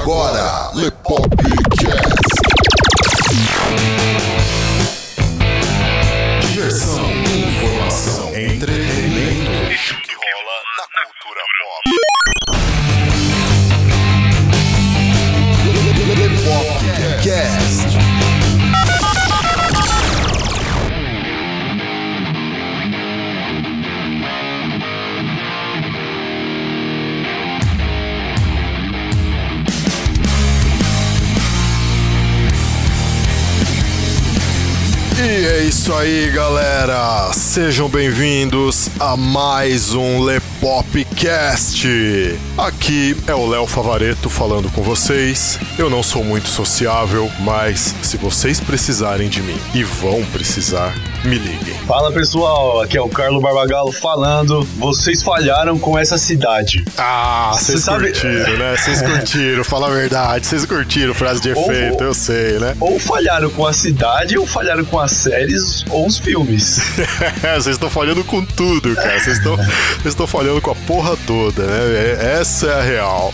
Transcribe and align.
agora, 0.00 0.70
Lepopcast. 0.74 1.89
Isso 35.90 35.98
aí, 35.98 36.30
galera. 36.30 37.32
Sejam 37.32 37.88
bem-vindos 37.88 38.88
a 39.00 39.16
mais 39.16 39.92
um 39.92 40.22
Lepopcast. 40.22 41.88
Aqui 42.56 43.16
é 43.26 43.34
o 43.34 43.44
Léo 43.48 43.66
Favareto 43.66 44.30
falando 44.30 44.70
com 44.70 44.82
vocês. 44.82 45.58
Eu 45.76 45.90
não 45.90 46.00
sou 46.00 46.22
muito 46.22 46.48
sociável, 46.48 47.28
mas 47.40 47.92
se 48.02 48.16
vocês 48.16 48.60
precisarem 48.60 49.28
de 49.28 49.42
mim 49.42 49.58
e 49.74 49.82
vão 49.82 50.24
precisar, 50.26 50.94
me 51.24 51.36
liguem. 51.38 51.74
Fala 51.86 52.10
pessoal, 52.12 52.80
aqui 52.80 52.96
é 52.96 53.00
o 53.00 53.08
Carlos 53.08 53.42
Barbagallo 53.42 53.92
falando. 53.92 54.62
Vocês 54.78 55.22
falharam 55.22 55.78
com 55.78 55.98
essa 55.98 56.16
cidade. 56.16 56.84
Ah, 56.96 57.50
Cê 57.54 57.72
vocês 57.72 57.84
sabe- 57.84 58.04
curtiram, 58.06 58.56
né? 58.56 58.76
Vocês 58.76 59.02
curtiram, 59.02 59.64
fala 59.64 59.88
a 59.88 59.90
verdade. 59.90 60.46
Vocês 60.46 60.64
curtiram 60.64 61.12
frase 61.12 61.40
de 61.42 61.52
Ou- 61.52 61.62
efeito, 61.70 62.02
eu 62.04 62.14
sei, 62.14 62.58
né? 62.58 62.74
Ou 62.80 62.98
falharam 62.98 63.50
com 63.50 63.66
a 63.66 63.72
cidade, 63.72 64.38
ou 64.38 64.46
falharam 64.46 64.84
com 64.84 64.98
as 64.98 65.10
séries 65.12 65.84
ou 65.90 66.06
os 66.06 66.18
filmes. 66.18 66.78
Vocês 67.42 67.66
estão 67.76 67.90
falhando 67.90 68.24
com 68.24 68.44
tudo, 68.44 68.94
cara. 68.94 69.18
Vocês 69.20 69.36
estão 69.38 69.56
vocês 70.00 70.06
estão 70.06 70.26
falhando 70.26 70.60
com 70.62 70.70
a 70.70 70.74
porra 70.74 71.16
toda, 71.26 71.64
né? 71.64 71.78
É- 72.20 72.38
Essa 72.40 72.66
é 72.66 72.78
a 72.78 72.82
real. 72.82 73.32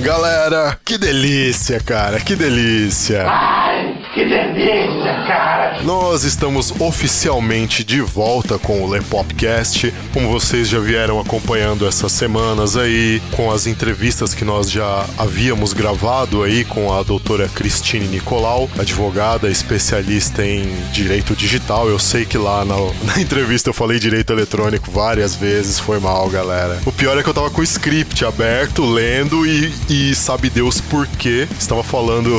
Galera, 0.00 0.76
que 0.84 0.98
delícia, 0.98 1.80
cara, 1.80 2.18
que 2.18 2.34
delícia. 2.34 3.24
Ai, 3.28 3.94
que 4.12 4.24
delícia, 4.24 5.14
cara! 5.26 5.43
Nós 5.84 6.24
estamos 6.24 6.72
oficialmente 6.80 7.84
de 7.84 8.00
volta 8.00 8.58
com 8.58 8.82
o 8.82 8.88
Lepopcast, 8.88 9.92
como 10.14 10.30
vocês 10.30 10.66
já 10.66 10.80
vieram 10.80 11.20
acompanhando 11.20 11.86
essas 11.86 12.10
semanas 12.10 12.74
aí, 12.74 13.20
com 13.32 13.52
as 13.52 13.66
entrevistas 13.66 14.32
que 14.32 14.46
nós 14.46 14.70
já 14.70 15.04
havíamos 15.18 15.74
gravado 15.74 16.42
aí 16.42 16.64
com 16.64 16.90
a 16.90 17.02
doutora 17.02 17.50
Cristine 17.50 18.08
Nicolau, 18.08 18.70
advogada 18.78 19.50
especialista 19.50 20.42
em 20.42 20.74
direito 20.90 21.36
digital. 21.36 21.86
Eu 21.86 21.98
sei 21.98 22.24
que 22.24 22.38
lá 22.38 22.64
na, 22.64 22.76
na 23.04 23.20
entrevista 23.20 23.68
eu 23.68 23.74
falei 23.74 23.98
direito 23.98 24.32
eletrônico 24.32 24.90
várias 24.90 25.34
vezes, 25.34 25.78
foi 25.78 26.00
mal, 26.00 26.30
galera. 26.30 26.80
O 26.86 26.92
pior 26.92 27.18
é 27.18 27.22
que 27.22 27.28
eu 27.28 27.34
tava 27.34 27.50
com 27.50 27.60
o 27.60 27.64
script 27.64 28.24
aberto, 28.24 28.86
lendo 28.86 29.46
e, 29.46 29.70
e 29.90 30.14
sabe 30.14 30.48
Deus 30.48 30.80
por 30.80 31.06
que 31.06 31.46
estava 31.58 31.82
falando 31.82 32.30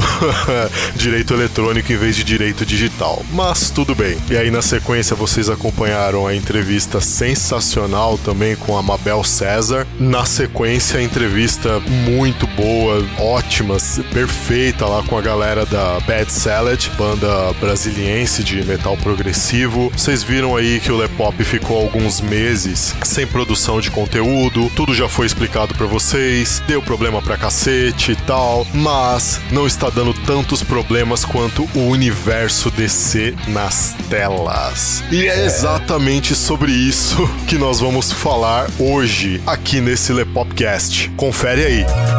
direito 0.98 1.36
eletrônico 1.36 1.94
em 1.94 1.98
vez 1.98 2.16
de 2.16 2.24
direito 2.24 2.66
digital. 2.66 3.24
Mas 3.36 3.70
tudo 3.70 3.94
bem. 3.94 4.18
E 4.30 4.38
aí 4.38 4.50
na 4.50 4.62
sequência 4.62 5.14
vocês 5.14 5.50
acompanharam 5.50 6.26
a 6.26 6.34
entrevista 6.34 7.02
sensacional 7.02 8.18
também 8.18 8.56
com 8.56 8.78
a 8.78 8.82
Mabel 8.82 9.26
César. 9.26 9.86
Na 10.00 10.24
sequência 10.24 11.02
a 11.02 11.04
entrevista 11.04 11.82
muito 11.82 12.48
boa, 12.48 13.06
ótima, 13.20 13.76
perfeita 14.14 14.86
lá 14.86 15.04
com 15.04 15.18
a 15.18 15.22
galera 15.22 15.66
da 15.66 16.00
Bad 16.08 16.32
Salad, 16.32 16.88
banda 16.98 17.52
brasiliense 17.60 18.42
de 18.42 18.64
metal 18.64 18.96
progressivo. 18.96 19.92
Vocês 19.94 20.24
viram 20.24 20.56
aí 20.56 20.80
que 20.80 20.94
o 20.94 20.96
Lepop 20.96 21.44
ficou 21.44 21.82
alguns 21.82 22.22
meses 22.22 22.96
sem 23.04 23.28
produção 23.28 23.82
de 23.82 23.92
conteúdo, 23.92 24.72
tudo 24.78 24.96
já 24.96 25.10
foi 25.10 25.26
explicado 25.26 25.76
pra 25.76 25.88
vocês, 25.88 26.64
deu 26.66 26.82
problema 26.82 27.22
pra 27.22 27.38
cacete 27.38 28.14
e 28.14 28.16
tal, 28.16 28.66
mas 28.74 29.42
não 29.52 29.68
está 29.68 29.90
dando 29.90 30.14
tantos 30.14 30.64
problemas 30.64 31.26
quanto 31.26 31.68
o 31.76 31.90
universo 31.90 32.72
DC 32.72 33.25
nas 33.48 33.96
telas. 34.10 35.04
E 35.12 35.28
é 35.28 35.46
exatamente 35.46 36.36
sobre 36.36 36.72
isso 36.72 37.28
que 37.48 37.58
nós 37.58 37.80
vamos 37.80 38.12
falar 38.12 38.68
hoje 38.80 39.42
aqui 39.46 39.80
nesse 39.80 40.12
Lepopcast. 40.12 41.10
Confere 41.16 41.64
aí. 41.64 42.15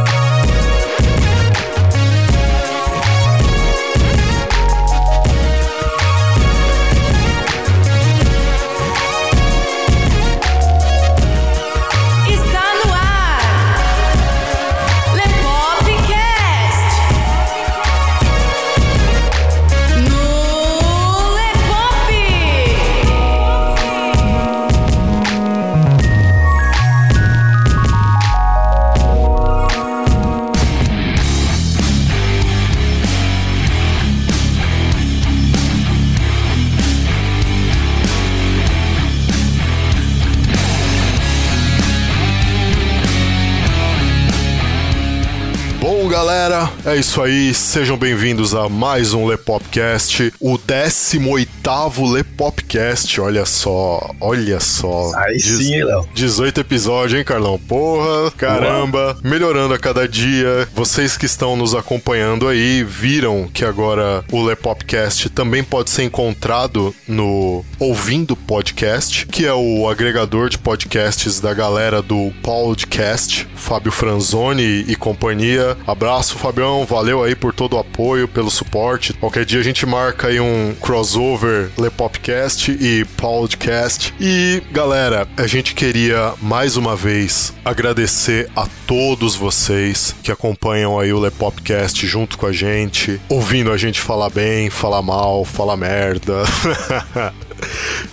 É 46.86 46.96
isso 46.96 47.20
aí. 47.20 47.52
Sejam 47.52 47.96
bem-vindos 47.96 48.54
a 48.54 48.68
mais 48.68 49.12
um 49.12 49.26
Lepopcast, 49.26 50.32
o 50.38 50.56
18º 50.56 52.12
Lepopcast. 52.12 53.20
Olha 53.20 53.44
só, 53.44 54.14
olha 54.20 54.60
só. 54.60 55.10
Aí 55.16 55.40
sim, 55.40 55.74
hein, 55.74 55.84
Léo? 55.84 56.08
18 56.14 56.60
episódios, 56.60 57.18
hein, 57.18 57.24
Carlão? 57.24 57.58
Porra, 57.58 58.30
caramba, 58.36 59.18
melhorando 59.24 59.74
a 59.74 59.78
cada 59.80 60.06
dia. 60.06 60.68
Vocês 60.72 61.16
que 61.16 61.26
estão 61.26 61.56
nos 61.56 61.74
acompanhando 61.74 62.46
aí 62.46 62.84
viram 62.84 63.50
que 63.52 63.64
agora 63.64 64.24
o 64.30 64.44
Lepopcast 64.44 65.28
também 65.30 65.64
pode 65.64 65.90
ser 65.90 66.04
encontrado 66.04 66.94
no 67.08 67.64
Ouvindo 67.80 68.36
Podcast, 68.36 69.26
que 69.26 69.44
é 69.44 69.52
o 69.52 69.88
agregador 69.88 70.48
de 70.48 70.56
podcasts 70.56 71.40
da 71.40 71.52
galera 71.52 72.00
do 72.00 72.32
Podcast, 72.44 73.48
Fábio 73.56 73.90
Franzoni 73.90 74.84
e 74.86 74.94
companhia. 74.94 75.76
Abraço, 75.84 76.38
Fabião, 76.38 76.75
valeu 76.84 77.22
aí 77.22 77.34
por 77.34 77.54
todo 77.54 77.76
o 77.76 77.78
apoio, 77.78 78.28
pelo 78.28 78.50
suporte. 78.50 79.12
Qualquer 79.14 79.44
dia 79.44 79.60
a 79.60 79.64
gente 79.64 79.86
marca 79.86 80.28
aí 80.28 80.40
um 80.40 80.74
crossover 80.80 81.70
Lepopcast 81.78 82.70
e 82.72 83.04
Podcast. 83.16 84.14
E 84.20 84.62
galera, 84.70 85.28
a 85.36 85.46
gente 85.46 85.74
queria 85.74 86.34
mais 86.42 86.76
uma 86.76 86.96
vez 86.96 87.54
agradecer 87.64 88.50
a 88.54 88.66
todos 88.86 89.36
vocês 89.36 90.14
que 90.22 90.32
acompanham 90.32 90.98
aí 90.98 91.12
o 91.12 91.18
Lepopcast 91.18 92.06
junto 92.06 92.36
com 92.36 92.46
a 92.46 92.52
gente, 92.52 93.20
ouvindo 93.28 93.72
a 93.72 93.76
gente 93.76 94.00
falar 94.00 94.30
bem, 94.30 94.70
falar 94.70 95.02
mal, 95.02 95.44
falar 95.44 95.76
merda. 95.76 96.42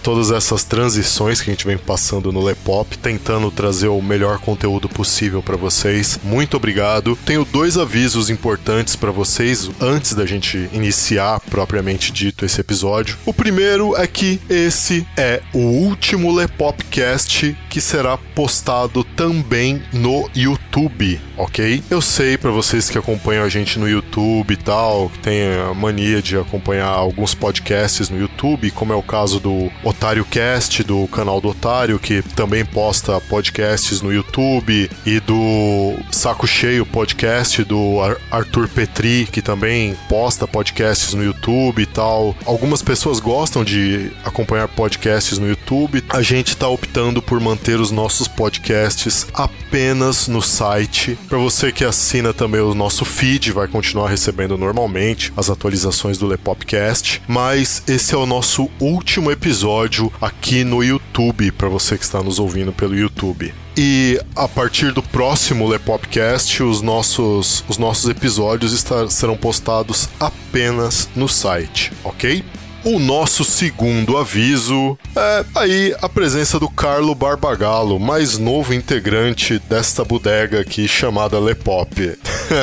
Todas 0.01 0.31
essas 0.31 0.63
transições 0.63 1.41
que 1.41 1.49
a 1.49 1.53
gente 1.53 1.65
vem 1.65 1.77
passando 1.77 2.31
no 2.31 2.43
Lepop, 2.43 2.97
tentando 2.97 3.51
trazer 3.51 3.87
o 3.87 4.01
melhor 4.01 4.39
conteúdo 4.39 4.89
possível 4.89 5.41
para 5.41 5.55
vocês. 5.55 6.19
Muito 6.23 6.57
obrigado. 6.57 7.17
Tenho 7.25 7.45
dois 7.45 7.77
avisos 7.77 8.29
importantes 8.29 8.95
para 8.95 9.11
vocês 9.11 9.69
antes 9.79 10.13
da 10.13 10.25
gente 10.25 10.69
iniciar 10.73 11.39
propriamente 11.49 12.11
dito 12.11 12.45
esse 12.45 12.59
episódio. 12.59 13.17
O 13.25 13.33
primeiro 13.33 13.95
é 13.95 14.07
que 14.07 14.39
esse 14.49 15.05
é 15.17 15.41
o 15.53 15.59
último 15.59 16.33
Lepopcast 16.33 17.55
que 17.69 17.81
será 17.81 18.17
postado 18.17 19.03
também 19.03 19.81
no 19.91 20.29
YouTube, 20.35 21.19
ok? 21.37 21.83
Eu 21.89 22.01
sei 22.01 22.37
para 22.37 22.51
vocês 22.51 22.89
que 22.89 22.97
acompanham 22.97 23.43
a 23.43 23.49
gente 23.49 23.79
no 23.79 23.89
YouTube 23.89 24.53
e 24.53 24.57
tal, 24.57 25.09
que 25.09 25.19
tem 25.19 25.53
a 25.53 25.73
mania 25.73 26.21
de 26.21 26.37
acompanhar 26.37 26.87
alguns 26.87 27.33
podcasts 27.33 28.09
no 28.09 28.19
YouTube, 28.19 28.69
como 28.71 28.93
é 28.93 28.95
o 28.95 29.01
caso 29.01 29.32
caso 29.33 29.39
do 29.39 29.71
Otário 29.83 30.25
Cast, 30.25 30.83
do 30.83 31.07
canal 31.07 31.39
do 31.39 31.49
Otário, 31.49 31.97
que 31.97 32.21
também 32.21 32.65
posta 32.65 33.19
podcasts 33.21 34.01
no 34.01 34.13
YouTube, 34.13 34.89
e 35.05 35.19
do 35.19 35.95
Saco 36.11 36.45
Cheio 36.45 36.85
Podcast, 36.85 37.63
do 37.63 38.01
Ar 38.01 38.17
Arthur 38.31 38.67
Petri, 38.67 39.27
que 39.31 39.41
também 39.41 39.95
posta 40.09 40.47
podcasts 40.47 41.13
no 41.13 41.23
YouTube 41.23 41.81
e 41.81 41.85
tal. 41.85 42.35
Algumas 42.45 42.81
pessoas 42.81 43.19
gostam 43.19 43.63
de 43.63 44.11
acompanhar 44.23 44.67
podcasts 44.67 45.37
no 45.37 45.47
YouTube. 45.47 46.03
A 46.09 46.21
gente 46.21 46.49
está 46.49 46.67
optando 46.67 47.21
por 47.21 47.39
manter 47.39 47.79
os 47.79 47.91
nossos 47.91 48.27
podcasts 48.27 49.27
apenas 49.33 50.27
no 50.27 50.41
site. 50.41 51.17
Para 51.27 51.37
você 51.37 51.71
que 51.71 51.83
assina 51.83 52.33
também 52.33 52.61
o 52.61 52.73
nosso 52.73 53.05
feed, 53.05 53.51
vai 53.51 53.67
continuar 53.67 54.09
recebendo 54.09 54.57
normalmente 54.57 55.31
as 55.35 55.49
atualizações 55.49 56.17
do 56.17 56.27
Lepopcast. 56.27 57.21
Mas 57.27 57.83
esse 57.87 58.13
é 58.13 58.17
o 58.17 58.25
nosso 58.25 58.69
último 58.79 59.22
episódio 59.31 60.11
aqui 60.21 60.63
no 60.63 60.83
YouTube, 60.83 61.51
para 61.51 61.69
você 61.69 61.97
que 61.97 62.03
está 62.03 62.21
nos 62.21 62.39
ouvindo 62.39 62.71
pelo 62.71 62.95
YouTube. 62.95 63.53
E 63.75 64.19
a 64.35 64.47
partir 64.47 64.91
do 64.91 65.01
próximo 65.01 65.67
Lepopcast, 65.67 66.61
os 66.61 66.81
nossos, 66.81 67.63
os 67.67 67.77
nossos 67.77 68.09
episódios 68.09 68.71
estar, 68.71 69.09
serão 69.09 69.35
postados 69.35 70.09
apenas 70.19 71.09
no 71.15 71.27
site, 71.27 71.91
ok? 72.03 72.43
O 72.85 72.99
nosso 72.99 73.45
segundo 73.45 74.17
aviso 74.17 74.97
é 75.15 75.45
aí 75.55 75.95
a 76.01 76.09
presença 76.09 76.59
do 76.59 76.67
Carlo 76.69 77.15
Barbagallo, 77.15 77.97
mais 77.97 78.37
novo 78.37 78.73
integrante 78.73 79.57
desta 79.69 80.03
bodega 80.03 80.59
aqui 80.59 80.85
chamada 80.85 81.39
Lepop. 81.39 81.95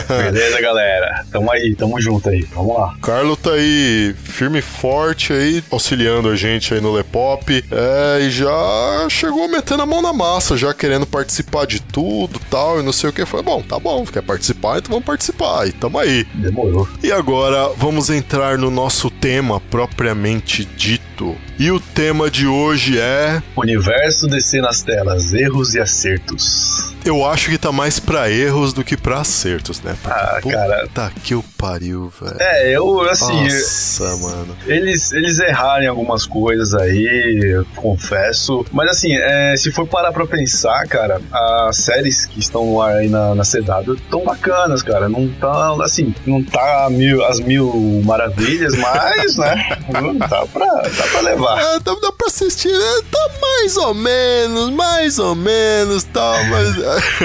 Beleza, 0.08 0.60
galera? 0.60 1.24
Tamo 1.32 1.50
aí, 1.50 1.74
tamo 1.74 1.98
junto 1.98 2.28
aí. 2.28 2.42
Vamos 2.54 2.76
lá. 2.76 2.94
Carlo 3.00 3.34
tá 3.34 3.52
aí 3.52 4.14
firme 4.22 4.58
e 4.58 4.62
forte 4.62 5.32
aí, 5.32 5.64
auxiliando 5.70 6.28
a 6.28 6.36
gente 6.36 6.74
aí 6.74 6.82
no 6.82 6.92
Lepop. 6.92 7.64
É, 7.70 8.20
e 8.20 8.30
já 8.30 9.06
chegou 9.08 9.48
metendo 9.48 9.82
a 9.82 9.86
mão 9.86 10.02
na 10.02 10.12
massa, 10.12 10.54
já 10.54 10.74
querendo 10.74 11.06
participar 11.06 11.66
de 11.66 11.80
tudo 11.80 12.38
tal, 12.50 12.78
e 12.78 12.82
não 12.82 12.92
sei 12.92 13.08
o 13.08 13.12
que. 13.12 13.24
Foi 13.24 13.42
bom, 13.42 13.62
tá 13.62 13.78
bom, 13.78 14.04
quer 14.04 14.22
participar, 14.22 14.78
então 14.78 14.90
vamos 14.90 15.06
participar. 15.06 15.66
E 15.66 15.72
tamo 15.72 15.98
aí. 15.98 16.24
Demorou. 16.34 16.86
E 17.02 17.10
agora 17.10 17.70
vamos 17.74 18.10
entrar 18.10 18.58
no 18.58 18.70
nosso 18.70 19.08
tema 19.10 19.60
propriamente 20.10 20.66
dito. 20.76 21.09
E 21.58 21.70
o 21.70 21.78
tema 21.78 22.30
de 22.30 22.46
hoje 22.46 22.98
é. 22.98 23.42
Universo 23.56 24.26
DC 24.26 24.60
nas 24.60 24.82
telas, 24.82 25.32
erros 25.34 25.74
e 25.74 25.80
acertos. 25.80 26.94
Eu 27.04 27.24
acho 27.26 27.48
que 27.50 27.56
tá 27.56 27.72
mais 27.72 27.98
pra 27.98 28.30
erros 28.30 28.72
do 28.74 28.84
que 28.84 28.94
pra 28.96 29.20
acertos, 29.20 29.80
né? 29.80 29.96
Porque, 30.02 30.18
Ah, 30.18 30.38
puta 30.42 30.54
cara. 30.94 31.12
que 31.22 31.34
o 31.34 31.42
pariu, 31.56 32.12
velho. 32.20 32.36
É, 32.38 32.76
eu, 32.76 33.00
assim, 33.08 33.44
Nossa, 33.44 34.16
mano. 34.18 34.56
eles, 34.66 35.10
eles 35.12 35.38
erraram 35.38 35.82
em 35.82 35.86
algumas 35.86 36.26
coisas 36.26 36.74
aí, 36.74 37.40
eu 37.54 37.64
confesso. 37.76 38.64
Mas, 38.70 38.90
assim, 38.90 39.14
é, 39.16 39.54
se 39.56 39.70
for 39.72 39.86
parar 39.86 40.12
pra 40.12 40.26
pensar, 40.26 40.86
cara, 40.88 41.20
as 41.68 41.76
séries 41.78 42.26
que 42.26 42.38
estão 42.38 42.66
no 42.66 42.82
ar 42.82 42.96
aí 42.96 43.08
na, 43.08 43.34
na 43.34 43.44
CW 43.44 43.96
tão 44.10 44.22
bacanas, 44.24 44.82
cara. 44.82 45.08
Não 45.08 45.26
tá, 45.28 45.74
assim, 45.82 46.14
não 46.26 46.42
tá 46.42 46.88
mil, 46.90 47.24
as 47.24 47.40
mil 47.40 48.02
maravilhas, 48.04 48.76
mas, 48.76 49.36
né, 49.38 49.78
tá 50.28 50.46
pra, 50.52 50.66
tá 50.66 51.04
pra 51.10 51.20
levar. 51.20 51.60
É, 51.60 51.78
dá, 51.80 51.94
dá 51.94 52.12
pra 52.12 52.26
assistir, 52.26 52.72
né? 52.72 53.02
tá 53.10 53.30
mais 53.40 53.76
ou 53.76 53.94
menos, 53.94 54.70
mais 54.70 55.18
ou 55.18 55.34
menos, 55.34 56.04
tal, 56.04 56.44
mas 56.44 56.74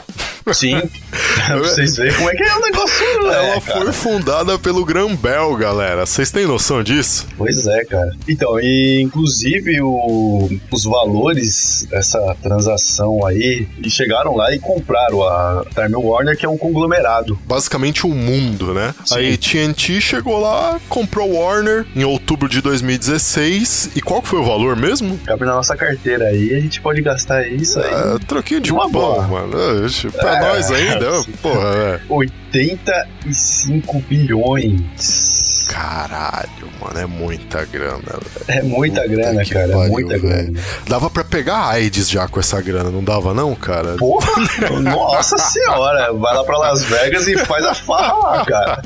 Sim. 0.52 0.78
pra 1.46 1.56
vocês 1.56 1.96
verem 1.96 2.12
como 2.14 2.28
é 2.30 2.34
que 2.34 2.42
é 2.42 2.54
o 2.54 2.60
negócio, 2.60 3.22
né? 3.22 3.34
Ela 3.34 3.60
cara? 3.62 3.82
foi 3.82 3.92
fundada 3.92 4.58
pelo 4.58 4.84
Graham 4.84 5.16
Bell, 5.16 5.56
galera. 5.56 6.04
Vocês 6.04 6.30
têm 6.30 6.46
noção 6.46 6.82
disso? 6.82 7.26
Pois 7.38 7.66
é, 7.66 7.84
cara. 7.86 8.14
Então, 8.28 8.60
e 8.60 9.00
inclusive 9.00 9.80
o- 9.80 10.50
os 10.70 10.84
valores 10.84 11.86
dessa 11.90 12.18
transação 12.42 13.26
aí, 13.26 13.66
e 13.82 13.88
chegaram 14.14 14.36
lá 14.36 14.54
e 14.54 14.58
compraram 14.58 15.22
a 15.22 15.64
Time 15.74 15.96
Warner, 15.96 16.36
que 16.36 16.46
é 16.46 16.48
um 16.48 16.56
conglomerado. 16.56 17.38
Basicamente 17.46 18.06
o 18.06 18.10
mundo, 18.10 18.72
né? 18.72 18.94
Sim. 19.04 19.14
A 19.14 19.34
AT&T 19.34 20.00
chegou 20.00 20.38
lá, 20.40 20.80
comprou 20.88 21.32
Warner 21.34 21.84
em 21.96 22.04
outubro 22.04 22.48
de 22.48 22.60
2016. 22.60 23.90
E 23.96 24.00
qual 24.00 24.22
foi 24.22 24.38
o 24.38 24.44
valor 24.44 24.76
mesmo? 24.76 25.18
Cabe 25.24 25.44
na 25.44 25.54
nossa 25.54 25.76
carteira 25.76 26.26
aí, 26.26 26.54
a 26.54 26.60
gente 26.60 26.80
pode 26.80 27.02
gastar 27.02 27.46
isso 27.48 27.78
aí. 27.80 27.92
É, 27.92 28.18
troquinho 28.26 28.60
de 28.60 28.72
Uma 28.72 28.88
boa. 28.88 29.22
mano. 29.26 29.86
Ixi, 29.86 30.10
Pra 30.10 30.36
É, 30.36 30.40
nós 30.40 30.70
ainda, 30.70 31.06
porra, 31.42 31.68
é. 31.74 32.00
85 32.08 34.00
bilhões. 34.08 35.33
Caralho, 35.74 36.68
mano, 36.80 37.00
é 37.00 37.04
muita 37.04 37.64
grana, 37.64 37.98
velho. 37.98 38.44
É 38.46 38.62
muita 38.62 39.00
Puta 39.02 39.08
grana, 39.12 39.44
cara. 39.44 39.68
pariu, 39.72 39.82
é 39.82 39.88
muita 39.88 40.18
velho. 40.18 40.52
grana. 40.52 40.60
Dava 40.88 41.10
pra 41.10 41.24
pegar 41.24 41.66
AIDS 41.70 42.08
já 42.08 42.28
com 42.28 42.38
essa 42.38 42.60
grana, 42.62 42.90
não 42.90 43.02
dava 43.02 43.34
não, 43.34 43.56
cara? 43.56 43.96
Porra, 43.96 44.40
nossa 44.80 45.36
senhora. 45.42 46.12
Vai 46.12 46.34
lá 46.34 46.44
pra 46.44 46.58
Las 46.58 46.84
Vegas 46.84 47.26
e 47.26 47.36
faz 47.38 47.64
a 47.64 47.74
farra 47.74 48.14
lá, 48.14 48.44
cara. 48.44 48.82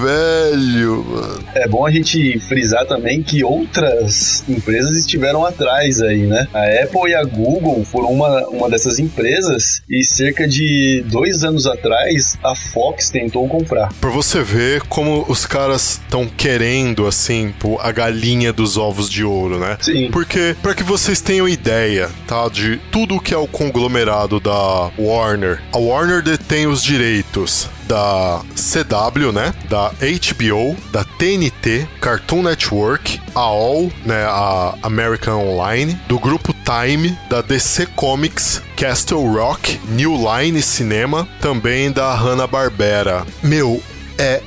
Velho, 0.00 1.04
mano. 1.04 1.44
É 1.54 1.66
bom 1.66 1.84
a 1.86 1.90
gente 1.90 2.38
frisar 2.40 2.86
também 2.86 3.22
que 3.22 3.42
outras 3.42 4.44
empresas 4.48 4.96
estiveram 4.96 5.44
atrás 5.44 6.00
aí, 6.00 6.26
né? 6.26 6.46
A 6.54 6.84
Apple 6.84 7.10
e 7.10 7.14
a 7.14 7.24
Google 7.24 7.84
foram 7.84 8.10
uma, 8.12 8.46
uma 8.48 8.70
dessas 8.70 8.98
empresas 8.98 9.82
e 9.90 10.04
cerca 10.04 10.46
de 10.46 11.02
dois 11.08 11.42
anos 11.42 11.66
atrás 11.66 12.38
a 12.44 12.54
Fox 12.54 13.10
tentou 13.10 13.48
comprar. 13.48 13.92
Pra 14.00 14.10
você 14.10 14.42
ver 14.42 14.82
como 14.82 15.07
os 15.28 15.46
caras 15.46 16.00
estão 16.02 16.26
querendo, 16.26 17.06
assim, 17.06 17.54
pô, 17.58 17.78
a 17.80 17.90
galinha 17.92 18.52
dos 18.52 18.76
ovos 18.76 19.08
de 19.08 19.24
ouro, 19.24 19.58
né? 19.58 19.76
Sim. 19.80 20.10
Porque, 20.10 20.56
pra 20.62 20.74
que 20.74 20.82
vocês 20.82 21.20
tenham 21.20 21.48
ideia, 21.48 22.10
tá, 22.26 22.48
de 22.48 22.78
tudo 22.90 23.20
que 23.20 23.34
é 23.34 23.38
o 23.38 23.46
conglomerado 23.46 24.40
da 24.40 24.90
Warner, 24.98 25.62
a 25.72 25.78
Warner 25.78 26.22
detém 26.22 26.66
os 26.66 26.82
direitos 26.82 27.68
da 27.88 28.42
CW, 28.54 29.32
né, 29.32 29.54
da 29.68 29.90
HBO, 29.90 30.76
da 30.92 31.04
TNT, 31.04 31.88
Cartoon 32.00 32.42
Network, 32.42 33.18
a 33.34 33.40
All, 33.40 33.90
né, 34.04 34.24
a 34.24 34.74
American 34.82 35.40
Online, 35.40 35.98
do 36.06 36.18
grupo 36.18 36.54
Time, 36.64 37.16
da 37.30 37.40
DC 37.40 37.86
Comics, 37.96 38.62
Castle 38.76 39.26
Rock, 39.26 39.80
New 39.88 40.14
Line 40.16 40.60
Cinema, 40.60 41.26
também 41.40 41.90
da 41.90 42.14
Hanna-Barbera. 42.14 43.26
Meu, 43.42 43.82
é 44.18 44.42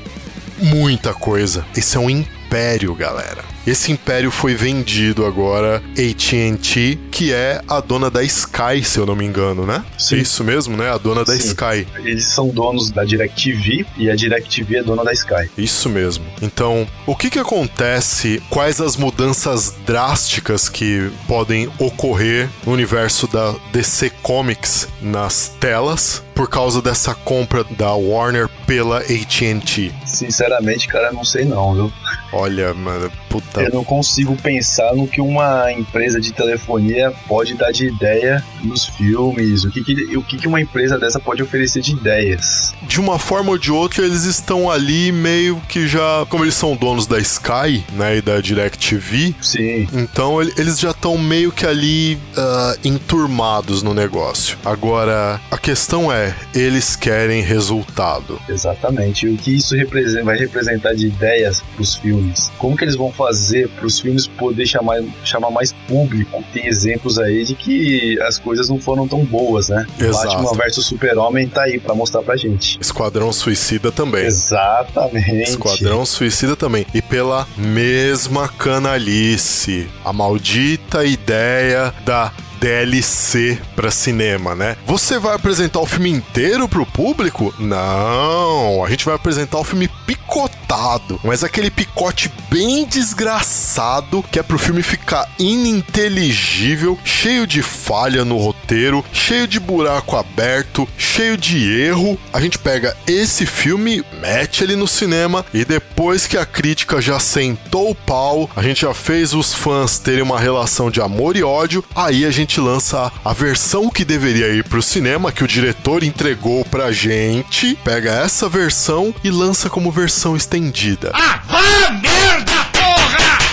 muita 0.61 1.13
coisa. 1.13 1.65
Esse 1.75 1.97
é 1.97 1.99
um 1.99 2.09
império, 2.09 2.93
galera. 2.93 3.43
Esse 3.65 3.91
império 3.91 4.31
foi 4.31 4.55
vendido 4.55 5.25
agora 5.25 5.81
AT&T, 5.91 6.97
que 7.11 7.31
é 7.31 7.61
a 7.67 7.79
dona 7.79 8.09
da 8.09 8.23
Sky, 8.23 8.83
se 8.83 8.97
eu 8.97 9.05
não 9.05 9.15
me 9.15 9.23
engano, 9.23 9.65
né? 9.65 9.83
Sim. 9.97 10.17
Isso 10.17 10.43
mesmo, 10.43 10.75
né? 10.75 10.89
A 10.89 10.97
dona 10.97 11.23
da 11.23 11.33
Sim. 11.33 11.49
Sky. 11.49 11.87
Eles 12.03 12.25
são 12.25 12.49
donos 12.49 12.89
da 12.89 13.03
DirecTV 13.03 13.85
e 13.97 14.09
a 14.09 14.15
DirecTV 14.15 14.77
é 14.77 14.83
dona 14.83 15.03
da 15.03 15.13
Sky. 15.13 15.49
Isso 15.57 15.89
mesmo. 15.89 16.25
Então, 16.41 16.87
o 17.05 17.15
que 17.15 17.29
que 17.29 17.39
acontece? 17.39 18.41
Quais 18.49 18.81
as 18.81 18.97
mudanças 18.97 19.75
drásticas 19.85 20.67
que 20.67 21.11
podem 21.27 21.69
ocorrer 21.77 22.49
no 22.65 22.73
universo 22.73 23.27
da 23.27 23.53
DC 23.71 24.09
Comics 24.23 24.87
nas 25.01 25.49
telas 25.59 26.23
por 26.33 26.49
causa 26.49 26.81
dessa 26.81 27.13
compra 27.13 27.63
da 27.63 27.93
Warner 27.93 28.47
pela 28.65 28.99
AT&T? 28.99 29.91
Sinceramente, 30.05 30.87
cara, 30.87 31.11
não 31.11 31.23
sei 31.23 31.45
não, 31.45 31.73
viu? 31.73 31.93
Olha, 32.33 32.73
mano, 32.73 33.11
puta 33.29 33.61
Eu 33.61 33.73
não 33.73 33.83
consigo 33.83 34.35
pensar 34.37 34.95
no 34.95 35.05
que 35.05 35.19
uma 35.19 35.69
empresa 35.73 36.19
de 36.21 36.31
telefonia 36.31 37.11
pode 37.27 37.55
dar 37.55 37.71
de 37.71 37.87
ideia 37.87 38.41
nos 38.63 38.85
filmes, 38.85 39.65
o 39.65 39.69
que, 39.69 39.83
que, 39.83 40.17
o 40.17 40.23
que, 40.23 40.37
que 40.37 40.47
uma 40.47 40.61
empresa 40.61 40.97
dessa 40.97 41.19
pode 41.19 41.43
oferecer 41.43 41.81
de 41.81 41.91
ideias. 41.91 42.73
de 42.83 42.99
uma 43.01 43.19
forma 43.19 43.49
ou 43.51 43.57
de 43.57 43.69
outra, 43.71 44.05
eles 44.05 44.23
estão 44.23 44.71
ali 44.71 45.11
meio 45.11 45.61
que 45.67 45.87
já. 45.87 46.25
Como 46.29 46.43
eles 46.45 46.55
são 46.55 46.75
donos 46.75 47.05
da 47.05 47.19
Sky, 47.19 47.83
né? 47.93 48.17
E 48.17 48.21
da 48.21 48.39
DirecTV. 48.39 49.35
Sim, 49.41 49.87
Então 49.91 50.41
ele- 50.41 50.53
eles 50.57 50.79
já 50.79 50.91
estão 50.91 51.17
meio 51.17 51.51
que 51.51 51.65
ali 51.65 52.17
ah, 52.37 52.75
enturmados 52.83 53.83
no 53.83 53.93
negócio. 53.93 54.57
Agora, 54.63 55.39
a 55.51 55.57
questão 55.57 56.11
é, 56.11 56.20
eles 56.53 56.95
querem 56.95 57.41
resultado. 57.41 58.39
exatamente. 58.49 59.25
E 59.25 59.29
o 59.33 59.37
que 59.37 59.55
isso 59.55 59.75
representa, 59.75 60.23
vai 60.23 60.37
representar 60.37 60.93
de 60.93 61.07
ideias 61.07 61.61
pros 61.75 61.95
filmes? 61.95 62.51
Como 62.57 62.75
que 62.75 62.83
eles 62.83 62.95
vão 62.95 63.11
fazer 63.11 63.69
pros 63.69 63.99
filmes 63.99 64.27
poder 64.27 64.65
chamar, 64.65 65.01
chamar 65.23 65.51
mais 65.51 65.71
público? 65.87 66.43
Tem 66.53 66.67
exemplos 66.67 67.17
aí 67.17 67.43
de 67.43 67.55
que 67.55 68.19
as 68.21 68.37
coisas 68.39 68.69
não 68.69 68.79
foram 68.79 69.07
tão 69.07 69.23
boas, 69.23 69.69
né? 69.69 69.85
Exato. 69.99 70.27
Batman 70.27 70.53
vs 70.53 70.85
Super-Homem 70.85 71.47
tá 71.47 71.63
aí 71.63 71.79
pra 71.79 71.93
mostrar 71.93 72.21
pra 72.21 72.35
gente. 72.35 72.77
Esquadrão 72.79 73.31
Suicida 73.31 73.91
também. 73.91 74.25
Exatamente. 74.25 75.49
Esquadrão 75.49 76.05
Suicida 76.05 76.55
também. 76.55 76.85
E 76.93 77.01
pela 77.01 77.47
mesma 77.57 78.47
canalice. 78.47 79.87
A 80.03 80.11
maldita 80.13 81.03
ideia 81.03 81.93
da 82.05 82.31
DLC 82.61 83.59
pra 83.75 83.89
cinema, 83.89 84.53
né? 84.53 84.77
Você 84.85 85.17
vai 85.17 85.35
apresentar 85.35 85.79
o 85.79 85.85
filme 85.87 86.11
inteiro 86.11 86.69
pro 86.69 86.85
público? 86.85 87.51
Não, 87.57 88.85
a 88.85 88.89
gente 88.89 89.03
vai 89.03 89.15
apresentar 89.15 89.57
o 89.57 89.63
filme 89.63 89.89
picotado, 90.05 91.19
mas 91.23 91.43
aquele 91.43 91.71
picote 91.71 92.31
bem 92.51 92.85
desgraçado 92.85 94.23
que 94.31 94.37
é 94.37 94.43
pro 94.43 94.59
filme 94.59 94.83
ficar 94.83 95.27
ininteligível, 95.39 96.99
cheio 97.03 97.47
de 97.47 97.63
falha 97.63 98.23
no 98.23 98.37
roteiro, 98.37 99.03
cheio 99.11 99.47
de 99.47 99.59
buraco 99.59 100.15
aberto, 100.15 100.87
cheio 100.97 101.37
de 101.37 101.81
erro. 101.81 102.19
A 102.31 102.39
gente 102.39 102.59
pega 102.59 102.95
esse 103.07 103.47
filme, 103.47 104.03
mete 104.21 104.63
ele 104.63 104.75
no 104.75 104.87
cinema 104.87 105.43
e 105.51 105.65
depois 105.65 106.27
que 106.27 106.37
a 106.37 106.45
crítica 106.45 107.01
já 107.01 107.19
sentou 107.19 107.89
o 107.89 107.95
pau, 107.95 108.47
a 108.55 108.61
gente 108.61 108.81
já 108.81 108.93
fez 108.93 109.33
os 109.33 109.51
fãs 109.51 109.97
terem 109.97 110.21
uma 110.21 110.39
relação 110.39 110.91
de 110.91 111.01
amor 111.01 111.35
e 111.35 111.43
ódio, 111.43 111.83
aí 111.95 112.23
a 112.23 112.29
gente 112.31 112.50
lança 112.59 113.11
a 113.23 113.33
versão 113.33 113.89
que 113.89 114.03
deveria 114.03 114.49
ir 114.49 114.63
pro 114.63 114.81
cinema, 114.81 115.31
que 115.31 115.43
o 115.43 115.47
diretor 115.47 116.03
entregou 116.03 116.65
pra 116.65 116.91
gente, 116.91 117.77
pega 117.83 118.11
essa 118.11 118.49
versão 118.49 119.13
e 119.23 119.29
lança 119.29 119.69
como 119.69 119.91
versão 119.91 120.35
estendida. 120.35 121.11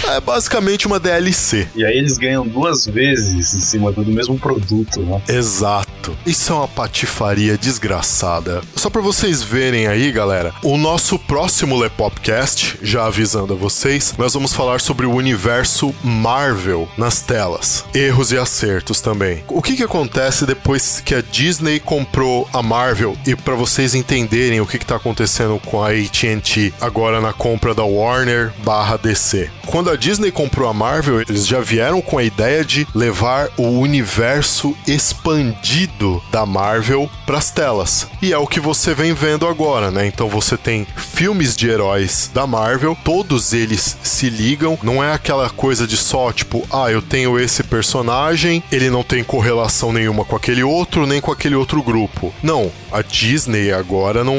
É 0.08 0.20
basicamente 0.20 0.86
uma 0.86 0.98
DLC. 0.98 1.68
E 1.76 1.84
aí 1.84 1.98
eles 1.98 2.16
ganham 2.16 2.46
duas 2.46 2.86
vezes 2.86 3.54
em 3.54 3.60
cima 3.60 3.92
do 3.92 4.04
mesmo 4.06 4.38
produto, 4.38 5.00
né? 5.00 5.20
Exato. 5.28 6.16
Isso 6.24 6.50
é 6.50 6.56
uma 6.56 6.66
patifaria 6.68 7.58
desgraçada. 7.58 8.62
Só 8.74 8.88
pra 8.88 9.02
vocês 9.02 9.42
verem 9.42 9.86
aí, 9.86 10.10
galera, 10.10 10.54
o 10.62 10.78
nosso 10.78 11.18
próximo 11.18 11.78
Lepopcast, 11.78 12.78
já 12.80 13.04
avisando 13.04 13.52
a 13.52 13.56
vocês, 13.56 14.14
nós 14.16 14.32
vamos 14.32 14.54
falar 14.54 14.80
sobre 14.80 15.04
o 15.04 15.12
universo 15.12 15.94
Marvel 16.02 16.88
nas 16.96 17.20
telas. 17.20 17.84
Erros 17.94 18.32
e 18.32 18.38
acertos 18.38 19.02
também. 19.02 19.44
O 19.48 19.60
que 19.60 19.76
que 19.76 19.82
acontece 19.82 20.46
depois 20.46 21.02
que 21.04 21.14
a 21.14 21.20
Disney 21.20 21.78
comprou 21.78 22.48
a 22.52 22.62
Marvel 22.62 23.14
e 23.26 23.36
pra 23.36 23.54
vocês 23.54 23.94
entenderem 23.94 24.60
o 24.60 24.66
que 24.66 24.78
que 24.78 24.86
tá 24.86 24.96
acontecendo 24.96 25.60
com 25.66 25.84
a 25.84 25.90
AT&T 25.90 26.72
agora 26.80 27.20
na 27.20 27.34
compra 27.34 27.74
da 27.74 27.84
Warner 27.84 28.52
barra 28.64 28.96
DC. 28.96 29.50
Quando 29.66 29.90
a 29.90 29.97
Disney 29.98 30.30
comprou 30.30 30.68
a 30.68 30.72
Marvel, 30.72 31.20
eles 31.20 31.46
já 31.46 31.60
vieram 31.60 32.00
com 32.00 32.16
a 32.16 32.24
ideia 32.24 32.64
de 32.64 32.86
levar 32.94 33.50
o 33.56 33.68
universo 33.68 34.74
expandido 34.86 36.22
da 36.30 36.46
Marvel 36.46 37.10
pras 37.26 37.50
telas. 37.50 38.06
E 38.22 38.32
é 38.32 38.38
o 38.38 38.46
que 38.46 38.60
você 38.60 38.94
vem 38.94 39.12
vendo 39.12 39.46
agora, 39.46 39.90
né? 39.90 40.06
Então 40.06 40.28
você 40.28 40.56
tem 40.56 40.86
filmes 40.96 41.56
de 41.56 41.68
heróis 41.68 42.30
da 42.32 42.46
Marvel, 42.46 42.96
todos 43.04 43.52
eles 43.52 43.98
se 44.02 44.30
ligam, 44.30 44.78
não 44.82 45.02
é 45.02 45.12
aquela 45.12 45.50
coisa 45.50 45.86
de 45.86 45.96
só 45.96 46.32
tipo, 46.32 46.66
ah, 46.70 46.90
eu 46.90 47.02
tenho 47.02 47.38
esse 47.38 47.62
personagem, 47.62 48.62
ele 48.70 48.88
não 48.88 49.02
tem 49.02 49.24
correlação 49.24 49.92
nenhuma 49.92 50.24
com 50.24 50.36
aquele 50.36 50.62
outro, 50.62 51.06
nem 51.06 51.20
com 51.20 51.32
aquele 51.32 51.54
outro 51.54 51.82
grupo. 51.82 52.32
Não, 52.42 52.70
a 52.92 53.02
Disney 53.02 53.72
agora 53.72 54.22
não, 54.22 54.36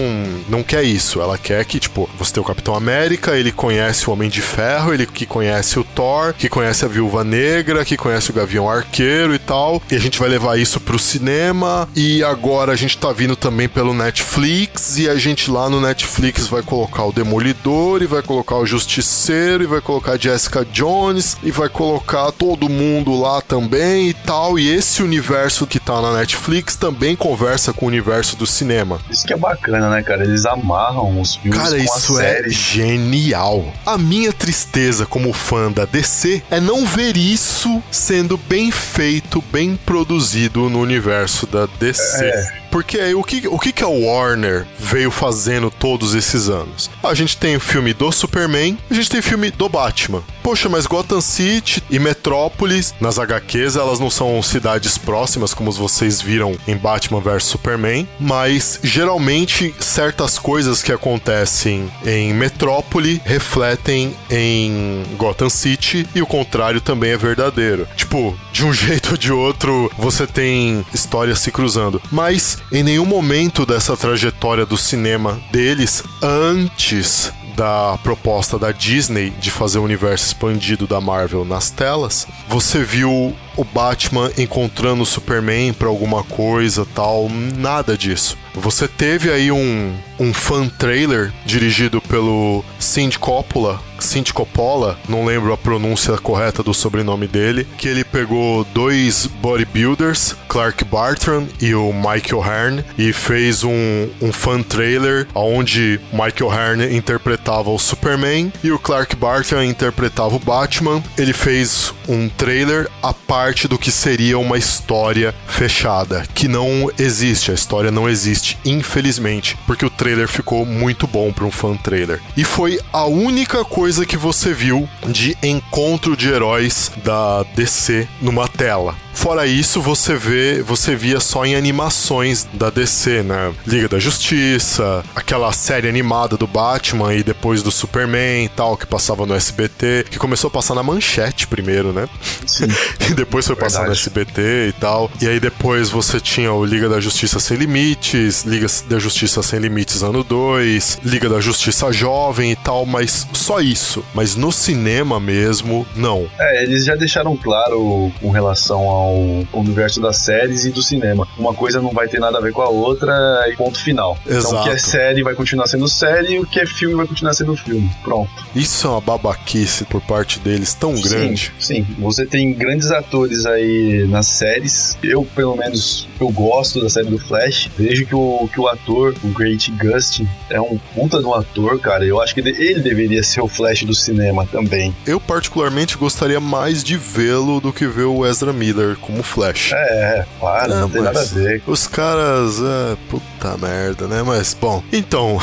não 0.48 0.64
quer 0.64 0.84
isso. 0.84 1.22
Ela 1.22 1.38
quer 1.38 1.64
que, 1.66 1.80
tipo, 1.80 2.10
você 2.18 2.34
tem 2.34 2.42
o 2.42 2.46
Capitão 2.46 2.76
América, 2.76 3.36
ele 3.36 3.52
conhece 3.52 4.10
o 4.10 4.14
Homem 4.14 4.30
de 4.30 4.42
Ferro, 4.42 4.94
ele 4.94 5.06
que 5.06 5.26
conhece 5.26 5.49
conhece 5.50 5.80
o 5.80 5.84
Thor, 5.84 6.34
que 6.34 6.48
conhece 6.48 6.86
a 6.86 6.88
Viúva 6.88 7.24
Negra, 7.24 7.84
que 7.84 7.98
conhece 7.98 8.30
o 8.30 8.34
Gavião 8.34 8.70
Arqueiro 8.70 9.34
e 9.34 9.40
tal. 9.40 9.82
E 9.90 9.96
a 9.96 10.00
gente 10.00 10.20
vai 10.20 10.30
levar 10.30 10.60
isso 10.60 10.80
pro 10.80 11.00
cinema. 11.00 11.90
E 11.96 12.24
agora 12.24 12.72
a 12.72 12.76
gente 12.76 12.96
tá 12.98 13.12
vindo 13.12 13.36
também 13.36 13.68
pelo 13.68 13.92
Netflix. 13.92 15.00
E 15.00 15.10
a 15.10 15.16
gente 15.16 15.50
lá 15.50 15.68
no 15.68 15.82
Netflix 15.82 16.48
vai 16.48 16.62
colocar 16.62 17.04
o 17.06 17.12
Demolidor, 17.12 18.04
e 18.04 18.06
vai 18.06 18.22
colocar 18.22 18.58
o 18.58 18.66
Justiceiro, 18.66 19.64
e 19.64 19.68
vai 19.68 19.82
colocar 19.82 20.12
a 20.14 20.18
Jessica 20.18 20.64
Jones, 20.66 21.36
e 21.42 21.50
vai 21.50 21.68
colocar 21.68 22.32
todo 22.32 22.70
mundo 22.70 23.20
lá 23.20 23.42
também 23.42 24.10
e 24.10 24.14
tal. 24.14 24.60
E 24.60 24.70
esse 24.70 25.02
universo 25.02 25.66
que 25.66 25.80
tá 25.80 26.00
na 26.00 26.14
Netflix 26.14 26.76
também 26.76 27.16
conversa 27.16 27.74
com 27.74 27.86
o 27.86 27.88
universo 27.88 28.36
do 28.36 28.46
cinema. 28.46 29.00
Isso 29.10 29.26
que 29.26 29.34
é 29.34 29.38
bacana, 29.38 29.90
né, 29.90 30.04
cara? 30.04 30.24
Eles 30.24 30.46
amarram 30.46 31.20
os 31.20 31.38
filmes 31.38 31.60
Cara, 31.60 31.76
com 31.76 31.84
isso 31.84 32.18
a 32.18 32.24
é 32.24 32.36
série. 32.36 32.50
genial. 32.52 33.74
A 33.84 33.98
minha 33.98 34.32
tristeza 34.32 35.08
como 35.08 35.34
fã 35.40 35.72
da 35.72 35.86
DC 35.86 36.44
é 36.52 36.60
não 36.60 36.86
ver 36.86 37.18
isso 37.18 37.82
sendo 37.90 38.38
bem 38.38 38.72
feito, 38.72 39.44
bem 39.52 39.80
produzido 39.86 40.70
no 40.70 40.80
universo 40.80 41.48
da 41.48 41.66
DC. 41.80 42.26
É. 42.26 42.60
Porque 42.72 43.00
aí, 43.00 43.16
o 43.16 43.24
que, 43.24 43.48
o 43.48 43.58
que 43.58 43.72
que 43.72 43.84
a 43.84 43.88
Warner 43.88 44.66
veio 44.78 45.12
fazendo 45.12 45.72
todos 45.72 46.14
esses 46.14 46.50
anos? 46.50 46.90
A 47.04 47.14
gente 47.14 47.38
tem 47.38 47.56
o 47.56 47.60
filme 47.60 47.94
do 47.94 48.12
Superman, 48.12 48.78
a 48.90 48.94
gente 48.94 49.10
tem 49.10 49.20
o 49.20 49.24
filme 49.24 49.52
do 49.52 49.68
Batman. 49.68 50.24
Poxa, 50.44 50.70
mas 50.70 50.86
Gotham 50.86 51.22
City 51.22 51.84
e 51.90 52.00
Metrópolis, 52.00 52.94
nas 53.00 53.20
HQs, 53.20 53.76
elas 53.76 54.00
não 54.00 54.10
são 54.10 54.42
cidades 54.42 54.98
próximas, 54.98 55.54
como 55.54 55.72
vocês 55.72 56.22
viram 56.22 56.56
em 56.68 56.76
Batman 56.76 57.20
vs 57.20 57.44
Superman, 57.44 58.08
mas 58.20 58.80
geralmente 58.84 59.74
certas 59.80 60.40
coisas 60.40 60.82
que 60.82 60.92
acontecem 60.92 61.92
em 62.06 62.34
Metrópole 62.34 63.22
refletem 63.26 64.16
em 64.30 65.04
Gotham 65.18 65.50
City 65.50 66.08
e 66.16 66.22
o 66.22 66.28
contrário 66.28 66.82
também 66.82 67.12
é 67.12 67.18
verdadeiro. 67.18 67.88
Tipo, 67.96 68.38
de 68.52 68.66
um 68.66 68.74
jeito 68.74 69.12
ou 69.12 69.18
de 69.18 69.32
outro, 69.32 69.92
você 69.98 70.26
tem 70.26 70.86
histórias 70.94 71.40
se 71.40 71.52
cruzando. 71.52 72.02
Mas 72.12 72.59
em 72.72 72.84
nenhum 72.84 73.06
momento 73.06 73.66
dessa 73.66 73.98
trajetória 73.98 74.66
do 74.66 74.78
cinema 74.78 75.40
deles, 75.52 76.04
antes 76.22 77.32
da 77.56 77.98
proposta 78.04 78.58
da 78.58 78.72
Disney 78.72 79.32
de 79.32 79.52
fazer 79.52 79.80
o 79.80 79.84
universo 79.84 80.28
expandido 80.28 80.88
da 80.88 81.02
Marvel 81.02 81.44
nas 81.44 81.70
telas, 81.70 82.26
você 82.48 82.84
viu 82.84 83.36
o 83.56 83.64
Batman 83.64 84.32
encontrando 84.38 85.04
o 85.04 85.06
Superman 85.06 85.74
pra 85.74 85.88
alguma 85.88 86.24
coisa 86.24 86.86
tal, 86.94 87.30
nada 87.30 87.98
disso. 87.98 88.38
Você 88.56 88.88
teve 88.88 89.32
aí 89.32 89.52
um, 89.52 89.96
um 90.20 90.34
fan 90.34 90.68
trailer 90.68 91.32
dirigido 91.46 92.02
pelo 92.02 92.64
Cindy 92.80 93.18
Coppola, 93.18 93.80
Cindy 94.00 94.34
Coppola, 94.34 94.98
não 95.08 95.26
lembro 95.26 95.54
a 95.54 95.58
pronúncia 95.58 96.18
correta 96.18 96.64
do 96.64 96.74
sobrenome 96.74 97.28
dele, 97.28 97.68
que 97.78 97.88
ele 97.88 98.04
pegou 98.04 98.64
dois 98.74 99.26
bodybuilders, 99.26 100.36
Clark 100.48 100.84
Bartram 100.86 101.48
e 101.62 101.74
o 101.76 101.94
Michael 101.94 102.44
Hearn, 102.44 102.86
e 102.98 103.14
fez 103.14 103.64
um, 103.64 104.10
um 104.22 104.32
fan 104.32 104.62
trailer 104.62 105.28
onde 105.36 106.00
Michael 106.12 106.52
Hearn 106.52 106.96
interpretava 106.96 107.70
o 107.70 107.80
Superman 107.80 108.52
e 108.64 108.72
o 108.72 108.80
Clark 108.80 109.16
Bartram 109.16 109.64
interpretava 109.64 110.36
o 110.36 110.40
Batman. 110.40 111.04
Ele 111.18 111.34
fez 111.34 111.94
um 112.08 112.30
trailer 112.30 112.90
a 113.02 113.14
parte 113.14 113.49
do 113.68 113.78
que 113.78 113.92
seria 113.92 114.38
uma 114.38 114.58
história 114.58 115.34
fechada, 115.48 116.24
que 116.34 116.48
não 116.48 116.90
existe, 116.98 117.52
a 117.52 117.54
história 117.54 117.92
não 117.92 118.08
existe, 118.08 118.58
infelizmente, 118.64 119.58
porque 119.66 119.86
o 119.86 119.90
trailer 119.90 120.28
ficou 120.28 120.66
muito 120.66 121.08
bom 121.08 121.32
para 121.32 121.46
um 121.46 121.52
fan 121.52 121.76
trailer. 121.76 122.22
E 122.38 122.44
foi 122.44 122.80
a 122.94 123.06
única 123.06 123.66
coisa 123.66 124.06
que 124.06 124.18
você 124.18 124.54
viu 124.54 124.88
de 125.08 125.38
encontro 125.42 126.16
de 126.16 126.30
heróis 126.30 126.92
da 127.04 127.44
DC 127.56 128.08
numa 128.22 128.48
tela. 128.48 128.96
Fora 129.20 129.46
isso, 129.46 129.82
você 129.82 130.16
vê, 130.16 130.64
você 130.64 130.96
via 130.96 131.20
só 131.20 131.46
em 131.46 131.54
animações 131.54 132.48
da 132.54 132.70
DC, 132.70 133.22
né? 133.22 133.54
Liga 133.68 133.90
da 133.90 134.00
Justiça, 134.00 135.04
aquela 135.14 135.52
série 135.52 135.90
animada 135.90 136.38
do 136.38 136.48
Batman 136.48 137.14
e 137.14 137.22
depois 137.22 137.62
do 137.62 137.70
Superman 137.70 138.46
e 138.46 138.48
tal, 138.48 138.78
que 138.78 138.88
passava 138.88 139.26
no 139.26 139.36
SBT, 139.36 140.06
que 140.10 140.18
começou 140.18 140.48
a 140.48 140.52
passar 140.52 140.74
na 140.74 140.82
manchete 140.82 141.48
primeiro, 141.48 141.92
né? 141.92 142.08
Sim. 142.46 142.68
e 143.12 143.14
depois 143.14 143.46
foi 143.46 143.58
passar 143.58 143.88
no. 143.88 143.92
SBT 143.92 144.70
e 144.70 144.72
tal. 144.80 145.12
E 145.22 145.28
aí 145.28 145.38
depois 145.38 145.90
você 145.90 146.22
tinha 146.22 146.54
o 146.54 146.64
Liga 146.64 146.88
da 146.88 147.02
Justiça 147.02 147.42
Sem 147.42 147.58
Limites, 147.58 148.44
Liga 148.44 148.68
da 148.88 149.00
Justiça 149.00 149.44
Sem 149.44 149.60
Limites 149.60 150.02
ano 150.02 150.24
2, 150.24 151.00
Liga 151.04 151.28
da 151.28 151.42
Justiça 151.42 151.92
Jovem 151.92 152.54
e 152.54 152.56
tal, 152.56 152.86
mas 152.86 153.28
só 153.34 153.60
isso. 153.60 154.02
Mas 154.14 154.38
no 154.38 154.50
cinema 154.50 155.20
mesmo, 155.20 155.86
não. 155.94 156.26
É, 156.40 156.64
eles 156.64 156.86
já 156.86 156.96
deixaram 156.96 157.36
claro 157.36 158.10
com 158.22 158.30
relação 158.30 158.88
ao 158.88 159.09
universo 159.54 160.00
das 160.02 160.18
séries 160.18 160.66
e 160.66 160.70
do 160.72 160.82
cinema. 160.82 161.28
Uma 161.38 161.54
coisa 161.54 161.82
não 161.82 161.92
vai 161.92 162.08
ter 162.08 162.20
nada 162.20 162.38
a 162.38 162.42
ver 162.42 162.52
com 162.52 162.62
a 162.62 162.70
outra 162.70 163.14
e 163.52 163.56
ponto 163.56 163.80
final. 163.82 164.18
Então 164.26 164.40
o 164.60 164.64
que 164.64 164.70
é 164.70 164.74
Exato. 164.74 164.90
série 164.92 165.24
vai 165.24 165.34
continuar 165.34 165.68
sendo 165.68 165.88
série 165.88 166.34
e 166.36 166.40
o 166.40 166.46
que 166.46 166.60
é 166.60 166.66
filme 166.66 166.96
vai 166.96 167.06
continuar 167.08 167.34
sendo 167.34 167.56
filme. 167.56 167.90
Pronto. 168.04 168.30
Isso 168.56 168.88
é 168.88 168.90
uma 168.90 169.02
babaquice 169.02 169.86
por 169.86 170.02
parte 170.02 170.40
deles 170.40 170.74
tão 170.74 170.94
grande. 171.00 171.52
Sim, 171.60 171.84
sim. 171.86 171.88
Você 172.00 172.26
tem 172.26 172.54
grandes 172.54 172.92
atores 172.92 173.46
aí 173.46 174.06
nas 174.10 174.28
séries. 174.28 174.98
Eu, 175.04 175.24
pelo 175.36 175.56
menos, 175.56 176.08
eu 176.20 176.30
gosto 176.30 176.82
da 176.82 176.90
série 176.90 177.08
do 177.08 177.18
Flash. 177.20 177.70
Vejo 177.78 178.06
que 178.06 178.16
o, 178.16 178.50
que 178.52 178.60
o 178.60 178.68
ator, 178.68 179.16
o 179.24 179.28
Great 179.30 179.72
Gustin, 179.72 180.28
é 180.50 180.60
um 180.60 180.78
puta 180.94 181.20
de 181.20 181.26
um 181.26 181.34
ator, 181.34 181.80
cara. 181.80 182.06
Eu 182.06 182.22
acho 182.22 182.34
que 182.34 182.40
ele- 182.42 182.56
ele 182.58 182.80
deveria 182.82 183.24
ser 183.24 183.42
o 183.42 183.48
Flash 183.48 183.84
do 183.84 183.94
cinema 183.94 184.46
também. 184.46 184.96
Eu 185.06 185.20
particularmente 185.20 185.98
gostaria 185.98 186.40
mais 186.40 186.84
de 186.84 186.98
vê-lo 186.98 187.60
do 187.60 187.72
que 187.74 187.86
ver 187.88 188.04
o 188.06 188.26
Ezra 188.26 188.52
Miller 188.54 188.89
como 188.98 189.24
Flash. 189.24 189.72
É, 189.74 190.26
claro, 190.40 190.76
não, 190.76 190.90
tem 190.90 191.02
nada 191.02 191.22
a 191.22 191.24
ver. 191.24 191.62
Os 191.68 191.88
caras, 191.88 192.60
é, 192.60 192.98
puta 193.10 193.58
merda, 193.58 194.08
né? 194.08 194.24
Mas, 194.24 194.54
bom, 194.54 194.84
então, 194.92 195.38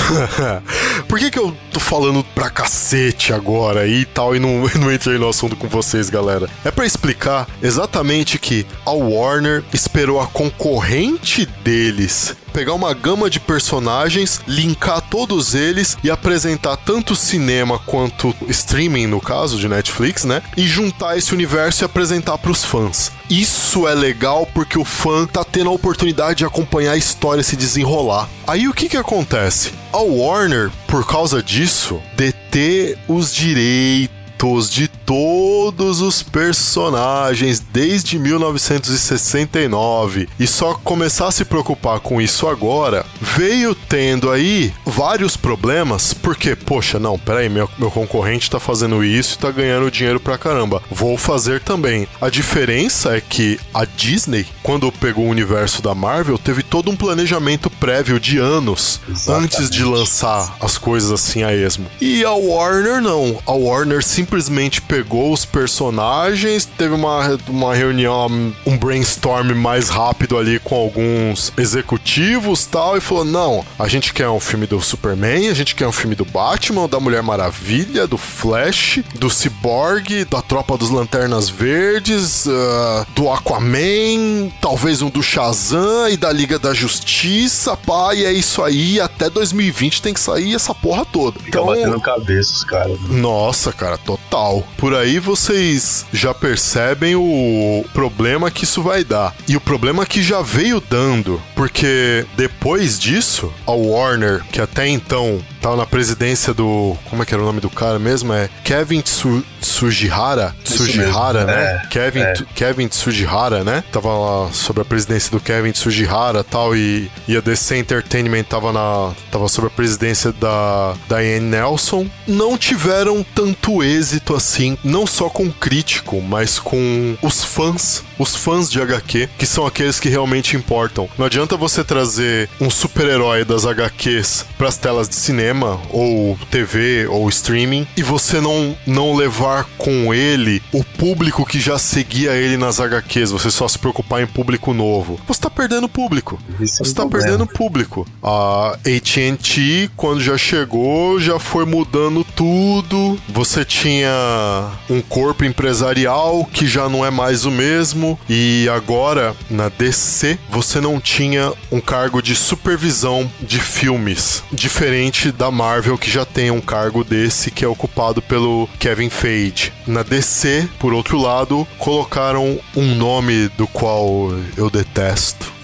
por 1.08 1.18
que 1.18 1.30
que 1.30 1.38
eu 1.38 1.56
tô 1.72 1.80
falando 1.80 2.24
pra 2.34 2.50
cacete 2.50 3.32
agora 3.32 3.86
e 3.86 4.04
tal 4.04 4.34
e 4.34 4.38
não, 4.38 4.62
não 4.78 4.92
entrei 4.92 5.18
no 5.18 5.28
assunto 5.28 5.56
com 5.56 5.68
vocês, 5.68 6.10
galera? 6.10 6.48
É 6.64 6.70
pra 6.70 6.86
explicar 6.86 7.46
exatamente 7.62 8.38
que 8.38 8.66
a 8.84 8.90
Warner 8.90 9.64
esperou 9.72 10.20
a 10.20 10.26
concorrente 10.26 11.46
deles 11.62 12.36
pegar 12.56 12.72
uma 12.72 12.94
gama 12.94 13.28
de 13.28 13.38
personagens, 13.38 14.40
linkar 14.48 15.02
todos 15.02 15.54
eles 15.54 15.98
e 16.02 16.10
apresentar 16.10 16.78
tanto 16.78 17.14
cinema 17.14 17.78
quanto 17.78 18.34
streaming, 18.48 19.06
no 19.06 19.20
caso 19.20 19.58
de 19.58 19.68
Netflix, 19.68 20.24
né? 20.24 20.40
E 20.56 20.66
juntar 20.66 21.18
esse 21.18 21.34
universo 21.34 21.84
e 21.84 21.84
apresentar 21.84 22.38
pros 22.38 22.64
fãs. 22.64 23.12
Isso 23.28 23.86
é 23.86 23.94
legal 23.94 24.48
porque 24.54 24.78
o 24.78 24.86
fã 24.86 25.26
tá 25.26 25.44
tendo 25.44 25.68
a 25.68 25.74
oportunidade 25.74 26.38
de 26.38 26.44
acompanhar 26.46 26.92
a 26.92 26.96
história 26.96 27.42
se 27.42 27.56
desenrolar. 27.56 28.26
Aí 28.46 28.66
o 28.66 28.72
que 28.72 28.88
que 28.88 28.96
acontece? 28.96 29.72
A 29.92 29.98
Warner, 29.98 30.70
por 30.86 31.06
causa 31.06 31.42
disso, 31.42 32.00
deter 32.16 32.96
os 33.06 33.34
direitos 33.34 34.70
de 34.70 34.88
todos 35.06 36.00
os 36.00 36.22
personagens 36.22 37.60
desde 37.60 38.18
1969 38.18 40.28
e 40.38 40.46
só 40.46 40.74
começar 40.74 41.28
a 41.28 41.32
se 41.32 41.44
preocupar 41.44 42.00
com 42.00 42.20
isso 42.20 42.48
agora, 42.48 43.06
veio 43.20 43.74
tendo 43.74 44.30
aí 44.30 44.72
vários 44.84 45.36
problemas, 45.36 46.12
porque, 46.12 46.56
poxa, 46.56 46.98
não, 46.98 47.16
peraí, 47.16 47.48
meu, 47.48 47.70
meu 47.78 47.88
concorrente 47.90 48.50
tá 48.50 48.58
fazendo 48.58 49.04
isso 49.04 49.36
e 49.36 49.38
tá 49.38 49.52
ganhando 49.52 49.90
dinheiro 49.90 50.18
pra 50.18 50.36
caramba, 50.36 50.82
vou 50.90 51.16
fazer 51.16 51.60
também. 51.60 52.08
A 52.20 52.28
diferença 52.28 53.16
é 53.16 53.20
que 53.20 53.60
a 53.72 53.84
Disney, 53.84 54.44
quando 54.62 54.90
pegou 54.90 55.26
o 55.26 55.30
universo 55.30 55.80
da 55.80 55.94
Marvel, 55.94 56.36
teve 56.36 56.64
todo 56.64 56.90
um 56.90 56.96
planejamento 56.96 57.70
prévio 57.70 58.18
de 58.18 58.38
anos 58.38 59.00
Exatamente. 59.08 59.56
antes 59.56 59.70
de 59.70 59.84
lançar 59.84 60.56
as 60.60 60.76
coisas 60.76 61.12
assim 61.12 61.44
a 61.44 61.54
esmo. 61.54 61.86
E 62.00 62.24
a 62.24 62.32
Warner 62.32 63.00
não. 63.00 63.40
A 63.46 63.52
Warner 63.52 64.02
simplesmente 64.02 64.82
pegou 64.82 64.95
os 65.10 65.44
personagens, 65.44 66.64
teve 66.64 66.94
uma, 66.94 67.38
uma 67.48 67.74
reunião, 67.74 68.52
um 68.66 68.76
brainstorm 68.76 69.52
mais 69.54 69.88
rápido 69.88 70.38
ali 70.38 70.58
com 70.58 70.74
alguns 70.74 71.52
executivos 71.56 72.66
tal, 72.66 72.96
e 72.96 73.00
falou: 73.00 73.24
não, 73.24 73.64
a 73.78 73.88
gente 73.88 74.12
quer 74.12 74.28
um 74.28 74.40
filme 74.40 74.66
do 74.66 74.80
Superman, 74.80 75.48
a 75.48 75.54
gente 75.54 75.74
quer 75.74 75.86
um 75.86 75.92
filme 75.92 76.14
do 76.14 76.24
Batman, 76.24 76.88
da 76.88 77.00
Mulher 77.00 77.22
Maravilha, 77.22 78.06
do 78.06 78.18
Flash, 78.18 79.00
do 79.14 79.28
Cyborg, 79.30 80.24
da 80.24 80.42
Tropa 80.42 80.76
dos 80.76 80.90
Lanternas 80.90 81.48
Verdes, 81.48 82.46
ah, 82.48 83.06
do 83.14 83.30
Aquaman, 83.30 84.50
talvez 84.60 85.02
um 85.02 85.10
do 85.10 85.22
Shazam 85.22 86.08
e 86.08 86.16
da 86.16 86.32
Liga 86.32 86.58
da 86.58 86.72
Justiça, 86.72 87.76
pá, 87.76 88.14
e 88.14 88.24
é 88.24 88.32
isso 88.32 88.62
aí. 88.62 89.00
Até 89.00 89.28
2020 89.30 90.02
tem 90.02 90.14
que 90.14 90.20
sair 90.20 90.54
essa 90.54 90.74
porra 90.74 91.04
toda. 91.04 91.38
Fica 91.40 91.62
batendo 91.62 92.00
cabeça 92.00 92.52
os 92.52 92.64
caras. 92.64 93.00
Nossa, 93.08 93.72
cara, 93.72 93.98
total. 93.98 94.62
Por 94.76 94.85
aí 94.94 95.18
vocês 95.18 96.06
já 96.12 96.34
percebem 96.34 97.14
o 97.16 97.84
problema 97.92 98.50
que 98.50 98.64
isso 98.64 98.82
vai 98.82 99.04
dar. 99.04 99.34
E 99.48 99.56
o 99.56 99.60
problema 99.60 100.06
que 100.06 100.22
já 100.22 100.42
veio 100.42 100.80
dando. 100.80 101.40
Porque 101.54 102.24
depois 102.36 102.98
disso, 102.98 103.52
a 103.66 103.72
Warner, 103.72 104.42
que 104.52 104.60
até 104.60 104.88
então 104.88 105.40
tava 105.66 105.76
na 105.76 105.86
presidência 105.86 106.54
do. 106.54 106.96
Como 107.10 107.24
é 107.24 107.26
que 107.26 107.34
era 107.34 107.42
o 107.42 107.46
nome 107.46 107.60
do 107.60 107.68
cara 107.68 107.98
mesmo? 107.98 108.32
É 108.32 108.48
Kevin 108.62 109.00
Tsu, 109.00 109.44
Tsujihara. 109.60 110.54
Tsujihara, 110.62 111.44
né? 111.44 111.82
é, 111.82 111.86
Kevin, 111.88 112.20
é. 112.20 112.34
Kevin 112.54 112.86
Tsujihara, 112.86 113.64
né? 113.64 113.82
Tava 113.90 114.16
lá 114.16 114.52
sobre 114.52 114.82
a 114.82 114.84
presidência 114.84 115.28
do 115.32 115.40
Kevin 115.40 115.72
Tsujihara 115.72 116.44
tal, 116.44 116.76
e, 116.76 117.10
e 117.26 117.36
a 117.36 117.40
DC 117.40 117.78
Entertainment 117.78 118.44
tava, 118.44 118.72
na, 118.72 119.12
tava 119.32 119.48
sob 119.48 119.66
a 119.66 119.70
presidência 119.70 120.32
da 120.32 120.94
Diane 121.08 121.40
Nelson. 121.40 122.08
Não 122.28 122.56
tiveram 122.56 123.26
tanto 123.34 123.82
êxito 123.82 124.36
assim, 124.36 124.78
não 124.84 125.04
só 125.04 125.28
com 125.28 125.46
o 125.46 125.52
crítico, 125.52 126.22
mas 126.22 126.60
com 126.60 127.16
os 127.20 127.42
fãs. 127.42 128.04
Os 128.18 128.34
fãs 128.34 128.70
de 128.70 128.80
HQ, 128.80 129.28
que 129.38 129.46
são 129.46 129.66
aqueles 129.66 130.00
que 130.00 130.08
realmente 130.08 130.56
importam. 130.56 131.08
Não 131.18 131.26
adianta 131.26 131.56
você 131.56 131.84
trazer 131.84 132.48
um 132.60 132.70
super-herói 132.70 133.44
das 133.44 133.64
HQs 133.66 134.46
pras 134.56 134.76
telas 134.78 135.08
de 135.08 135.14
cinema, 135.14 135.80
ou 135.90 136.38
TV, 136.50 137.06
ou 137.08 137.28
streaming, 137.28 137.86
e 137.96 138.02
você 138.02 138.40
não, 138.40 138.76
não 138.86 139.14
levar 139.14 139.64
com 139.76 140.14
ele 140.14 140.62
o 140.72 140.82
público 140.82 141.44
que 141.44 141.60
já 141.60 141.78
seguia 141.78 142.32
ele 142.32 142.56
nas 142.56 142.80
HQs, 142.80 143.30
você 143.30 143.50
só 143.50 143.68
se 143.68 143.78
preocupar 143.78 144.22
em 144.22 144.26
público 144.26 144.72
novo. 144.72 145.20
Você 145.26 145.40
tá 145.40 145.50
perdendo 145.50 145.88
público. 145.88 146.38
Esse 146.60 146.82
é 146.82 146.84
Você 146.84 146.94
tá 146.94 147.02
problema. 147.02 147.24
perdendo 147.26 147.46
público. 147.46 148.06
A 148.22 148.76
AT&T, 148.84 149.90
quando 149.96 150.20
já 150.20 150.36
chegou, 150.38 151.18
já 151.20 151.38
foi 151.38 151.64
mudando 151.64 152.24
tudo. 152.34 153.18
Você 153.28 153.64
tinha 153.64 154.70
um 154.88 155.00
corpo 155.00 155.44
empresarial 155.44 156.44
que 156.52 156.66
já 156.66 156.88
não 156.88 157.04
é 157.04 157.10
mais 157.10 157.44
o 157.44 157.50
mesmo. 157.50 158.05
E 158.28 158.68
agora, 158.68 159.34
na 159.48 159.68
DC, 159.68 160.38
você 160.50 160.80
não 160.80 161.00
tinha 161.00 161.52
um 161.72 161.80
cargo 161.80 162.20
de 162.20 162.34
supervisão 162.36 163.30
de 163.40 163.58
filmes. 163.58 164.42
Diferente 164.52 165.32
da 165.32 165.50
Marvel, 165.50 165.96
que 165.96 166.10
já 166.10 166.24
tem 166.24 166.50
um 166.50 166.60
cargo 166.60 167.02
desse 167.02 167.50
que 167.50 167.64
é 167.64 167.68
ocupado 167.68 168.20
pelo 168.20 168.68
Kevin 168.78 169.10
Feige. 169.10 169.72
Na 169.86 170.02
DC, 170.02 170.68
por 170.78 170.92
outro 170.92 171.18
lado, 171.18 171.66
colocaram 171.78 172.58
um 172.76 172.94
nome 172.94 173.48
do 173.56 173.66
qual 173.66 174.30
eu 174.56 174.68
detesto. 174.68 175.55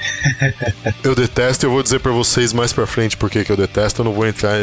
Eu 1.04 1.14
detesto, 1.14 1.66
eu 1.66 1.70
vou 1.70 1.82
dizer 1.82 2.00
pra 2.00 2.12
vocês 2.12 2.52
mais 2.52 2.72
pra 2.72 2.86
frente 2.86 3.16
porque 3.16 3.44
que 3.44 3.50
eu 3.52 3.56
detesto. 3.56 4.00
Eu 4.00 4.04
não 4.04 4.12
vou 4.12 4.26
entrar 4.26 4.54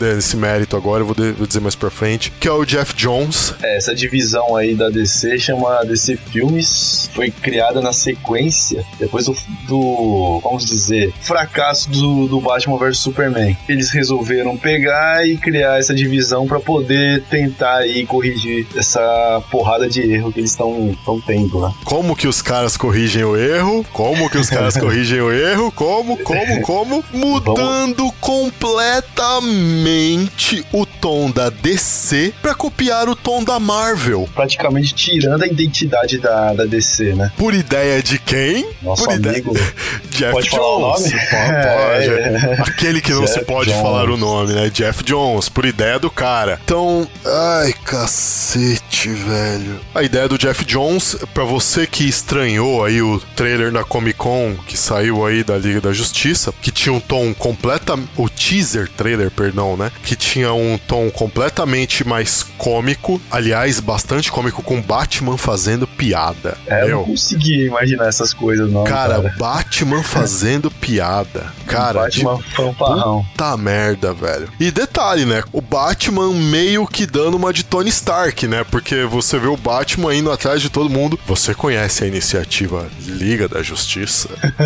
nesse 0.00 0.36
mérito 0.36 0.76
agora, 0.76 1.02
eu 1.02 1.06
vou, 1.06 1.14
de- 1.14 1.32
vou 1.32 1.46
dizer 1.46 1.60
mais 1.60 1.74
pra 1.74 1.90
frente. 1.90 2.30
Que 2.38 2.48
é 2.48 2.52
o 2.52 2.64
Jeff 2.64 2.94
Jones. 2.94 3.54
É, 3.62 3.76
essa 3.76 3.94
divisão 3.94 4.56
aí 4.56 4.74
da 4.74 4.88
DC 4.88 5.38
chama 5.38 5.84
DC 5.84 6.16
Filmes. 6.30 7.10
Foi 7.14 7.30
criada 7.30 7.80
na 7.80 7.92
sequência, 7.92 8.84
depois 8.98 9.26
do, 9.26 9.36
do, 9.68 10.40
vamos 10.42 10.64
dizer, 10.64 11.12
fracasso 11.20 11.88
do, 11.90 12.26
do 12.28 12.40
Batman 12.40 12.76
vs 12.78 12.98
Superman. 12.98 13.56
Eles 13.68 13.90
resolveram 13.90 14.56
pegar 14.56 15.26
e 15.26 15.36
criar 15.36 15.78
essa 15.78 15.94
divisão 15.94 16.46
pra 16.46 16.60
poder 16.60 17.22
tentar 17.24 17.76
aí 17.78 18.04
corrigir 18.06 18.66
essa 18.76 19.42
porrada 19.50 19.88
de 19.88 20.00
erro 20.02 20.32
que 20.32 20.40
eles 20.40 20.50
estão 20.50 20.96
tendo, 21.26 21.60
né? 21.60 21.72
Como 21.84 22.14
que 22.16 22.26
os 22.28 22.42
caras 22.42 22.76
corrigem 22.76 23.24
o 23.24 23.36
erro? 23.36 23.84
Como 23.92 24.28
que 24.30 24.38
os 24.38 24.48
caras 24.50 24.76
corrigem 24.86 25.20
o 25.20 25.32
erro? 25.32 25.72
Como, 25.72 26.16
como, 26.18 26.62
como? 26.62 27.04
Mudando 27.12 28.12
completamente 28.20 30.64
o 30.72 30.86
tom 30.86 31.30
da 31.30 31.50
DC 31.50 32.32
pra 32.40 32.54
copiar 32.54 33.08
o 33.08 33.16
tom 33.16 33.42
da 33.42 33.58
Marvel. 33.58 34.28
Praticamente 34.34 34.94
tirando 34.94 35.42
a 35.42 35.46
identidade 35.46 36.18
da, 36.18 36.52
da 36.52 36.64
DC, 36.64 37.14
né? 37.14 37.32
Por 37.36 37.52
ideia 37.52 38.02
de 38.02 38.18
quem? 38.18 38.68
Nosso 38.82 39.04
Por 39.04 39.14
amigo. 39.14 39.52
Jeff 40.10 40.32
Pode 40.32 40.50
falar 40.50 40.66
o 40.66 40.94
Jones. 40.96 41.12
Pode. 41.12 41.96
É. 42.16 42.60
Aquele 42.60 43.00
que 43.00 43.12
não 43.12 43.26
se 43.26 43.40
pode 43.40 43.70
Jones. 43.70 43.82
falar 43.82 44.08
o 44.10 44.16
nome, 44.16 44.52
né? 44.52 44.70
Jeff 44.70 45.02
Jones, 45.02 45.48
por 45.48 45.64
ideia 45.64 45.98
do 45.98 46.10
cara. 46.10 46.60
Então, 46.64 47.08
ai, 47.24 47.74
cacete, 47.84 49.08
velho. 49.08 49.80
A 49.94 50.02
ideia 50.02 50.28
do 50.28 50.38
Jeff 50.38 50.64
Jones, 50.64 51.16
pra 51.32 51.44
você 51.44 51.86
que 51.86 52.06
estranhou 52.08 52.84
aí 52.84 53.00
o 53.02 53.20
trailer 53.34 53.72
da 53.72 53.84
Comic 53.84 54.18
Con 54.18 54.54
que 54.66 54.75
saiu 54.76 55.24
aí 55.26 55.42
da 55.42 55.56
Liga 55.56 55.80
da 55.80 55.92
Justiça, 55.92 56.52
que 56.60 56.70
tinha 56.70 56.92
um 56.92 57.00
tom 57.00 57.34
completa, 57.34 57.98
o 58.16 58.28
teaser 58.28 58.88
trailer, 58.88 59.30
perdão, 59.30 59.76
né? 59.76 59.90
Que 60.04 60.14
tinha 60.14 60.52
um 60.52 60.78
tom 60.78 61.10
completamente 61.10 62.06
mais 62.06 62.42
cômico, 62.58 63.20
aliás, 63.30 63.80
bastante 63.80 64.30
cômico 64.30 64.62
com 64.62 64.80
Batman 64.80 65.36
fazendo 65.36 65.86
piada. 65.86 66.56
É, 66.66 66.82
eu 66.82 66.86
Meu, 66.86 66.96
não 66.98 67.04
consegui 67.04 67.66
imaginar 67.66 68.06
essas 68.08 68.32
coisas, 68.32 68.70
não. 68.70 68.84
Cara, 68.84 69.16
Cara, 69.16 69.34
Batman 69.38 70.02
fazendo 70.04 70.70
piada. 70.70 71.52
Cara, 71.66 72.02
Batman 72.02 72.38
fanfarrão. 72.54 73.24
Puta 73.32 73.56
merda, 73.56 74.12
velho. 74.12 74.48
E 74.60 74.70
detalhe, 74.70 75.24
né? 75.24 75.42
O 75.52 75.60
Batman 75.60 76.32
meio 76.32 76.86
que 76.86 77.06
dando 77.06 77.36
uma 77.36 77.52
de 77.52 77.64
Tony 77.64 77.88
Stark, 77.88 78.46
né? 78.46 78.64
Porque 78.64 79.04
você 79.04 79.38
vê 79.38 79.48
o 79.48 79.56
Batman 79.56 80.14
indo 80.14 80.30
atrás 80.30 80.60
de 80.60 80.70
todo 80.70 80.90
mundo. 80.90 81.18
Você 81.26 81.54
conhece 81.54 82.04
a 82.04 82.06
iniciativa 82.06 82.86
Liga 83.00 83.48
da 83.48 83.62
Justiça? 83.62 84.28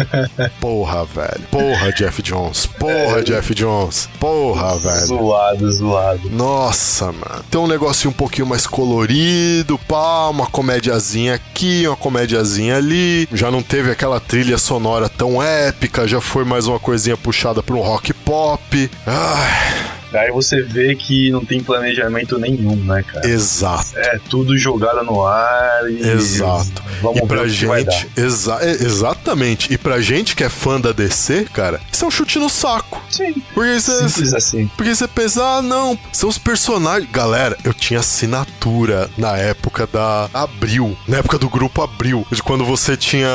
Porra, 0.60 1.04
velho. 1.04 1.40
Porra, 1.50 1.92
Jeff 1.92 2.22
Jones. 2.22 2.66
Porra, 2.66 3.22
Jeff 3.22 3.54
Jones. 3.54 4.08
Porra, 4.18 4.76
velho. 4.78 5.06
Zoado, 5.06 5.72
zoado. 5.72 6.30
Nossa, 6.30 7.06
mano. 7.06 7.44
Tem 7.50 7.60
um 7.60 7.66
negocinho 7.66 8.10
um 8.10 8.14
pouquinho 8.14 8.46
mais 8.46 8.66
colorido, 8.66 9.78
pá, 9.78 10.28
uma 10.28 10.46
comédiazinha 10.46 11.34
aqui, 11.34 11.86
uma 11.86 11.96
comédiazinha 11.96 12.76
ali. 12.76 13.28
Já 13.32 13.50
não 13.50 13.62
teve 13.62 13.90
aquela 13.90 14.20
trilha 14.20 14.58
sonora 14.58 15.08
tão 15.08 15.42
épica, 15.42 16.06
já 16.06 16.20
foi 16.20 16.44
mais 16.44 16.66
uma 16.66 16.78
coisinha 16.78 17.16
puxada 17.16 17.62
pra 17.62 17.74
um 17.74 17.80
rock 17.80 18.12
pop. 18.12 18.90
Ai, 19.06 19.99
Aí 20.12 20.30
você 20.30 20.62
vê 20.62 20.94
que 20.94 21.30
não 21.30 21.44
tem 21.44 21.62
planejamento 21.62 22.38
nenhum, 22.38 22.76
né, 22.76 23.02
cara? 23.02 23.26
exato. 23.28 23.90
É 23.96 24.18
tudo 24.28 24.56
jogado 24.58 25.04
no 25.04 25.24
ar 25.24 25.90
e. 25.90 26.00
Exato. 26.08 26.82
Vamos 27.00 27.18
e 27.18 27.20
ver 27.20 27.26
pra 27.26 27.42
o 27.42 27.48
que 27.48 27.66
vai 27.66 27.84
dar. 27.84 27.92
gente, 27.92 28.10
exa 28.16 28.58
é, 28.60 28.70
exatamente. 28.70 29.72
E 29.72 29.78
pra 29.78 30.00
gente 30.00 30.34
que 30.36 30.44
é 30.44 30.48
fã 30.48 30.80
da 30.80 30.92
DC, 30.92 31.46
cara, 31.52 31.80
isso 31.90 32.04
é 32.04 32.08
um 32.08 32.10
chute 32.10 32.38
no 32.38 32.48
saco. 32.48 33.02
Sim. 33.10 33.34
Porque 33.54 33.80
você, 33.80 34.08
Simples 34.08 34.34
assim. 34.34 34.70
Porque 34.76 34.94
você 34.94 35.08
pensa, 35.08 35.42
ah, 35.42 35.62
não, 35.62 35.98
são 36.12 36.28
os 36.28 36.38
personagens. 36.38 37.10
Galera, 37.10 37.56
eu 37.64 37.72
tinha 37.72 38.00
assinatura 38.00 39.10
na 39.16 39.36
época 39.36 39.86
da 39.86 40.28
Abril, 40.32 40.96
na 41.08 41.18
época 41.18 41.38
do 41.38 41.48
grupo 41.48 41.82
Abril, 41.82 42.26
de 42.30 42.42
quando 42.42 42.64
você 42.64 42.96
tinha. 42.96 43.28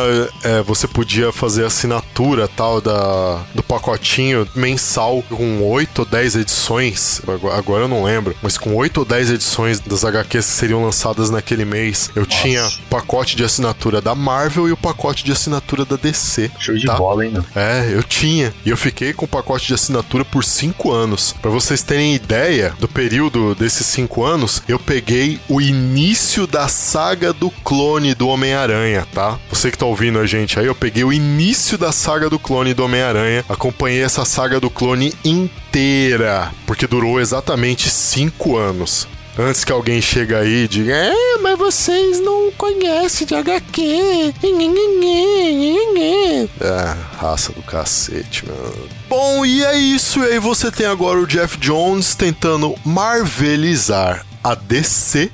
é, 0.44 0.62
você 0.62 0.88
podia 0.88 1.32
fazer 1.32 1.66
assinatura 1.66 2.48
tal 2.48 2.82
da, 2.82 3.44
do 3.54 3.64
pacotinho 3.64 4.48
mensal 4.56 5.24
com 5.30 5.64
8 5.64 6.00
ou 6.00 6.06
10 6.06 6.36
edições. 6.36 6.65
Agora, 7.28 7.58
agora 7.58 7.84
eu 7.84 7.88
não 7.88 8.04
lembro, 8.04 8.36
mas 8.42 8.58
com 8.58 8.76
8 8.76 8.98
ou 8.98 9.06
10 9.06 9.32
edições 9.32 9.80
das 9.80 10.04
HQs 10.04 10.46
que 10.46 10.52
seriam 10.52 10.84
lançadas 10.84 11.30
naquele 11.30 11.66
mês, 11.66 12.10
eu 12.16 12.26
tinha 12.26 12.68
pacote 12.90 13.36
de 13.36 13.44
assinatura 13.44 14.02
da 14.02 14.16
Marvel 14.16 14.68
e 14.68 14.72
o 14.72 14.78
pacote 14.78 15.24
de 15.24 15.32
assinatura 15.32 15.86
da 15.86 15.96
DC. 15.96 16.52
Show 16.60 16.76
de 16.76 16.86
tá? 16.86 16.96
bola, 16.96 17.26
hein, 17.26 17.32
meu? 17.32 17.46
É, 17.56 17.92
eu 17.94 18.04
tinha. 18.04 18.54
E 18.66 18.70
eu 18.70 18.78
fiquei 18.78 19.14
com 19.14 19.26
o 19.26 19.28
pacote 19.28 19.68
de 19.68 19.74
assinatura 19.74 20.26
por 20.26 20.44
cinco 20.44 20.92
anos. 20.92 21.34
Pra 21.42 21.52
vocês 21.52 21.84
terem 21.84 22.16
ideia 22.16 22.74
do 22.80 22.88
período 22.88 23.56
desses 23.56 23.86
cinco 23.86 24.24
anos, 24.24 24.64
eu 24.68 24.80
peguei 24.80 25.40
o 25.48 25.62
início 25.62 26.48
da 26.48 26.68
saga 26.68 27.34
do 27.34 27.50
clone 27.50 28.14
do 28.14 28.28
Homem-Aranha, 28.28 29.08
tá? 29.14 29.38
Você 29.50 29.72
que 29.72 29.78
tá 29.78 29.86
ouvindo 29.86 30.20
a 30.20 30.26
gente 30.26 30.60
aí, 30.60 30.66
eu 30.66 30.76
peguei 30.76 31.04
o 31.04 31.14
início 31.14 31.78
da 31.78 31.92
saga 31.92 32.30
do 32.30 32.40
clone 32.40 32.74
do 32.74 32.84
Homem-Aranha. 32.84 33.46
Acompanhei 33.48 34.04
essa 34.04 34.26
saga 34.26 34.60
do 34.60 34.70
clone 34.70 35.14
inteira, 35.24 35.65
porque 36.66 36.88
durou 36.88 37.20
exatamente 37.20 37.90
cinco 37.90 38.58
anos. 38.58 39.08
Antes 39.38 39.66
que 39.66 39.72
alguém 39.74 40.02
chegue 40.02 40.34
aí 40.34 40.64
e 40.64 40.68
diga, 40.68 40.94
é, 40.94 41.38
mas 41.42 41.58
vocês 41.58 42.22
não 42.22 42.50
conhecem 42.54 43.28
de 43.28 43.36
HQ. 43.36 44.34
É, 46.62 46.96
raça 47.18 47.52
do 47.52 47.62
cacete, 47.62 48.46
meu. 48.46 48.90
Bom, 49.10 49.46
e 49.46 49.66
é 49.66 49.78
isso. 49.78 50.24
E 50.24 50.32
aí 50.32 50.40
você 50.40 50.72
tem 50.72 50.86
agora 50.86 51.20
o 51.20 51.28
Jeff 51.28 51.58
Jones 51.58 52.16
tentando 52.16 52.74
marvelizar 52.86 54.26
a 54.42 54.56
DC. 54.56 55.30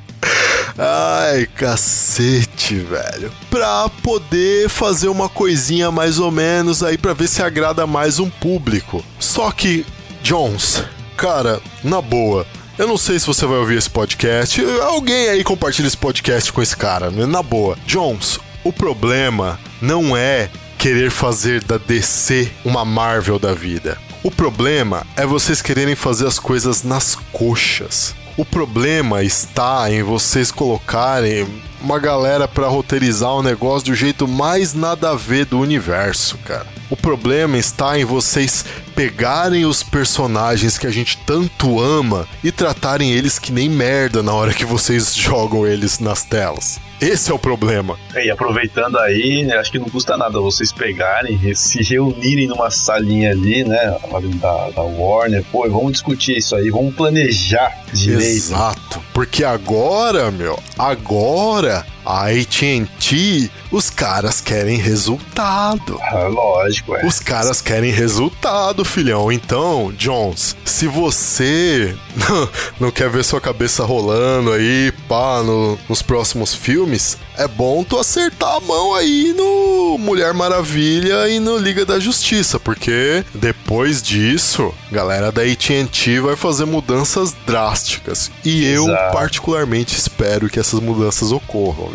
Ai, 0.77 1.47
cacete, 1.55 2.75
velho. 2.75 3.31
Pra 3.51 3.87
poder 4.01 4.67
fazer 4.67 5.09
uma 5.09 5.29
coisinha 5.29 5.91
mais 5.91 6.17
ou 6.17 6.31
menos 6.31 6.81
aí 6.81 6.97
pra 6.97 7.13
ver 7.13 7.27
se 7.27 7.43
agrada 7.43 7.85
mais 7.85 8.17
um 8.17 8.31
público. 8.31 9.05
Só 9.19 9.51
que, 9.51 9.85
Jones, 10.23 10.83
cara, 11.17 11.59
na 11.83 12.01
boa, 12.01 12.45
eu 12.77 12.87
não 12.87 12.97
sei 12.97 13.19
se 13.19 13.27
você 13.27 13.45
vai 13.45 13.57
ouvir 13.57 13.77
esse 13.77 13.89
podcast. 13.89 14.63
Alguém 14.81 15.29
aí 15.29 15.43
compartilha 15.43 15.87
esse 15.87 15.97
podcast 15.97 16.51
com 16.53 16.61
esse 16.61 16.75
cara, 16.75 17.11
né? 17.11 17.25
na 17.25 17.43
boa. 17.43 17.77
Jones, 17.85 18.39
o 18.63 18.71
problema 18.71 19.59
não 19.81 20.15
é 20.15 20.49
querer 20.77 21.11
fazer 21.11 21.63
da 21.63 21.77
DC 21.77 22.51
uma 22.63 22.85
Marvel 22.85 23.37
da 23.37 23.53
vida. 23.53 23.97
O 24.23 24.31
problema 24.31 25.05
é 25.15 25.25
vocês 25.25 25.61
quererem 25.61 25.95
fazer 25.95 26.27
as 26.27 26.39
coisas 26.39 26.83
nas 26.83 27.15
coxas. 27.31 28.15
O 28.37 28.45
problema 28.45 29.23
está 29.23 29.91
em 29.91 30.03
vocês 30.03 30.51
colocarem 30.51 31.47
uma 31.81 31.99
galera 31.99 32.47
pra 32.47 32.67
roteirizar 32.67 33.35
um 33.35 33.41
negócio 33.43 33.87
do 33.87 33.95
jeito 33.95 34.27
mais 34.27 34.73
nada 34.73 35.11
a 35.11 35.15
ver 35.15 35.45
do 35.45 35.59
universo, 35.59 36.37
cara. 36.45 36.67
O 36.89 36.95
problema 36.97 37.57
está 37.57 37.97
em 37.97 38.03
vocês 38.03 38.65
pegarem 38.95 39.65
os 39.65 39.81
personagens 39.81 40.77
que 40.77 40.85
a 40.85 40.91
gente 40.91 41.17
tanto 41.25 41.79
ama 41.79 42.27
e 42.43 42.51
tratarem 42.51 43.11
eles 43.11 43.39
que 43.39 43.51
nem 43.51 43.69
merda 43.69 44.21
na 44.21 44.33
hora 44.33 44.53
que 44.53 44.65
vocês 44.65 45.13
jogam 45.15 45.65
eles 45.65 45.99
nas 45.99 46.23
telas. 46.23 46.79
Esse 46.99 47.31
é 47.31 47.33
o 47.33 47.39
problema. 47.39 47.97
E 48.15 48.29
aproveitando 48.29 48.99
aí, 48.99 49.43
né, 49.43 49.55
acho 49.55 49.71
que 49.71 49.79
não 49.79 49.89
custa 49.89 50.15
nada 50.17 50.39
vocês 50.39 50.71
pegarem, 50.71 51.35
re- 51.35 51.55
se 51.55 51.81
reunirem 51.81 52.45
numa 52.47 52.69
salinha 52.69 53.31
ali, 53.31 53.63
né, 53.63 53.97
da, 54.35 54.69
da 54.69 54.81
Warner, 54.83 55.43
pô, 55.51 55.65
e 55.65 55.69
vamos 55.69 55.93
discutir 55.93 56.37
isso 56.37 56.55
aí, 56.55 56.69
vamos 56.69 56.93
planejar 56.93 57.75
direito. 57.91 58.21
Exato. 58.35 58.80
Porque 59.13 59.43
agora, 59.43 60.31
meu, 60.31 60.59
agora 60.77 61.85
a 62.05 62.27
AT&T, 62.27 63.49
os 63.71 63.89
caras 63.89 64.41
querem 64.41 64.77
resultado. 64.77 65.97
Ah, 66.01 66.27
lógico, 66.27 66.95
é. 66.95 67.05
Os 67.05 67.19
caras 67.19 67.61
querem 67.61 67.91
resultado, 67.91 68.83
filhão. 68.83 69.31
Então, 69.31 69.93
Jones, 69.97 70.55
se 70.65 70.87
você 70.87 71.95
não 72.79 72.91
quer 72.91 73.09
ver 73.09 73.23
sua 73.23 73.39
cabeça 73.41 73.83
rolando 73.85 74.51
aí, 74.51 74.91
pá, 75.07 75.41
no- 75.43 75.77
nos 75.87 76.01
próximos 76.01 76.53
filmes, 76.53 77.17
é 77.37 77.47
bom 77.47 77.83
tu 77.83 77.97
acertar 77.97 78.55
a 78.55 78.59
mão 78.59 78.93
aí 78.93 79.33
no 79.35 79.97
Mulher 79.97 80.33
Maravilha 80.33 81.29
e 81.29 81.39
no 81.39 81.57
Liga 81.57 81.85
da 81.85 81.99
Justiça, 81.99 82.59
porque 82.59 83.23
depois 83.33 84.01
disso, 84.01 84.73
galera 84.91 85.31
da 85.31 85.41
AT&T 85.43 86.19
vai 86.19 86.35
fazer 86.35 86.65
mudanças 86.65 87.33
drásticas. 87.45 88.29
E 88.43 88.65
eu, 88.65 88.85
Exato. 88.87 89.13
particularmente, 89.13 89.95
espero 89.97 90.49
que 90.49 90.59
essas 90.59 90.79
mudanças 90.79 91.31
ocorram? 91.31 91.90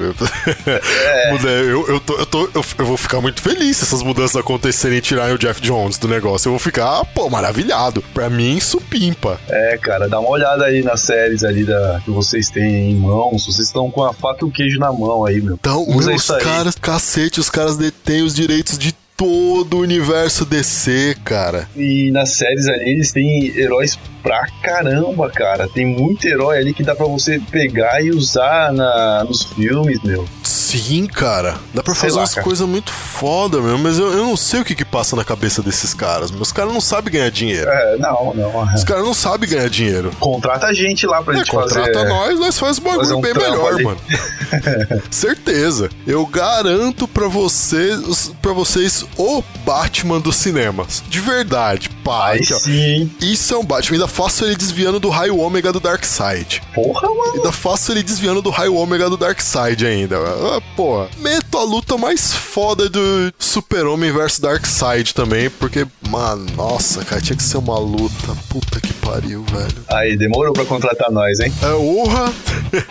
É. 0.66 1.37
Eu, 1.46 1.87
eu, 1.88 2.00
tô- 2.00 2.14
eu, 2.18 2.26
tô- 2.26 2.50
eu- 2.54 2.64
eu 2.78 2.87
vou 2.87 2.96
ficar 2.96 3.20
muito 3.20 3.40
feliz 3.40 3.76
se 3.78 3.85
essas 3.85 4.02
mudanças 4.02 4.37
acontecerem 4.37 4.98
e 4.98 5.00
tirarem 5.00 5.35
o 5.35 5.38
Jeff 5.38 5.61
Jones 5.61 5.98
do 5.98 6.09
negócio. 6.09 6.48
Eu 6.48 6.52
vou 6.52 6.59
ficar, 6.59 7.04
pô, 7.14 7.28
maravilhado. 7.28 8.02
Pra 8.14 8.28
mim, 8.30 8.56
isso 8.56 8.80
pimpa. 8.80 9.38
É, 9.48 9.78
cara, 9.78 10.09
dá 10.09 10.18
uma 10.20 10.30
olhada 10.30 10.64
aí 10.64 10.82
nas 10.82 11.00
séries 11.00 11.44
ali 11.44 11.64
da, 11.64 12.00
que 12.04 12.11
vocês 12.11 12.48
têm 12.50 12.90
em 12.92 12.94
mãos, 12.96 13.44
vocês 13.46 13.66
estão 13.68 13.90
com 13.90 14.02
a 14.04 14.12
faca 14.12 14.44
e 14.44 14.48
o 14.48 14.50
queijo 14.50 14.78
na 14.78 14.92
mão 14.92 15.24
aí, 15.24 15.40
meu. 15.40 15.54
Então, 15.54 15.82
Usa 15.88 16.11
meus 16.11 16.22
isso 16.22 16.35
aí. 16.35 16.42
caras, 16.42 16.74
cacete, 16.80 17.40
os 17.40 17.50
caras 17.50 17.76
detêm 17.76 18.22
os 18.22 18.35
direitos 18.35 18.78
de 18.78 18.94
todo 19.16 19.79
o 19.79 19.81
universo 19.81 20.44
DC, 20.44 21.16
cara. 21.24 21.68
E 21.74 22.11
nas 22.11 22.33
séries 22.33 22.68
ali 22.68 22.90
eles 22.90 23.12
têm 23.12 23.57
heróis 23.57 23.98
pra 24.22 24.46
caramba, 24.62 25.31
cara. 25.31 25.68
Tem 25.68 25.87
muito 25.87 26.26
herói 26.26 26.59
ali 26.59 26.74
que 26.74 26.83
dá 26.83 26.94
pra 26.94 27.07
você 27.07 27.40
pegar 27.50 28.02
e 28.02 28.11
usar 28.11 28.72
na, 28.72 29.24
nos 29.24 29.44
filmes, 29.44 30.02
meu. 30.02 30.26
Sim, 30.66 31.07
cara. 31.07 31.57
Dá 31.72 31.83
pra 31.83 31.94
fazer 31.94 32.14
lá, 32.14 32.20
umas 32.22 32.35
coisas 32.35 32.66
muito 32.68 32.90
foda, 32.92 33.61
meu. 33.61 33.79
Mas 33.79 33.98
eu, 33.98 34.12
eu 34.12 34.24
não 34.24 34.37
sei 34.37 34.61
o 34.61 34.64
que 34.64 34.74
que 34.74 34.85
passa 34.85 35.14
na 35.16 35.24
cabeça 35.24 35.62
desses 35.62 35.94
caras. 35.94 36.31
Meus 36.31 36.52
caras 36.52 36.72
não 36.72 36.81
sabem 36.81 37.12
ganhar 37.12 37.31
dinheiro. 37.31 37.68
É, 37.70 37.96
não, 37.98 38.33
não. 38.35 38.74
Os 38.74 38.85
caras 38.85 39.05
não 39.05 39.14
sabem 39.14 39.48
ganhar 39.48 39.68
dinheiro. 39.68 40.11
Contrata 40.18 40.66
a 40.66 40.72
gente 40.72 41.07
lá 41.07 41.22
pra 41.22 41.35
É, 41.35 41.38
gente 41.38 41.50
contrata 41.50 41.92
fazer. 41.92 42.09
nós, 42.09 42.38
nós 42.40 42.59
faz 42.59 42.79
o 42.79 42.81
bagulho 42.81 43.18
um 43.18 43.20
bem 43.20 43.35
melhor, 43.35 43.74
ali. 43.74 43.85
mano. 43.85 43.98
Certeza. 45.11 45.90
Eu 46.07 46.24
garanto 46.26 47.07
pra 47.09 47.29
vocês, 47.29 48.33
para 48.42 48.52
vocês 48.52 49.05
o 49.16 49.42
Batman 49.64 50.20
dos 50.20 50.37
cinemas. 50.37 51.02
De 51.09 51.20
verdade, 51.20 51.88
pai. 52.05 52.42
Sim? 52.42 53.11
Isso 53.20 53.55
é 53.55 53.59
um 53.59 53.64
Batman. 53.64 53.96
Ainda 53.96 54.09
faço 54.09 54.44
ele 54.44 54.57
desviando 54.57 54.98
do 55.00 55.09
raio 55.09 55.37
ômega 55.38 55.72
do 55.72 55.81
Darkseid. 55.81 56.62
Porra, 56.74 57.09
mano. 57.09 57.33
Ainda 57.35 57.52
faço 57.52 57.92
ele 57.92 58.02
desviando 58.02 58.42
do 58.42 58.50
raio 58.50 58.74
ômega 58.74 59.09
do 59.09 59.16
Darkseid 59.16 59.87
ainda. 59.87 60.16
Ah, 60.57 60.61
Pô, 60.75 61.07
meto 61.19 61.59
a 61.59 61.62
luta 61.64 61.99
mais 61.99 62.33
foda 62.33 62.88
do 62.88 63.31
Super-Homem 63.38 64.11
versus 64.11 64.40
Darkseid 64.40 65.12
também, 65.14 65.51
porque, 65.51 65.87
mano, 66.09 66.47
nossa, 66.57 67.05
cara, 67.05 67.21
tinha 67.21 67.37
que 67.37 67.42
ser 67.42 67.59
uma 67.59 67.79
luta. 67.79 68.35
Puta 68.49 68.81
que 68.81 68.90
pariu, 68.95 69.45
velho. 69.45 69.85
Aí, 69.88 70.16
demorou 70.16 70.55
pra 70.55 70.64
contratar 70.64 71.11
nós, 71.11 71.40
hein? 71.40 71.53
É, 71.62 71.69
urra! 71.73 72.33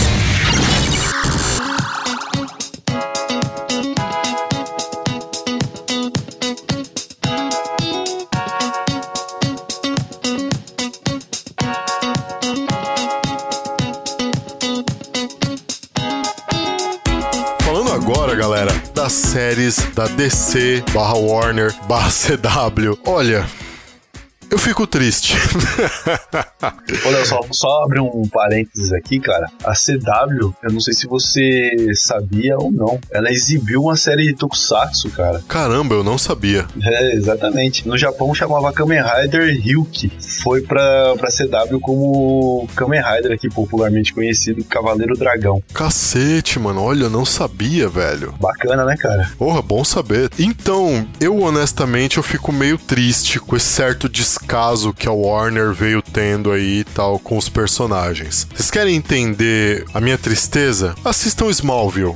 da 19.96 20.06
DC 20.08 20.84
barra 20.94 21.18
Warner 21.18 21.74
barra 21.88 22.10
CW. 22.10 22.98
Olha, 23.06 23.46
eu 24.56 24.60
fico 24.60 24.88
triste. 24.88 25.36
Olha 27.06 27.26
só, 27.26 27.42
só 27.52 27.84
abrir 27.84 28.00
um 28.00 28.24
parênteses 28.32 28.94
aqui, 28.94 29.20
cara. 29.20 29.52
A 29.66 29.74
CW, 29.74 30.56
eu 30.64 30.72
não 30.72 30.80
sei 30.80 30.94
se 30.94 31.06
você 31.08 31.92
sabia 31.94 32.56
ou 32.58 32.72
não. 32.72 32.98
Ela 33.12 33.30
exibiu 33.30 33.82
uma 33.82 33.98
série 33.98 34.28
de 34.28 34.34
Tokusatsu, 34.34 35.10
cara. 35.10 35.44
Caramba, 35.50 35.96
eu 35.96 36.06
não 36.06 36.18
sabia. 36.18 36.66
É, 36.82 37.16
exatamente. 37.16 37.86
No 37.86 37.98
Japão 37.98 38.34
chamava 38.34 38.72
Kamen 38.72 39.02
Rider 39.04 39.62
Ryuki. 39.62 40.10
Foi 40.42 40.62
pra, 40.62 41.16
pra 41.18 41.30
CW 41.30 41.80
como 41.82 42.66
Kamen 42.78 43.02
Rider, 43.02 43.34
aqui 43.34 43.50
popularmente 43.50 44.14
conhecido 44.14 44.64
Cavaleiro 44.64 45.18
Dragão. 45.18 45.62
Cacete, 45.74 46.60
mano. 46.60 46.82
Olha, 46.82 47.04
eu 47.04 47.10
não 47.10 47.26
sabia, 47.26 47.90
velho. 47.90 48.34
Bacana, 48.40 48.86
né, 48.86 48.96
cara? 48.96 49.30
Porra, 49.38 49.62
bom 49.62 49.84
saber. 49.84 50.30
Então, 50.40 51.06
eu 51.20 51.42
honestamente 51.42 52.18
eu 52.18 52.24
fico 52.24 52.54
meio 52.54 52.78
triste 52.78 53.38
com 53.38 53.58
esse 53.58 53.66
certo 53.66 54.08
descaso 54.50 54.94
que 54.94 55.08
a 55.08 55.12
Warner 55.12 55.74
veio 55.74 56.02
tendo 56.04 56.52
aí 56.52 56.80
e 56.80 56.84
tal 56.84 57.18
com 57.18 57.36
os 57.38 57.50
personagens. 57.50 58.48
Vocês 58.54 58.70
querem 58.70 58.96
entender 58.96 59.84
a 59.94 60.00
minha 60.00 60.18
tristeza? 60.20 60.94
Assistam 61.04 61.50
Smallville. 61.50 62.16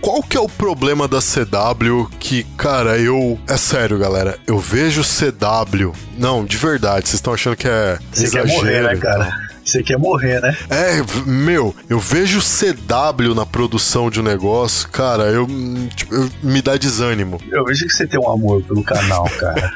Qual 0.00 0.22
que 0.22 0.36
é 0.36 0.40
o 0.40 0.48
problema 0.48 1.06
da 1.06 1.18
CW 1.20 2.06
que, 2.18 2.42
cara, 2.56 2.98
eu. 2.98 3.38
É 3.46 3.56
sério, 3.56 3.98
galera. 3.98 4.36
Eu 4.46 4.58
vejo 4.58 5.02
CW. 5.02 5.92
Não, 6.18 6.44
de 6.44 6.56
verdade, 6.56 7.06
vocês 7.06 7.14
estão 7.14 7.34
achando 7.34 7.54
que 7.54 7.68
é 7.68 7.98
Você 8.10 8.24
exagero. 8.24 8.48
quer 8.48 8.56
morrer, 8.56 8.82
né, 8.82 8.96
cara? 8.96 9.51
Você 9.64 9.82
quer 9.82 9.98
morrer, 9.98 10.40
né? 10.40 10.56
é, 10.70 11.02
meu, 11.26 11.74
eu 11.88 11.98
vejo 11.98 12.40
CW 12.40 13.34
na 13.34 13.46
produção 13.46 14.10
de 14.10 14.20
um 14.20 14.22
negócio, 14.22 14.88
cara, 14.88 15.24
eu, 15.24 15.46
tipo, 15.94 16.14
eu- 16.14 16.30
me 16.42 16.60
dá 16.60 16.76
desânimo. 16.76 17.40
Eu 17.50 17.64
vejo 17.64 17.86
que 17.86 17.92
você 17.92 18.06
tem 18.06 18.18
um 18.20 18.28
amor 18.30 18.62
pelo 18.62 18.82
canal, 18.82 19.24
cara. 19.38 19.72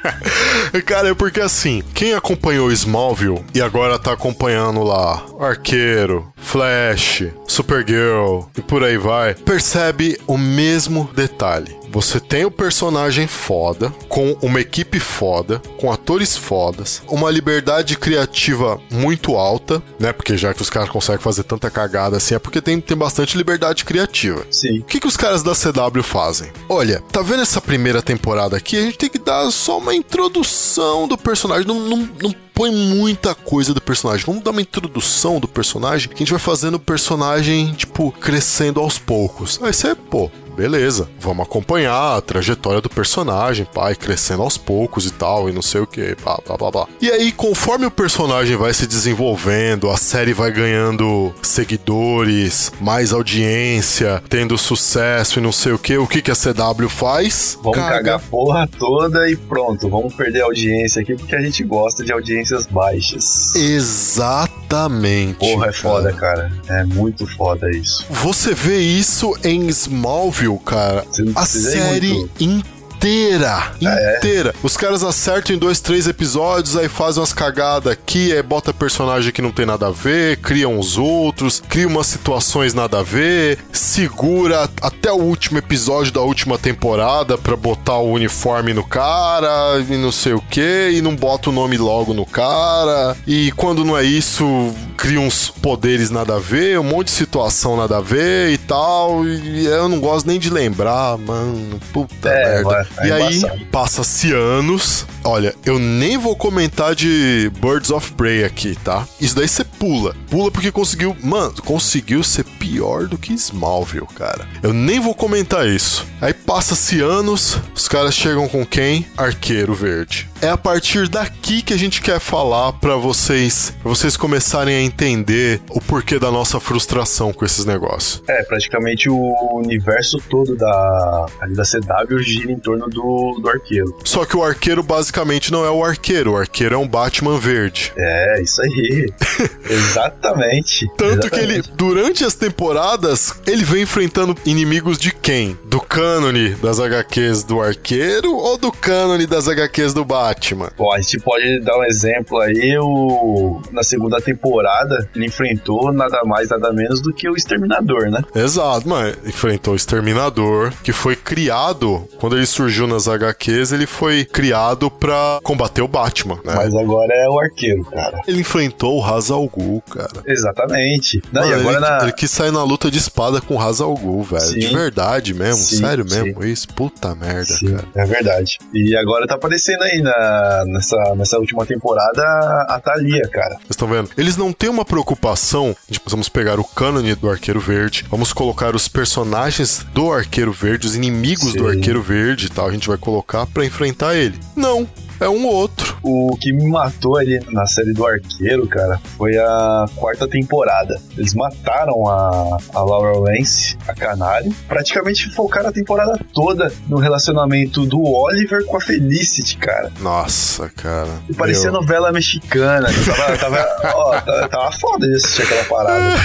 Cara, 0.85 1.09
é 1.11 1.15
porque 1.15 1.41
assim, 1.41 1.83
quem 1.95 2.15
acompanhou 2.15 2.71
Smallville 2.73 3.45
e 3.55 3.61
agora 3.63 3.99
tá 3.99 4.13
acompanhando 4.13 4.83
lá 4.83 5.23
Arqueiro, 5.39 6.27
Flash, 6.37 7.25
Supergirl 7.47 8.43
e 8.57 8.63
por 8.63 8.83
aí 8.85 8.97
vai, 8.99 9.35
percebe 9.35 10.19
o 10.27 10.37
mesmo 10.39 11.09
detalhe. 11.15 11.77
Você 11.91 12.21
tem 12.21 12.45
o 12.45 12.51
personagem 12.51 13.27
foda, 13.27 13.93
com 14.09 14.37
uma 14.43 14.61
equipe 14.61 14.99
foda, 14.99 15.61
com 15.79 15.91
atores 15.91 16.37
fodas, 16.37 17.03
uma 17.09 17.31
liberdade 17.31 17.97
criativa 17.97 18.81
muito 18.91 19.37
alta, 19.37 19.83
né? 19.99 20.13
Porque 20.13 20.37
já 20.37 20.53
que 20.53 20.63
os 20.63 20.71
caras 20.71 20.89
conseguem 20.89 21.23
fazer 21.23 21.45
tanta 21.45 21.71
cagada 21.71 22.17
assim, 22.17 22.35
é 22.35 22.39
porque 22.39 22.61
tem, 22.61 22.81
tem 22.81 22.97
bastante 22.97 23.37
liberdade 23.37 23.85
criativa. 23.85 24.47
Sim. 24.51 24.81
O 24.81 24.85
que, 24.85 25.01
que 25.01 25.07
os 25.07 25.17
caras 25.17 25.43
da 25.43 25.53
CW 25.53 26.03
fazem? 26.03 26.51
Olha, 26.69 27.03
tá 27.13 27.23
vendo 27.23 27.43
essa 27.43 27.61
primeira 27.61 28.03
temporada 28.03 28.57
aqui? 28.57 28.77
A 28.77 28.83
gente 28.83 28.99
tem 28.99 29.09
que 29.09 29.19
dar 29.19 29.51
só 29.51 29.79
uma 29.79 29.95
introdução 29.95 31.09
do 31.09 31.17
personagem. 31.17 31.67
Não, 31.67 31.81
não, 31.81 32.09
não 32.23 32.46
põe 32.57 32.73
muita 32.73 33.35
coisa 33.35 33.75
do 33.75 33.83
personagem. 33.83 34.25
Vamos 34.25 34.43
dar 34.43 34.51
uma 34.51 34.63
introdução 34.63 35.39
do 35.39 35.47
personagem 35.47 36.09
que 36.09 36.15
a 36.15 36.19
gente 36.19 36.31
vai 36.31 36.41
fazendo 36.41 36.77
o 36.77 36.81
personagem, 36.81 37.75
tipo, 37.75 38.11
crescendo 38.13 38.81
aos 38.81 38.99
poucos. 38.99 39.61
Aí 39.63 39.75
você, 39.75 39.95
pô. 39.95 40.31
Beleza, 40.57 41.07
vamos 41.21 41.45
acompanhar 41.45 42.17
a 42.17 42.21
trajetória 42.23 42.81
do 42.81 42.89
personagem, 42.89 43.67
pai, 43.67 43.95
crescendo 43.95 44.43
aos 44.43 44.57
poucos 44.57 45.05
e 45.05 45.13
tal, 45.13 45.51
e 45.51 45.53
não 45.53 45.61
sei 45.61 45.83
o 45.83 45.87
que, 45.87 46.17
blá 46.25 46.39
blá 46.47 46.57
blá 46.57 46.71
blá. 46.71 46.89
E 46.99 47.11
aí, 47.11 47.31
conforme 47.31 47.85
o 47.85 47.91
personagem 47.91 48.57
vai 48.57 48.73
se 48.73 48.87
desenvolvendo, 48.87 49.91
a 49.91 49.99
série 49.99 50.33
vai 50.33 50.51
ganhando 50.51 51.31
seguidores, 51.43 52.73
mais 52.81 53.13
audiência, 53.13 54.23
tendo 54.31 54.57
sucesso 54.57 55.39
e 55.39 55.43
não 55.43 55.53
sei 55.53 55.73
o 55.73 55.79
que, 55.79 55.99
o 55.99 56.07
que, 56.07 56.23
que 56.23 56.31
a 56.31 56.35
CW 56.35 56.89
faz? 56.89 57.59
Vamos 57.63 57.77
Caga. 57.77 57.97
cagar 57.97 58.17
a 58.17 58.19
porra 58.19 58.67
toda 58.79 59.31
e 59.31 59.37
pronto. 59.37 59.91
Vamos 59.91 60.15
perder 60.15 60.41
a 60.41 60.47
audiência 60.47 61.03
aqui 61.03 61.15
porque 61.15 61.37
a 61.37 61.41
gente 61.43 61.63
gosta 61.65 62.03
de 62.03 62.15
audiências 62.47 62.67
baixas. 62.67 63.55
Exatamente. 63.55 65.39
Porra, 65.39 65.67
é 65.69 65.73
foda, 65.73 66.13
cara. 66.13 66.51
cara. 66.67 66.81
É 66.81 66.85
muito 66.85 67.27
foda 67.27 67.71
isso. 67.71 68.07
Você 68.11 68.55
vê 68.55 68.79
isso 68.79 69.37
em 69.45 69.67
Smallville, 69.69 70.59
cara. 70.61 71.05
A 71.35 71.45
série 71.45 72.13
muito. 72.13 72.76
Inteira. 72.97 73.73
Inteira. 74.17 74.55
Os 74.63 74.77
caras 74.77 75.05
acertam 75.05 75.55
em 75.55 75.59
dois, 75.59 75.81
três 75.81 76.07
episódios, 76.09 76.77
aí 76.77 76.89
fazem 76.89 77.21
umas 77.21 77.33
cagadas 77.33 77.93
aqui, 77.93 78.33
aí 78.33 78.43
bota 78.43 78.73
personagem 78.73 79.33
que 79.33 79.43
não 79.43 79.53
tem 79.53 79.67
nada 79.67 79.89
a 79.89 79.91
ver, 79.91 80.39
criam 80.39 80.79
os 80.79 80.97
outros, 80.99 81.63
cria 81.69 81.87
umas 81.87 82.07
situações 82.07 82.75
nada 82.75 83.01
a 83.01 83.03
ver, 83.03 83.59
segura 83.73 84.69
até 84.81 85.13
o 85.13 85.17
último 85.17 85.59
episódio 85.59 86.13
da 86.13 86.21
última 86.21 86.59
temporada 86.59 87.37
pra 87.39 87.57
botar 87.57 87.99
o 87.99 88.11
uniforme 88.13 88.73
no 88.73 88.85
cara 88.85 89.79
e 89.89 89.97
não 89.97 90.11
sei 90.13 90.33
o 90.33 90.41
que, 90.41 90.91
e 90.93 91.01
não 91.03 91.15
bota 91.15 91.51
o 91.51 91.53
nome 91.53 91.77
logo 91.77 92.15
no 92.15 92.25
cara. 92.27 93.17
E 93.27 93.53
quando 93.53 93.85
não 93.85 93.97
é 93.97 94.03
isso, 94.05 94.75
cria 94.97 95.21
uns 95.21 95.49
poderes 95.51 96.11
nada 96.11 96.37
a 96.37 96.39
ver, 96.39 96.79
um 96.79 96.85
monte 96.85 97.07
de 97.07 97.13
situação 97.13 97.77
nada 97.77 97.99
a 97.99 98.01
ver 98.01 98.51
e 98.53 98.59
tal. 98.59 99.27
E 99.27 99.67
eu 99.67 99.89
não 99.89 100.01
gosto 100.01 100.27
nem 100.27 100.39
de 100.39 100.51
lembrar, 100.51 101.19
mano. 101.19 101.79
Puta 101.93 102.29
É, 102.29 102.55
merda. 102.63 102.86
É 102.99 103.09
e 103.09 103.13
aí, 103.13 103.43
passa-se 103.71 104.33
anos. 104.33 105.07
Olha, 105.25 105.55
eu 105.65 105.79
nem 105.79 106.17
vou 106.17 106.37
comentar 106.37 106.95
de 106.95 107.51
Birds 107.61 107.91
of 107.91 108.13
Prey 108.13 108.45
aqui, 108.45 108.77
tá? 108.85 109.07
Isso 109.21 109.35
daí 109.35 109.49
você 109.49 109.65
pula. 109.65 110.15
Pula 110.31 110.51
porque 110.51 110.71
conseguiu. 110.71 111.17
Mano, 111.23 111.55
conseguiu 111.63 112.23
ser 112.23 112.45
pior 112.45 113.07
do 113.07 113.19
que 113.19 113.33
Smallville, 113.33 114.07
cara. 114.15 114.47
Eu 114.63 114.73
nem 114.73 115.01
vou 115.01 115.15
comentar 115.15 115.67
isso. 115.67 116.07
Aí 116.21 116.33
passa-se 116.33 117.01
anos, 117.01 117.59
os 117.75 117.89
caras 117.89 118.15
chegam 118.15 118.49
com 118.49 118.65
quem? 118.65 119.07
Arqueiro 119.17 119.75
Verde. 119.75 120.29
É 120.41 120.49
a 120.49 120.57
partir 120.57 121.09
daqui 121.09 121.63
que 121.63 121.73
a 121.73 121.79
gente 121.79 122.03
quer 122.03 122.21
falar 122.21 122.75
pra 122.75 122.97
vocês, 122.97 123.73
pra 123.83 123.89
vocês 123.89 124.17
começarem 124.17 124.77
a 124.77 124.83
entender 124.83 125.61
o 125.71 125.81
porquê 125.81 126.19
da 126.19 126.31
nossa 126.31 126.61
frustração 126.61 127.33
com 127.33 127.45
esses 127.45 127.65
negócios. 127.65 128.23
É, 128.29 128.43
praticamente 128.43 129.09
o 129.09 129.35
universo 129.55 130.19
todo 130.29 130.55
da, 130.55 131.27
da 131.55 131.63
CW 131.63 132.19
gira 132.19 132.53
em 132.53 132.59
torno 132.59 132.76
do, 132.79 133.39
do 133.41 133.49
arqueiro. 133.49 133.97
Só 134.05 134.25
que 134.25 134.37
o 134.37 134.43
arqueiro 134.43 134.83
basicamente 134.83 135.51
não 135.51 135.65
é 135.65 135.71
o 135.71 135.85
arqueiro, 135.85 136.33
o 136.33 136.37
arqueiro 136.37 136.75
é 136.75 136.79
um 136.79 136.89
Batman 136.89 137.39
verde. 137.39 137.93
É, 137.97 138.43
isso 138.43 138.61
aí. 138.63 139.09
Exatamente. 139.69 140.87
Tanto 140.97 141.31
que 141.31 141.39
ele, 141.39 141.55
Exatamente. 141.55 141.77
durante 141.77 142.25
as 142.25 142.35
temporadas, 142.35 143.35
ele 143.47 143.65
vem 143.65 143.83
enfrentando 143.83 144.37
inimigos 144.45 144.99
de 144.99 145.13
quem? 145.13 145.57
Do 145.65 145.81
cânone 145.81 146.51
das 146.51 146.79
HQs 146.79 147.45
do 147.45 147.61
Arqueiro 147.61 148.35
ou 148.35 148.57
do 148.57 148.71
cânone 148.73 149.27
das 149.27 149.49
HQs 149.49 149.95
do 149.95 150.05
Batman? 150.05 150.71
Bom, 150.77 150.93
a 150.93 151.01
gente 151.01 151.19
pode 151.21 151.61
dar 151.61 151.79
um 151.79 151.85
exemplo 151.85 152.39
aí, 152.39 152.77
o, 152.79 153.61
na 153.73 153.83
segunda 153.83 154.21
temporada, 154.21 155.09
ele 155.15 155.27
enfrentou 155.27 155.93
nada 155.93 156.21
mais, 156.25 156.49
nada 156.49 156.73
menos 156.73 157.01
do 157.01 157.13
que 157.13 157.29
o 157.29 157.35
Exterminador, 157.35 158.11
né? 158.11 158.23
Exato, 158.35 158.89
mano. 158.89 159.15
Enfrentou 159.25 159.75
o 159.75 159.77
Exterminador, 159.77 160.73
que 160.83 160.93
foi 160.93 161.17
criado, 161.17 162.09
quando 162.19 162.37
ele 162.37 162.47
surgiu 162.47 162.66
nas 162.87 163.09
HQs, 163.09 163.73
ele 163.73 163.87
foi 163.87 164.25
criado 164.25 164.91
pra 164.91 165.41
combater 165.43 165.83
o 165.83 165.89
Batman, 165.89 166.37
né? 166.45 166.55
Mas 166.55 166.75
agora 166.75 167.13
é 167.15 167.29
o 167.29 167.39
arqueiro, 167.39 167.85
cara. 167.85 168.21
Ele 168.27 168.41
enfrentou 168.41 168.97
o 168.97 169.01
Ra's 169.01 169.31
al 169.31 169.47
Ghul, 169.49 169.83
cara. 169.83 170.23
Exatamente. 170.27 171.23
Não, 171.33 171.43
Mano, 171.43 171.53
e 171.53 171.61
agora 171.61 171.77
ele, 171.77 171.87
na... 171.87 172.03
ele 172.03 172.13
quis 172.13 172.31
sair 172.31 172.51
na 172.51 172.63
luta 172.63 172.91
de 172.91 172.99
espada 172.99 173.41
com 173.41 173.55
o 173.55 173.57
Ra's 173.57 173.81
al 173.81 173.95
Ghul, 173.95 174.23
velho. 174.23 174.41
Sim. 174.41 174.59
De 174.59 174.67
verdade 174.69 175.35
mesmo, 175.35 175.63
Sim, 175.63 175.79
sério 175.79 176.09
sim. 176.09 176.23
mesmo 176.23 176.45
isso? 176.45 176.69
Puta 176.69 177.15
merda, 177.15 177.55
cara. 177.61 177.85
é 177.95 178.07
verdade. 178.07 178.59
E 178.75 178.97
agora 178.97 179.27
tá 179.27 179.35
aparecendo 179.35 179.83
aí 179.83 180.01
na, 180.01 180.65
nessa, 180.67 180.97
nessa 181.17 181.39
última 181.39 181.65
temporada 181.65 182.23
a 182.69 182.81
Thalia, 182.83 183.29
cara. 183.29 183.55
Vocês 183.57 183.71
estão 183.71 183.89
vendo? 183.89 184.11
Eles 184.17 184.37
não 184.37 184.53
têm 184.53 184.69
uma 184.69 184.85
preocupação 184.85 185.75
de 185.89 186.01
vamos 186.07 186.29
pegar 186.29 186.59
o 186.59 186.65
cânone 186.65 187.15
do 187.15 187.31
Arqueiro 187.31 187.61
Verde, 187.61 188.05
vamos 188.11 188.33
colocar 188.33 188.75
os 188.75 188.89
personagens 188.89 189.85
do 189.93 190.13
Arqueiro 190.13 190.53
Verde, 190.53 190.87
os 190.87 190.97
inimigos 190.97 191.53
do. 191.55 191.67
Arqueiro 191.67 192.03
Verde 192.03 192.47
tal, 192.57 192.67
a 192.69 192.73
gente 192.73 192.89
vai 192.89 192.97
colocar 192.97 193.47
pra 193.47 193.67
enfrentar 193.67 194.17
ele. 194.17 194.41
Não, 194.57 194.89
é 195.21 195.29
um 195.29 195.47
outro. 195.47 195.97
O 196.03 196.37
que 196.37 196.53
me 196.53 196.69
matou 196.69 197.17
ali 197.17 197.41
na 197.51 197.67
série 197.67 197.93
do 197.93 198.07
Arqueiro, 198.07 198.67
cara, 198.67 199.01
foi 199.17 199.37
a 199.37 199.87
quarta 199.97 200.29
temporada. 200.29 201.01
Eles 201.17 201.35
mataram 201.35 202.07
a, 202.07 202.59
a 202.75 202.83
Laura 202.83 203.19
Lance, 203.19 203.77
a 203.89 203.95
Canário. 203.95 204.55
Praticamente 204.69 205.31
focaram 205.31 205.69
a 205.69 205.73
temporada 205.73 206.19
toda 206.33 206.73
no 206.89 206.99
relacionamento 206.99 207.85
do 207.87 208.03
Oliver 208.03 208.65
com 208.67 208.77
a 208.77 208.81
Felicity, 208.81 209.57
cara. 209.59 209.91
Nossa, 210.01 210.69
cara. 210.69 211.11
E 211.29 211.35
parecia 211.35 211.71
Meu. 211.71 211.81
novela 211.81 212.13
mexicana. 212.13 212.87
Tava, 213.07 213.39
tava, 213.39 213.95
ó, 213.95 214.21
tava, 214.21 214.49
tava 214.49 214.73
foda 214.73 215.07
de 215.07 215.15
assistir 215.15 215.43
aquela 215.43 215.65
parada. 215.65 216.17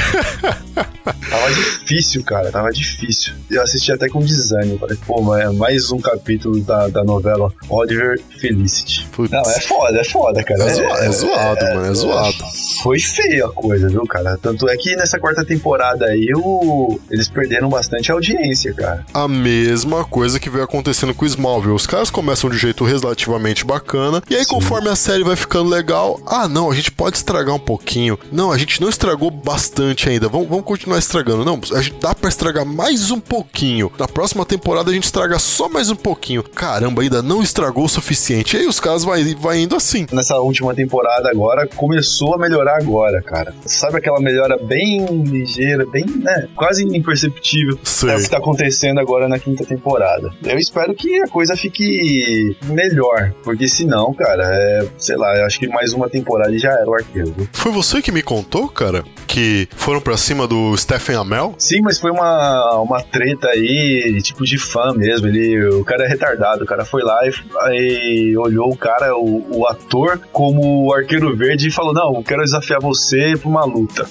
Tava 1.29 1.51
difícil, 1.53 2.23
cara. 2.23 2.51
Tava 2.51 2.69
difícil. 2.71 3.33
Eu 3.49 3.61
assisti 3.61 3.91
até 3.91 4.07
com 4.07 4.19
desânimo. 4.19 4.77
Falei, 4.77 4.97
pô, 5.05 5.21
mas 5.21 5.41
é 5.41 5.49
mais 5.49 5.91
um 5.91 5.99
capítulo 5.99 6.59
da, 6.61 6.87
da 6.89 7.03
novela 7.03 7.51
Oliver 7.69 8.19
e 8.19 8.39
Felicity. 8.81 9.07
Putz. 9.11 9.31
Não, 9.31 9.41
é 9.41 9.61
foda, 9.61 9.99
é 9.99 10.03
foda, 10.03 10.43
cara. 10.43 10.63
É, 10.63 10.73
zoa- 10.73 10.97
é 11.05 11.11
zoado, 11.11 11.65
mano, 11.65 11.85
é 11.85 11.93
zoado. 11.93 12.37
Foi 12.83 12.99
feia 12.99 13.45
a 13.45 13.49
coisa, 13.49 13.87
viu, 13.87 14.05
cara? 14.05 14.37
Tanto 14.41 14.67
é 14.69 14.75
que 14.77 14.95
nessa 14.95 15.19
quarta 15.19 15.45
temporada 15.45 16.05
aí, 16.05 16.31
o... 16.35 16.99
eles 17.09 17.27
perderam 17.29 17.69
bastante 17.69 18.11
audiência, 18.11 18.73
cara. 18.73 19.05
A 19.13 19.27
mesma 19.27 20.03
coisa 20.05 20.39
que 20.39 20.49
veio 20.49 20.63
acontecendo 20.63 21.13
com 21.13 21.25
o 21.25 21.27
Smallville. 21.27 21.73
Os 21.75 21.85
caras 21.87 22.09
começam 22.09 22.49
de 22.49 22.57
jeito 22.57 22.83
relativamente 22.83 23.65
bacana, 23.65 24.21
e 24.29 24.35
aí, 24.35 24.45
conforme 24.45 24.89
a 24.89 24.95
série 24.95 25.23
vai 25.23 25.35
ficando 25.35 25.69
legal, 25.69 26.19
ah, 26.25 26.47
não, 26.47 26.71
a 26.71 26.75
gente 26.75 26.91
pode 26.91 27.17
estragar 27.17 27.55
um 27.55 27.59
pouquinho. 27.59 28.17
Não, 28.31 28.51
a 28.51 28.57
gente 28.57 28.81
não 28.81 28.89
estragou 28.89 29.29
bastante 29.29 30.09
ainda. 30.09 30.27
Vamos, 30.27 30.47
vamos 30.47 30.65
continuar 30.65 30.97
estragando. 30.97 31.45
Não, 31.45 31.59
a 31.73 31.81
gente 31.81 31.95
dá 31.99 32.13
pra 32.15 32.29
estragar 32.29 32.65
mais 32.65 33.11
um 33.11 33.19
pouquinho. 33.19 33.91
Na 33.97 34.07
próxima 34.07 34.45
temporada 34.45 34.89
a 34.91 34.93
gente 34.93 35.03
estraga 35.05 35.37
só 35.39 35.69
mais 35.69 35.89
um 35.89 35.95
pouquinho. 35.95 36.43
Caramba, 36.43 37.01
ainda 37.01 37.21
não 37.21 37.41
estragou 37.41 37.85
o 37.85 37.89
suficiente. 37.89 38.55
E 38.55 38.59
aí 38.61 38.65
os 38.71 38.79
caras 38.79 39.03
vai, 39.03 39.35
vai 39.35 39.59
indo 39.59 39.75
assim. 39.75 40.05
Nessa 40.11 40.37
última 40.37 40.73
temporada 40.73 41.29
agora, 41.29 41.67
começou 41.67 42.35
a 42.35 42.37
melhorar 42.37 42.77
agora, 42.77 43.21
cara. 43.21 43.53
Sabe 43.65 43.97
aquela 43.97 44.19
melhora 44.19 44.57
bem 44.57 45.05
ligeira, 45.23 45.85
bem, 45.85 46.05
né, 46.05 46.47
quase 46.55 46.83
imperceptível. 46.83 47.77
Sei. 47.83 48.09
É 48.09 48.15
o 48.15 48.21
que 48.21 48.29
tá 48.29 48.37
acontecendo 48.37 48.99
agora 48.99 49.27
na 49.27 49.37
quinta 49.37 49.65
temporada. 49.65 50.31
Eu 50.43 50.57
espero 50.57 50.93
que 50.93 51.21
a 51.21 51.27
coisa 51.27 51.55
fique 51.55 52.55
melhor, 52.63 53.33
porque 53.43 53.67
senão, 53.67 54.13
cara, 54.13 54.43
é, 54.43 54.87
sei 54.97 55.15
lá, 55.15 55.37
eu 55.37 55.45
acho 55.45 55.59
que 55.59 55.67
mais 55.67 55.93
uma 55.93 56.09
temporada 56.09 56.51
e 56.51 56.59
já 56.59 56.71
era 56.71 56.89
o 56.89 56.93
arqueiro. 56.93 57.35
Foi 57.53 57.71
você 57.71 58.01
que 58.01 58.11
me 58.11 58.21
contou, 58.21 58.67
cara, 58.69 59.03
que 59.27 59.67
foram 59.75 60.01
pra 60.01 60.17
cima 60.17 60.47
do 60.47 60.75
Stephen 60.77 61.15
Amell? 61.15 61.55
Sim, 61.57 61.81
mas 61.81 61.99
foi 61.99 62.11
uma, 62.11 62.79
uma 62.79 63.01
treta 63.01 63.47
aí, 63.49 64.19
tipo 64.21 64.43
de 64.45 64.57
fã 64.57 64.93
mesmo. 64.93 65.27
Ele, 65.27 65.65
o 65.69 65.83
cara 65.83 66.05
é 66.05 66.07
retardado. 66.07 66.63
O 66.63 66.67
cara 66.67 66.85
foi 66.85 67.01
lá 67.03 67.19
e, 67.25 67.31
aí 67.61 68.37
olhou 68.37 68.60
o 68.69 68.75
cara, 68.75 69.15
o, 69.15 69.59
o 69.59 69.67
ator, 69.67 70.19
como 70.31 70.85
o 70.85 70.93
arqueiro 70.93 71.35
verde 71.35 71.67
e 71.67 71.71
falou: 71.71 71.93
Não, 71.93 72.15
eu 72.15 72.23
quero 72.23 72.43
desafiar 72.43 72.79
você 72.81 73.33
pra 73.37 73.49
uma 73.49 73.65
luta. 73.65 74.07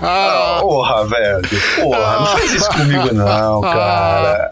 Ah, 0.00 0.58
porra, 0.62 1.06
velho. 1.06 1.42
Porra, 1.80 2.18
não 2.18 2.26
faz 2.26 2.52
isso 2.52 2.70
comigo, 2.70 3.14
não, 3.14 3.60
cara. 3.60 4.50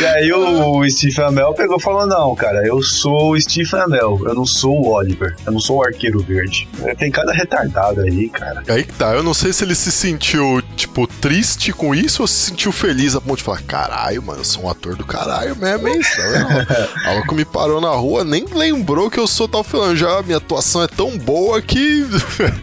E 0.00 0.04
aí 0.04 0.32
o 0.32 0.88
Stephen 0.88 1.26
Amell 1.26 1.54
pegou 1.54 1.76
e 1.76 1.82
falou: 1.82 2.06
Não, 2.06 2.34
cara, 2.34 2.66
eu 2.66 2.82
sou 2.82 3.32
o 3.32 3.40
Stephen 3.40 3.80
Amell, 3.80 4.20
eu 4.24 4.34
não 4.34 4.46
sou 4.46 4.80
o 4.80 4.88
Oliver, 4.92 5.36
eu 5.46 5.52
não 5.52 5.60
sou 5.60 5.78
o 5.78 5.84
arqueiro 5.84 6.20
verde. 6.20 6.68
Tem 6.98 7.10
cada 7.10 7.32
retardado 7.32 8.00
aí, 8.00 8.28
cara. 8.28 8.62
Aí 8.68 8.84
que 8.84 8.92
tá, 8.92 9.14
eu 9.14 9.22
não 9.22 9.34
sei 9.34 9.52
se 9.52 9.64
ele 9.64 9.74
se 9.74 9.92
sentiu, 9.92 10.62
tipo, 10.76 11.06
triste 11.06 11.72
com 11.72 11.94
isso 11.94 12.22
ou 12.22 12.28
se 12.28 12.50
sentiu 12.50 12.72
feliz 12.72 13.14
a 13.14 13.20
ponto 13.20 13.38
de 13.38 13.44
falar: 13.44 13.62
caralho, 13.62 14.22
mano, 14.22 14.40
eu 14.40 14.44
sou 14.44 14.64
um 14.64 14.68
ator 14.70 14.96
do 14.96 15.04
caralho 15.04 15.56
mesmo, 15.56 15.88
hein? 15.88 16.00
Tá 16.00 16.22
vendo? 16.22 17.06
A 17.06 17.10
hora 17.12 17.22
que 17.22 17.34
me 17.34 17.44
parou 17.44 17.71
na 17.80 17.90
rua 17.90 18.24
nem 18.24 18.44
lembrou 18.44 19.10
que 19.10 19.18
eu 19.18 19.26
sou 19.26 19.48
tal 19.48 19.62
filão. 19.62 19.94
Já 19.94 20.22
minha 20.22 20.38
atuação 20.38 20.82
é 20.82 20.88
tão 20.88 21.16
boa 21.18 21.60
que. 21.60 22.06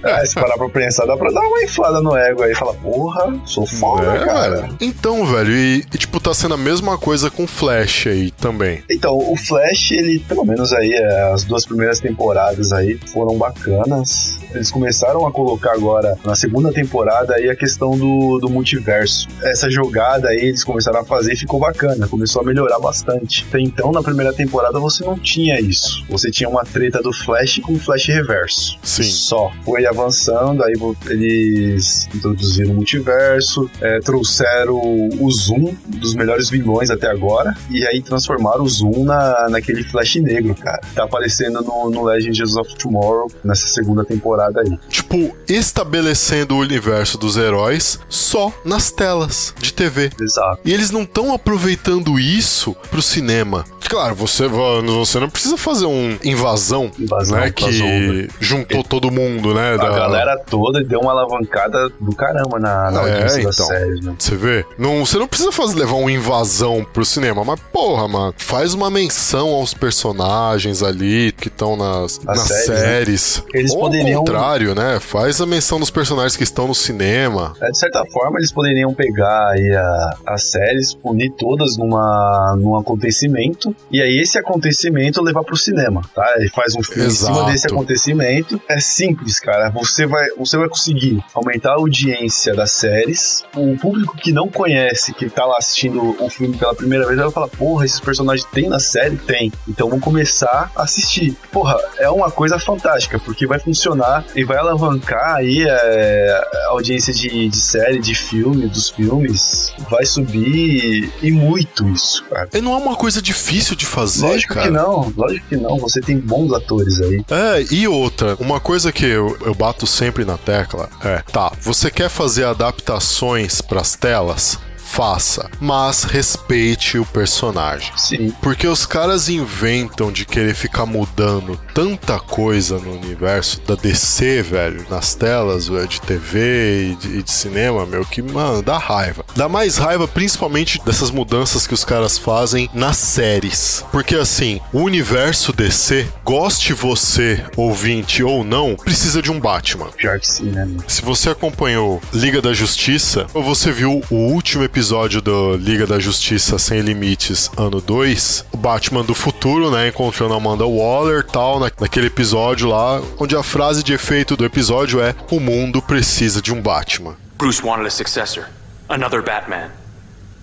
É, 0.04 0.26
se 0.26 0.36
parar 0.36 0.58
pra 0.58 0.69
pensar, 0.69 1.06
dá 1.06 1.15
pra 1.17 1.32
dar 1.32 1.41
uma 1.41 1.63
inflada 1.63 2.02
no 2.02 2.15
ego 2.15 2.43
aí 2.43 2.52
e 2.52 2.56
falar, 2.56 2.74
porra, 2.76 3.39
sou 3.45 3.65
foda, 3.65 4.15
É, 4.15 4.26
cara. 4.26 4.69
Então, 4.80 5.26
velho, 5.26 5.52
e, 5.52 5.78
e, 5.80 5.98
tipo, 5.98 6.19
tá 6.19 6.34
sendo 6.34 6.54
a 6.54 6.58
mesma 6.58 6.98
coisa 6.98 7.30
com 7.30 7.48
Flash 7.48 8.08
aí 8.08 8.32
também. 8.32 8.84
Então, 8.89 9.17
o 9.17 9.36
Flash, 9.36 9.91
ele, 9.91 10.19
pelo 10.19 10.45
menos 10.45 10.74
aí, 10.74 10.91
é, 10.91 11.32
as 11.32 11.43
duas 11.43 11.65
primeiras 11.65 12.00
temporadas 12.00 12.72
aí 12.74 13.00
foram 13.13 13.38
bacanas. 13.38 14.38
Eles 14.54 14.72
começaram 14.72 15.28
a 15.28 15.32
colocar 15.32 15.74
agora, 15.74 16.17
na 16.26 16.36
segunda 16.36 16.72
temporada, 16.72 17.36
aí 17.36 17.50
a 17.50 17.56
questão 17.56 17.98
do, 17.98 18.39
do 18.39 18.50
multiverso. 18.50 19.28
Essa 19.43 19.69
jogada 19.69 20.30
aí 20.30 20.38
eles 20.38 20.63
começaram 20.63 21.00
a 21.00 21.06
fazer 21.06 21.34
e 21.34 21.38
ficou 21.38 21.60
bacana, 21.60 22.08
começou 22.08 22.41
a 22.41 22.45
melhorar 22.45 22.80
bastante. 22.80 23.45
Então, 23.54 23.91
na 23.91 24.02
primeira 24.02 24.34
temporada, 24.34 24.80
você 24.80 24.99
não 25.04 25.18
tinha 25.18 25.60
isso. 25.60 26.04
Você 26.10 26.32
tinha 26.32 26.50
uma 26.50 26.64
treta 26.64 27.02
do 27.02 27.14
Flash 27.14 27.60
com 27.64 27.74
o 27.74 27.80
Flash 27.80 28.08
reverso. 28.08 28.78
Sim. 28.84 29.04
Só. 29.04 29.52
Foi 29.64 29.86
avançando, 29.86 30.64
aí 30.64 30.74
eles 31.08 32.08
introduziram 32.14 32.72
o 32.72 32.76
multiverso, 32.76 33.70
é, 33.82 34.00
trouxeram 34.00 34.80
o 35.20 35.32
Zoom, 35.32 35.76
dos 35.88 36.14
melhores 36.16 36.50
vilões 36.50 36.90
até 36.90 37.08
agora, 37.08 37.54
e 37.70 37.86
aí 37.88 38.02
transformaram 38.02 38.64
o 38.64 38.70
Zoom 38.70 39.04
na, 39.04 39.48
naquele 39.50 39.84
Flash 39.84 40.16
negro, 40.16 40.56
cara. 40.56 40.82
Tá 40.94 41.04
aparecendo 41.04 41.62
no, 41.62 41.90
no 41.90 42.04
Legends 42.04 42.56
of 42.56 42.76
Tomorrow, 42.78 43.32
nessa 43.44 43.68
segunda 43.68 44.04
temporada 44.04 44.62
aí. 44.62 44.78
Tipo, 44.90 45.36
estabelecendo 45.48 46.56
o 46.56 46.60
universo 46.60 46.80
universo 46.80 47.18
dos 47.18 47.38
heróis 47.38 48.00
só 48.10 48.52
nas 48.64 48.92
telas 48.92 49.54
de 49.60 49.74
TV. 49.74 50.12
Exato. 50.20 50.62
E 50.66 50.74
eles 50.74 50.92
não 50.92 51.04
estão 51.04 51.34
aproveitando 51.34 52.20
isso 52.20 52.76
pro 52.90 53.02
cinema. 53.02 53.66
Claro, 53.90 54.14
você, 54.14 54.48
você 54.95 55.19
não 55.19 55.30
precisa 55.30 55.58
fazer 55.58 55.86
um 55.86 56.17
invasão, 56.23 56.91
Invasão, 56.99 57.38
né? 57.39 57.52
que 57.52 57.65
né? 57.65 58.28
juntou 58.39 58.84
todo 58.84 59.12
mundo, 59.12 59.54
né? 59.54 59.73
A 59.73 59.78
da- 59.78 59.89
galera 59.89 60.38
toda 60.49 60.84
deu 60.84 60.99
uma 60.99 61.12
alavancada 61.12 61.89
do 61.99 62.15
caramba 62.15 62.60
na, 62.60 62.91
na 62.91 63.02
É, 63.08 63.13
audiência 63.23 63.39
então. 63.41 63.67
séries, 63.67 64.02
né? 64.06 64.15
Você 64.17 64.36
vê? 64.36 64.65
Não, 64.78 65.06
você 65.06 65.17
não 65.17 65.28
precisa 65.28 65.52
fazer, 65.52 65.78
levar 65.80 65.95
uma 65.95 66.12
invasão 66.12 66.86
pro 66.93 67.04
cinema, 67.06 67.43
mas 67.43 67.60
porra, 67.71 68.08
mano, 68.08 68.34
faz 68.38 68.73
uma 68.73 68.89
menção 68.89 69.49
aos 69.49 69.73
personagens 69.73 70.81
ali 70.83 71.31
que 71.33 71.48
estão 71.48 71.75
nas, 71.75 72.19
Nas 72.23 72.37
nas 72.37 72.48
séries, 72.48 72.69
né? 72.69 72.75
séries. 72.77 73.44
Eles 73.54 73.71
Ou 73.71 73.79
poderiam- 73.79 74.19
ao 74.19 74.25
contrário, 74.25 74.75
né? 74.75 75.00
Faz 75.00 75.40
a 75.42 75.46
menção 75.46 75.79
dos 75.79 75.90
personagens 75.90 76.35
que 76.35 76.44
estão 76.44 76.67
no 76.67 76.75
cinema. 76.75 77.54
É, 77.62 77.69
de 77.71 77.77
certa 77.77 78.04
forma, 78.12 78.40
eles 78.40 78.52
poderiam 78.52 78.94
pegar 78.94 79.50
aí 79.52 79.75
a- 79.75 80.17
as 80.27 80.50
séries, 80.52 80.98
unir 81.04 81.31
todas 81.37 81.77
numa, 81.77 82.56
num 82.58 82.75
acontecimento, 82.77 83.75
e 83.92 84.02
aí 84.02 84.19
esse 84.19 84.37
acontecimento 84.37 84.79
levar 85.21 85.44
pro 85.44 85.58
cinema, 85.58 86.02
tá? 86.13 86.34
Ele 86.38 86.50
faz 86.50 86.75
um 86.75 86.84
filme 86.84 87.04
em 87.04 87.08
Exato. 87.08 87.34
cima 87.34 87.52
desse 87.52 87.67
acontecimento. 87.67 88.62
É 88.67 88.80
simples, 88.80 89.40
cara. 89.40 89.69
Você 89.71 90.06
vai, 90.06 90.30
você 90.38 90.58
vai 90.58 90.69
conseguir 90.69 91.23
aumentar 91.34 91.71
a 91.71 91.75
audiência 91.75 92.54
das 92.54 92.71
séries. 92.71 93.44
O 93.56 93.77
público 93.77 94.15
que 94.17 94.32
não 94.32 94.48
conhece, 94.48 95.13
que 95.13 95.30
tá 95.30 95.46
lá 95.46 95.58
assistindo 95.58 96.15
o 96.23 96.30
filme 96.30 96.56
pela 96.58 96.73
primeira 96.75 97.06
vez, 97.06 97.19
vai 97.19 97.32
falar: 97.32 97.48
porra, 97.48 97.86
esses 97.86 98.00
personagens 98.00 98.48
tem 98.52 98.69
na 98.69 98.80
série? 98.80 99.17
Tem. 99.17 99.52
Então 99.67 99.90
vamos 99.90 100.04
começar 100.04 100.71
a 100.75 100.84
assistir. 100.84 101.36
Porra, 101.52 101.77
é 101.98 102.10
uma 102.10 102.32
coisa 102.32 102.60
fantástica, 102.60 103.19
porque 103.19 103.46
vai 103.46 103.60
funcionar 103.60 104.25
e 104.36 104.44
vai 104.44 104.58
alavancar 104.58 105.36
aí 105.36 105.65
é, 105.67 106.42
a 106.67 106.69
audiência 106.69 107.13
de, 107.13 107.50
de 107.50 107.58
série, 107.58 108.00
de 108.00 108.15
filme, 108.15 108.67
dos 108.67 108.90
filmes. 108.90 109.73
Vai 109.90 110.06
subir 110.06 111.12
e 111.21 111.32
muito 111.32 111.88
isso, 111.90 112.23
cara. 112.25 112.50
E 112.54 112.62
não 112.62 112.73
é 112.73 112.77
uma 112.77 112.96
coisa 112.96 113.21
difícil 113.21 113.75
de 113.75 113.86
fazer, 113.86 114.27
Lógico 114.27 114.54
cara. 114.54 114.69
Que 114.70 114.72
não, 114.72 115.13
lógico 115.15 115.48
que 115.48 115.58
não. 115.58 115.78
Você 115.78 116.00
tem 116.02 116.17
bons 116.17 116.54
atores 116.54 117.02
aí. 117.02 117.24
É, 117.30 117.65
e 117.74 117.88
outra, 117.88 118.36
uma 118.40 118.60
coisa 118.60 118.92
que 118.92 119.06
eu, 119.06 119.38
eu 119.42 119.56
bato 119.56 119.86
sempre 119.88 120.24
na 120.24 120.38
tecla 120.38 120.90
é, 121.04 121.22
tá, 121.32 121.52
você 121.62 121.90
quer 121.90 122.10
fazer 122.10 122.46
adaptações 122.46 123.62
pras 123.62 123.96
telas? 123.96 124.60
Faça, 124.90 125.50
mas 125.62 126.04
respeite 126.04 126.98
o 126.98 127.06
personagem. 127.06 127.92
Sim. 127.96 128.33
Porque 128.42 128.67
os 128.67 128.85
caras 128.85 129.29
inventam 129.29 130.12
de 130.12 130.25
querer 130.25 130.56
ficar 130.56 130.85
mudando 130.85 131.58
tanta 131.73 132.19
coisa 132.19 132.79
no 132.79 132.96
universo 132.96 133.62
da 133.62 133.75
DC, 133.75 134.42
velho, 134.42 134.85
nas 134.90 135.13
telas 135.13 135.67
velho, 135.67 135.87
de 135.87 136.02
TV 136.02 136.92
e 136.92 136.96
de, 136.96 137.19
e 137.19 137.23
de 137.23 137.31
cinema, 137.31 137.85
meu, 137.85 138.04
que, 138.04 138.21
mano, 138.21 138.62
dá 138.62 138.77
raiva. 138.77 139.23
Dá 139.35 139.48
mais 139.48 139.77
raiva 139.77 140.08
principalmente 140.08 140.81
dessas 140.83 141.12
mudanças 141.12 141.67
que 141.67 141.73
os 141.73 141.85
caras 141.85 142.17
fazem 142.17 142.69
nas 142.73 142.98
séries. 142.98 143.85
Porque 143.92 144.15
assim, 144.15 144.60
o 144.73 144.79
universo 144.79 145.54
DC, 145.54 146.08
goste 146.25 146.73
você, 146.73 147.46
ouvinte 147.56 148.23
ou 148.23 148.44
não, 148.44 148.75
precisa 148.75 149.21
de 149.21 149.31
um 149.31 149.40
Batman. 149.40 149.92
Pior 149.96 150.19
que 150.19 150.27
sim, 150.27 150.46
né? 150.46 150.65
meu? 150.65 150.83
Se 150.87 151.04
você 151.04 151.29
acompanhou 151.29 152.02
Liga 152.12 152.42
da 152.42 152.54
Justiça, 152.54 153.27
ou 153.33 153.44
você 153.44 153.71
viu 153.71 154.02
o 154.10 154.15
último 154.15 154.63
episódio 154.63 154.79
do 154.80 155.58
Liga 155.58 155.86
da 155.86 156.00
Justiça 156.00 156.58
Sem 156.58 156.80
Limites, 156.80 157.52
ano 157.58 157.82
2, 157.82 158.46
o 158.54 158.58
Batman 158.58 159.04
do 159.04 159.13
futuro, 159.13 159.69
né, 159.69 159.90
encontrando 159.90 160.34
a 160.34 160.38
Amanda 160.38 160.65
Waller 160.65 161.25
tal, 161.25 161.60
na, 161.60 161.69
naquele 161.82 162.08
episódio 162.08 162.69
lá, 162.69 163.02
onde 163.19 163.36
a 163.36 163.44
frase 163.44 163.84
de 163.84 163.92
efeito 163.92 164.38
do 164.38 164.46
episódio 164.46 165.02
é: 165.02 165.13
O 165.30 165.40
mundo 165.42 165.82
precisa 165.82 166.42
de 166.42 166.54
um 166.54 166.62
Batman. 166.62 167.17
Bruce 167.38 167.62
wanted 167.62 167.86
a 167.88 167.92
successor, 167.92 168.48
another 168.88 169.21
Batman. 169.21 169.69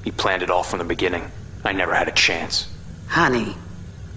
He 0.04 0.12
planned 0.12 0.42
it 0.42 0.50
all 0.52 0.62
from 0.62 0.80
the 0.80 0.84
beginning. 0.84 1.22
I 1.64 1.72
never 1.72 1.94
had 1.94 2.06
a 2.06 2.12
chance. 2.12 2.68
Honey, 3.08 3.56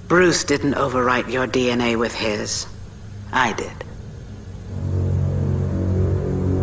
Bruce 0.09 0.43
didn't 0.43 0.75
overwrite 0.75 1.31
your 1.31 1.47
DNA 1.47 1.97
with 1.97 2.13
his. 2.13 2.67
I 3.31 3.53
did. 3.53 3.85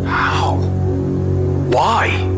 How? 0.05 0.57
Why? 1.71 2.36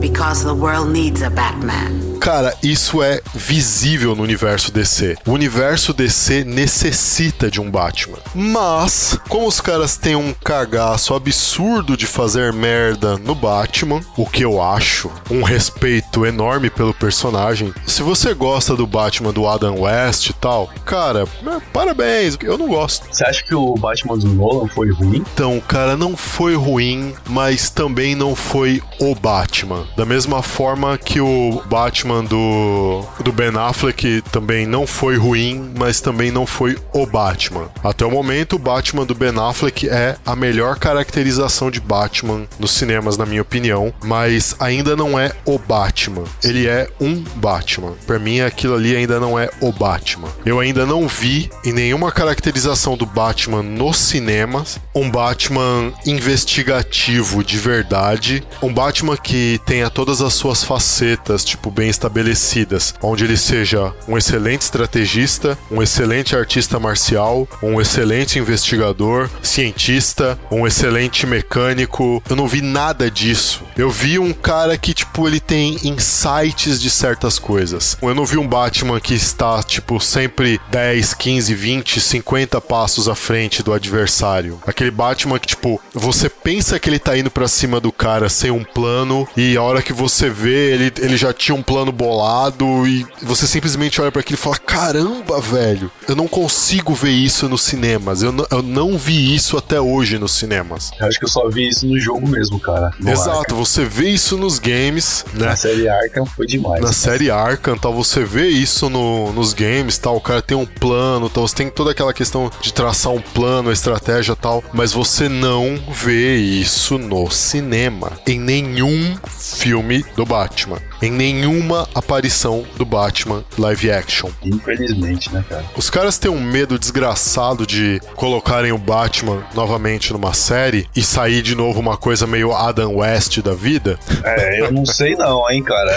Because 0.00 0.44
the 0.44 0.54
world 0.54 0.90
needs 0.90 1.22
a 1.22 1.30
Batman. 1.30 2.05
Cara, 2.20 2.54
isso 2.62 3.02
é 3.02 3.20
visível 3.34 4.14
no 4.14 4.22
universo 4.22 4.72
DC. 4.72 5.16
O 5.26 5.32
universo 5.32 5.92
DC 5.92 6.44
necessita 6.44 7.50
de 7.50 7.60
um 7.60 7.70
Batman. 7.70 8.18
Mas, 8.34 9.18
como 9.28 9.46
os 9.46 9.60
caras 9.60 9.96
têm 9.96 10.16
um 10.16 10.32
cagaço 10.32 11.14
absurdo 11.14 11.96
de 11.96 12.06
fazer 12.06 12.52
merda 12.52 13.16
no 13.18 13.34
Batman, 13.34 14.00
o 14.16 14.26
que 14.26 14.44
eu 14.44 14.60
acho 14.60 15.10
um 15.30 15.42
respeito 15.42 16.24
enorme 16.26 16.70
pelo 16.70 16.94
personagem. 16.94 17.72
Se 17.86 18.02
você 18.02 18.34
gosta 18.34 18.74
do 18.74 18.86
Batman 18.86 19.32
do 19.32 19.46
Adam 19.46 19.80
West 19.80 20.30
e 20.30 20.32
tal, 20.32 20.70
cara, 20.84 21.26
parabéns, 21.72 22.36
eu 22.42 22.58
não 22.58 22.68
gosto. 22.68 23.06
Você 23.10 23.24
acha 23.24 23.42
que 23.44 23.54
o 23.54 23.74
Batman 23.74 24.18
do 24.18 24.28
Nolan 24.28 24.68
foi 24.68 24.90
ruim? 24.90 25.24
Então, 25.32 25.60
cara, 25.60 25.96
não 25.96 26.16
foi 26.16 26.54
ruim, 26.54 27.14
mas 27.28 27.70
também 27.70 28.14
não 28.14 28.34
foi 28.34 28.82
o 29.00 29.14
Batman. 29.14 29.86
Da 29.96 30.04
mesma 30.04 30.42
forma 30.42 30.98
que 30.98 31.20
o 31.20 31.62
Batman 31.66 32.05
do, 32.24 33.04
do 33.22 33.32
Ben 33.32 33.56
Affleck 33.56 34.22
também 34.30 34.66
não 34.66 34.86
foi 34.86 35.16
ruim, 35.16 35.72
mas 35.76 36.00
também 36.00 36.30
não 36.30 36.46
foi 36.46 36.76
o 36.92 37.06
Batman. 37.06 37.68
Até 37.82 38.04
o 38.04 38.10
momento, 38.10 38.56
o 38.56 38.58
Batman 38.58 39.04
do 39.04 39.14
Ben 39.14 39.34
Affleck 39.36 39.88
é 39.88 40.16
a 40.24 40.36
melhor 40.36 40.78
caracterização 40.78 41.70
de 41.70 41.80
Batman 41.80 42.46
nos 42.58 42.72
cinemas, 42.72 43.16
na 43.16 43.26
minha 43.26 43.42
opinião, 43.42 43.92
mas 44.04 44.54
ainda 44.58 44.96
não 44.96 45.18
é 45.18 45.32
o 45.44 45.58
Batman. 45.58 46.24
Ele 46.42 46.66
é 46.66 46.88
um 47.00 47.22
Batman. 47.36 47.94
Pra 48.06 48.18
mim, 48.18 48.40
aquilo 48.40 48.74
ali 48.74 48.94
ainda 48.94 49.20
não 49.20 49.38
é 49.38 49.50
o 49.60 49.72
Batman. 49.72 50.28
Eu 50.44 50.60
ainda 50.60 50.86
não 50.86 51.08
vi 51.08 51.50
em 51.64 51.72
nenhuma 51.72 52.12
caracterização 52.12 52.96
do 52.96 53.06
Batman 53.06 53.62
nos 53.62 53.96
cinemas 53.98 54.78
um 54.94 55.10
Batman 55.10 55.92
investigativo 56.06 57.44
de 57.44 57.58
verdade, 57.58 58.42
um 58.62 58.72
Batman 58.72 59.16
que 59.16 59.60
tenha 59.66 59.90
todas 59.90 60.20
as 60.20 60.34
suas 60.34 60.64
facetas, 60.64 61.44
tipo, 61.44 61.70
bem 61.70 61.88
estabelecidas, 61.96 62.94
onde 63.02 63.24
ele 63.24 63.36
seja 63.36 63.92
um 64.06 64.16
excelente 64.16 64.62
estrategista, 64.62 65.58
um 65.70 65.82
excelente 65.82 66.36
artista 66.36 66.78
marcial, 66.78 67.48
um 67.62 67.80
excelente 67.80 68.38
investigador, 68.38 69.28
cientista, 69.42 70.38
um 70.50 70.66
excelente 70.66 71.26
mecânico. 71.26 72.22
Eu 72.28 72.36
não 72.36 72.46
vi 72.46 72.60
nada 72.60 73.10
disso. 73.10 73.62
Eu 73.76 73.90
vi 73.90 74.18
um 74.18 74.32
cara 74.32 74.76
que, 74.78 74.94
tipo, 74.94 75.26
ele 75.26 75.40
tem 75.40 75.78
insights 75.82 76.80
de 76.80 76.90
certas 76.90 77.38
coisas. 77.38 77.96
Eu 78.00 78.14
não 78.14 78.26
vi 78.26 78.36
um 78.36 78.46
Batman 78.46 79.00
que 79.00 79.14
está, 79.14 79.62
tipo, 79.62 80.00
sempre 80.00 80.60
10, 80.70 81.14
15, 81.14 81.54
20, 81.54 82.00
50 82.00 82.60
passos 82.60 83.08
à 83.08 83.14
frente 83.14 83.62
do 83.62 83.72
adversário. 83.72 84.60
Aquele 84.66 84.90
Batman 84.90 85.38
que, 85.38 85.48
tipo, 85.48 85.80
você 85.94 86.28
pensa 86.28 86.78
que 86.78 86.88
ele 86.88 86.98
tá 86.98 87.16
indo 87.16 87.30
pra 87.30 87.48
cima 87.48 87.80
do 87.80 87.90
cara 87.90 88.28
sem 88.28 88.50
um 88.50 88.64
plano 88.64 89.26
e 89.36 89.56
a 89.56 89.62
hora 89.62 89.82
que 89.82 89.92
você 89.92 90.28
vê, 90.28 90.72
ele, 90.72 90.92
ele 90.98 91.16
já 91.16 91.32
tinha 91.32 91.54
um 91.54 91.62
plano 91.62 91.85
bolado 91.92 92.86
e 92.86 93.06
você 93.22 93.46
simplesmente 93.46 94.00
olha 94.00 94.10
pra 94.12 94.20
aquilo 94.20 94.38
e 94.38 94.42
fala: 94.42 94.56
caramba, 94.58 95.40
velho, 95.40 95.90
eu 96.08 96.14
não 96.16 96.28
consigo 96.28 96.94
ver 96.94 97.10
isso 97.10 97.48
nos 97.48 97.62
cinemas. 97.62 98.22
Eu, 98.22 98.32
não- 98.32 98.46
eu 98.50 98.62
não 98.62 98.96
vi 98.98 99.34
isso 99.34 99.56
até 99.56 99.80
hoje 99.80 100.18
nos 100.18 100.32
cinemas. 100.32 100.90
Eu 101.00 101.06
acho 101.06 101.18
que 101.18 101.24
eu 101.24 101.28
só 101.28 101.48
vi 101.48 101.68
isso 101.68 101.86
no 101.86 101.98
jogo 101.98 102.26
mesmo, 102.28 102.58
cara. 102.60 102.90
Exato, 103.04 103.38
Arkham. 103.40 103.56
você 103.56 103.84
vê 103.84 104.08
isso 104.10 104.36
nos 104.36 104.58
games, 104.58 105.24
né? 105.34 105.46
Na 105.46 105.56
série 105.56 105.88
Arkham 105.88 106.26
foi 106.26 106.46
demais. 106.46 106.80
na 106.82 106.92
série 106.92 107.30
Arkham, 107.30 107.76
tal, 107.76 107.94
você 107.94 108.24
vê 108.24 108.48
isso 108.48 108.88
no- 108.90 109.32
nos 109.32 109.52
games, 109.52 109.98
tal, 109.98 110.16
o 110.16 110.20
cara 110.20 110.42
tem 110.42 110.56
um 110.56 110.66
plano, 110.66 111.28
tal, 111.28 111.46
você 111.46 111.54
tem 111.54 111.70
toda 111.70 111.90
aquela 111.90 112.12
questão 112.12 112.50
de 112.60 112.72
traçar 112.72 113.12
um 113.12 113.20
plano, 113.20 113.72
estratégia, 113.72 114.34
tal, 114.36 114.62
mas 114.72 114.92
você 114.92 115.28
não 115.28 115.78
vê 115.90 116.36
isso 116.36 116.98
no 116.98 117.30
cinema, 117.30 118.12
em 118.26 118.38
nenhum 118.38 119.16
filme 119.26 120.04
do 120.16 120.24
Batman, 120.24 120.78
em 121.02 121.10
nenhuma 121.10 121.88
aparição 121.94 122.64
do 122.76 122.84
Batman 122.84 123.44
live 123.58 123.90
action. 123.90 124.30
Infelizmente, 124.44 125.32
né, 125.32 125.44
cara? 125.48 125.64
Os 125.76 125.88
caras 125.90 126.18
têm 126.18 126.30
um 126.30 126.40
medo 126.40 126.78
desgraçado 126.78 127.66
de 127.66 128.00
colocarem 128.14 128.72
o 128.72 128.78
Batman 128.78 129.42
novamente 129.54 130.12
numa 130.12 130.32
série 130.34 130.86
e 130.94 131.02
sair 131.02 131.42
de 131.42 131.54
novo 131.54 131.80
uma 131.80 131.96
coisa 131.96 132.26
meio 132.26 132.52
Adam 132.52 132.96
West 132.96 133.38
da 133.40 133.52
vida. 133.54 133.98
É, 134.24 134.60
eu 134.60 134.72
não 134.72 134.84
sei 134.86 135.14
não, 135.16 135.48
hein, 135.50 135.62
cara. 135.62 135.86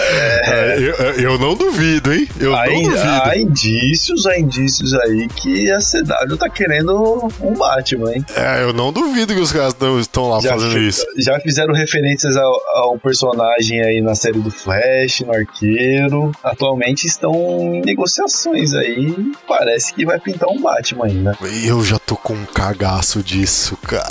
É, 0.50 0.76
Eu, 0.78 0.94
eu 1.32 1.38
não 1.38 1.54
duvido, 1.54 2.12
hein? 2.12 2.28
Eu 2.38 2.54
há, 2.54 2.66
não 2.66 2.82
duvido. 2.82 3.02
há 3.24 3.36
indícios, 3.36 4.26
há 4.26 4.38
indícios 4.38 4.92
aí 4.94 5.28
que 5.28 5.70
a 5.70 5.78
CW 5.78 6.36
tá 6.36 6.48
querendo 6.48 7.28
um 7.40 7.52
Batman, 7.54 8.12
hein? 8.14 8.24
É, 8.36 8.62
eu 8.62 8.72
não 8.72 8.92
duvido 8.92 9.34
que 9.34 9.40
os 9.40 9.52
caras 9.52 9.74
estão 10.00 10.28
lá 10.28 10.40
fazendo 10.42 10.72
fi- 10.72 10.88
isso. 10.88 11.04
já 11.18 11.38
fizeram 11.40 11.72
referências 11.74 12.36
ao, 12.36 12.52
ao 12.76 12.98
personagem 12.98 13.80
aí 13.82 14.00
na 14.00 14.14
série 14.14 14.38
do 14.40 14.50
Flash, 14.50 14.80
no. 15.26 15.40
Arqueiro 15.40 16.32
atualmente 16.42 17.06
estão 17.06 17.32
em 17.32 17.80
negociações 17.82 18.74
aí. 18.74 19.14
Parece 19.46 19.94
que 19.94 20.04
vai 20.04 20.18
pintar 20.18 20.48
um 20.48 20.60
Batman 20.60 21.06
ainda. 21.06 21.38
Eu 21.64 21.82
já 21.84 21.98
tô 21.98 22.16
com 22.16 22.34
um 22.34 22.44
cagaço 22.44 23.22
disso, 23.22 23.76
cara. 23.76 24.08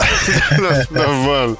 não, 0.91 1.03
não, 1.03 1.13
mano. 1.23 1.57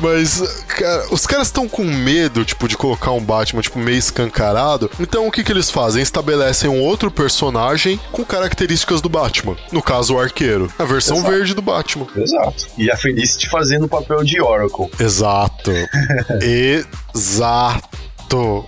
Mas, 0.00 0.40
cara, 0.68 1.06
os 1.10 1.26
caras 1.26 1.48
estão 1.48 1.68
com 1.68 1.84
medo, 1.84 2.44
tipo, 2.44 2.68
de 2.68 2.76
colocar 2.76 3.12
um 3.12 3.20
Batman, 3.20 3.62
tipo, 3.62 3.78
meio 3.78 3.98
escancarado. 3.98 4.90
Então, 4.98 5.26
o 5.26 5.30
que 5.30 5.44
que 5.44 5.52
eles 5.52 5.70
fazem? 5.70 6.02
Estabelecem 6.02 6.68
um 6.68 6.80
outro 6.80 7.10
personagem 7.10 8.00
com 8.12 8.24
características 8.24 9.00
do 9.00 9.08
Batman. 9.08 9.56
No 9.72 9.82
caso, 9.82 10.14
o 10.14 10.18
Arqueiro. 10.18 10.72
A 10.78 10.84
versão 10.84 11.18
Exato. 11.18 11.32
verde 11.32 11.54
do 11.54 11.62
Batman. 11.62 12.06
Exato. 12.16 12.66
E 12.76 12.90
a 12.90 12.96
Felicity 12.96 13.48
fazendo 13.48 13.84
o 13.84 13.88
papel 13.88 14.22
de 14.24 14.40
Oracle. 14.40 14.90
Exato. 14.98 15.70
Exato. 17.14 18.09
esto, 18.30 18.64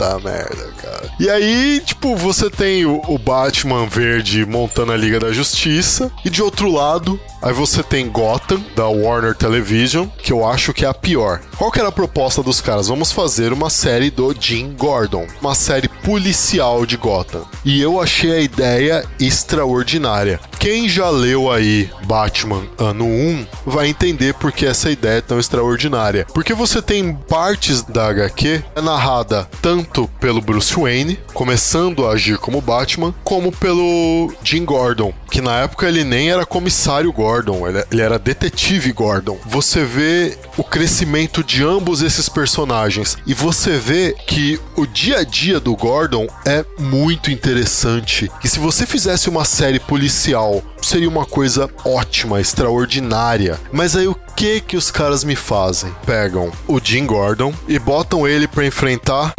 Puta 0.00 0.18
merda, 0.20 0.72
cara. 0.80 1.10
E 1.20 1.28
aí, 1.28 1.82
tipo, 1.84 2.16
você 2.16 2.48
tem 2.48 2.86
o, 2.86 3.18
Batman 3.18 3.86
verde 3.86 4.46
montando 4.46 4.92
a 4.92 4.96
Liga 4.96 5.20
da 5.20 5.30
Justiça. 5.30 6.10
E 6.24 6.30
de 6.30 6.42
outro 6.42 6.72
lado, 6.72 7.20
aí 7.42 7.52
você 7.52 7.82
tem 7.82 8.08
Gotham, 8.08 8.64
da 8.74 8.86
Warner 8.86 9.34
Television, 9.34 10.06
que 10.22 10.32
eu 10.32 10.46
acho 10.46 10.72
que 10.72 10.86
é 10.86 10.88
a 10.88 10.94
pior. 10.94 11.42
Qual 11.58 11.70
que 11.70 11.78
era 11.78 11.90
a 11.90 11.92
proposta 11.92 12.42
dos 12.42 12.62
caras? 12.62 12.88
Vamos 12.88 13.12
fazer 13.12 13.52
uma 13.52 13.68
série 13.68 14.10
do 14.10 14.34
Jim 14.38 14.72
Gordon. 14.72 15.26
Uma 15.42 15.54
série 15.54 15.88
policial 15.88 16.86
de 16.86 16.96
Gotham. 16.96 17.42
E 17.62 17.78
eu 17.82 18.00
achei 18.00 18.32
a 18.32 18.40
ideia 18.40 19.04
extraordinária. 19.20 20.40
Quem 20.58 20.88
já 20.88 21.10
leu 21.10 21.50
aí 21.50 21.90
Batman 22.04 22.62
ano 22.78 23.04
1 23.04 23.46
vai 23.66 23.88
entender 23.88 24.34
por 24.34 24.52
que 24.52 24.64
essa 24.64 24.90
ideia 24.90 25.18
é 25.18 25.22
tão 25.22 25.38
extraordinária. 25.38 26.26
Porque 26.32 26.54
você 26.54 26.80
tem 26.80 27.14
partes 27.14 27.82
da 27.82 28.08
HQ 28.08 28.62
narrada 28.82 29.48
tanto 29.60 29.89
pelo 30.20 30.40
Bruce 30.40 30.74
Wayne, 30.74 31.18
começando 31.32 32.06
a 32.06 32.12
agir 32.12 32.38
como 32.38 32.60
Batman, 32.60 33.14
como 33.24 33.52
pelo 33.52 34.32
Jim 34.42 34.64
Gordon, 34.64 35.12
que 35.30 35.40
na 35.40 35.60
época 35.60 35.86
ele 35.86 36.04
nem 36.04 36.30
era 36.30 36.46
comissário 36.46 37.12
Gordon, 37.12 37.66
ele, 37.66 37.84
ele 37.90 38.02
era 38.02 38.18
detetive 38.18 38.92
Gordon. 38.92 39.38
Você 39.46 39.84
vê 39.84 40.36
o 40.56 40.64
crescimento 40.64 41.42
de 41.42 41.64
ambos 41.64 42.02
esses 42.02 42.28
personagens 42.28 43.16
e 43.26 43.34
você 43.34 43.78
vê 43.78 44.14
que 44.26 44.60
o 44.76 44.86
dia 44.86 45.18
a 45.18 45.24
dia 45.24 45.60
do 45.60 45.74
Gordon 45.74 46.26
é 46.44 46.64
muito 46.78 47.30
interessante. 47.30 48.30
E 48.44 48.48
se 48.48 48.58
você 48.58 48.86
fizesse 48.86 49.28
uma 49.28 49.44
série 49.44 49.78
policial, 49.78 50.62
seria 50.82 51.08
uma 51.08 51.26
coisa 51.26 51.70
ótima, 51.84 52.40
extraordinária. 52.40 53.58
Mas 53.72 53.96
aí 53.96 54.06
o 54.06 54.16
que 54.36 54.60
que 54.60 54.76
os 54.76 54.90
caras 54.90 55.24
me 55.24 55.36
fazem? 55.36 55.94
Pegam 56.06 56.50
o 56.66 56.80
Jim 56.82 57.06
Gordon 57.06 57.52
e 57.68 57.78
botam 57.78 58.26
ele 58.26 58.46
pra 58.46 58.66
enfrentar 58.66 59.34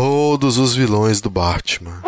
todos 0.00 0.56
os 0.56 0.74
vilões 0.74 1.20
do 1.20 1.28
Batman. 1.28 2.02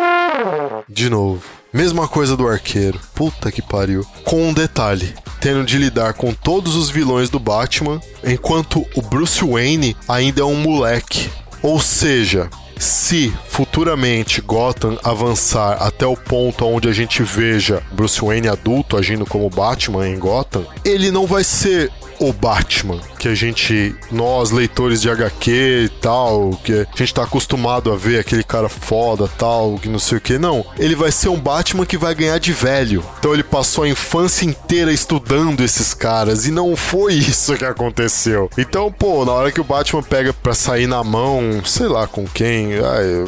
De 0.89 1.11
novo. 1.11 1.43
Mesma 1.71 2.07
coisa 2.07 2.35
do 2.35 2.47
arqueiro. 2.47 2.99
Puta 3.13 3.51
que 3.51 3.61
pariu. 3.61 4.03
Com 4.23 4.49
um 4.49 4.51
detalhe: 4.51 5.13
tendo 5.39 5.63
de 5.63 5.77
lidar 5.77 6.15
com 6.15 6.33
todos 6.33 6.75
os 6.75 6.89
vilões 6.89 7.29
do 7.29 7.37
Batman, 7.37 8.01
enquanto 8.23 8.83
o 8.95 9.01
Bruce 9.03 9.45
Wayne 9.45 9.95
ainda 10.07 10.41
é 10.41 10.43
um 10.43 10.55
moleque. 10.55 11.29
Ou 11.61 11.79
seja, 11.79 12.49
se 12.79 13.31
futuramente 13.47 14.41
Gotham 14.41 14.97
avançar 15.03 15.73
até 15.79 16.07
o 16.07 16.17
ponto 16.17 16.65
onde 16.65 16.89
a 16.89 16.93
gente 16.93 17.21
veja 17.21 17.83
Bruce 17.91 18.19
Wayne 18.19 18.47
adulto 18.47 18.97
agindo 18.97 19.23
como 19.23 19.51
Batman 19.51 20.09
em 20.09 20.17
Gotham, 20.17 20.65
ele 20.83 21.11
não 21.11 21.27
vai 21.27 21.43
ser 21.43 21.91
o 22.27 22.33
Batman 22.33 22.99
que 23.23 23.29
a 23.29 23.35
gente, 23.35 23.95
nós 24.11 24.51
leitores 24.51 25.01
de 25.01 25.09
HQ 25.09 25.51
e 25.85 25.89
tal, 26.01 26.59
que 26.61 26.73
a 26.73 26.85
gente 26.93 27.13
tá 27.13 27.23
acostumado 27.23 27.89
a 27.89 27.95
ver 27.95 28.19
aquele 28.19 28.43
cara 28.43 28.67
foda 28.67 29.29
tal, 29.37 29.77
que 29.77 29.87
não 29.87 29.97
sei 29.97 30.17
o 30.17 30.21
que, 30.21 30.37
não. 30.37 30.65
Ele 30.77 30.93
vai 30.93 31.09
ser 31.09 31.29
um 31.29 31.39
Batman 31.39 31.85
que 31.85 31.97
vai 31.97 32.13
ganhar 32.13 32.37
de 32.37 32.51
velho. 32.51 33.01
Então 33.19 33.33
ele 33.33 33.43
passou 33.43 33.85
a 33.85 33.89
infância 33.89 34.45
inteira 34.45 34.91
estudando 34.91 35.63
esses 35.63 35.93
caras 35.93 36.45
e 36.45 36.51
não 36.51 36.75
foi 36.75 37.13
isso 37.15 37.55
que 37.55 37.63
aconteceu. 37.63 38.49
Então, 38.57 38.91
pô, 38.91 39.23
na 39.23 39.31
hora 39.31 39.51
que 39.53 39.61
o 39.61 39.63
Batman 39.63 40.03
pega 40.03 40.33
pra 40.33 40.53
sair 40.53 40.87
na 40.87 41.01
mão, 41.01 41.63
sei 41.63 41.87
lá 41.87 42.05
com 42.05 42.25
quem, 42.25 42.73
ai, 42.73 43.25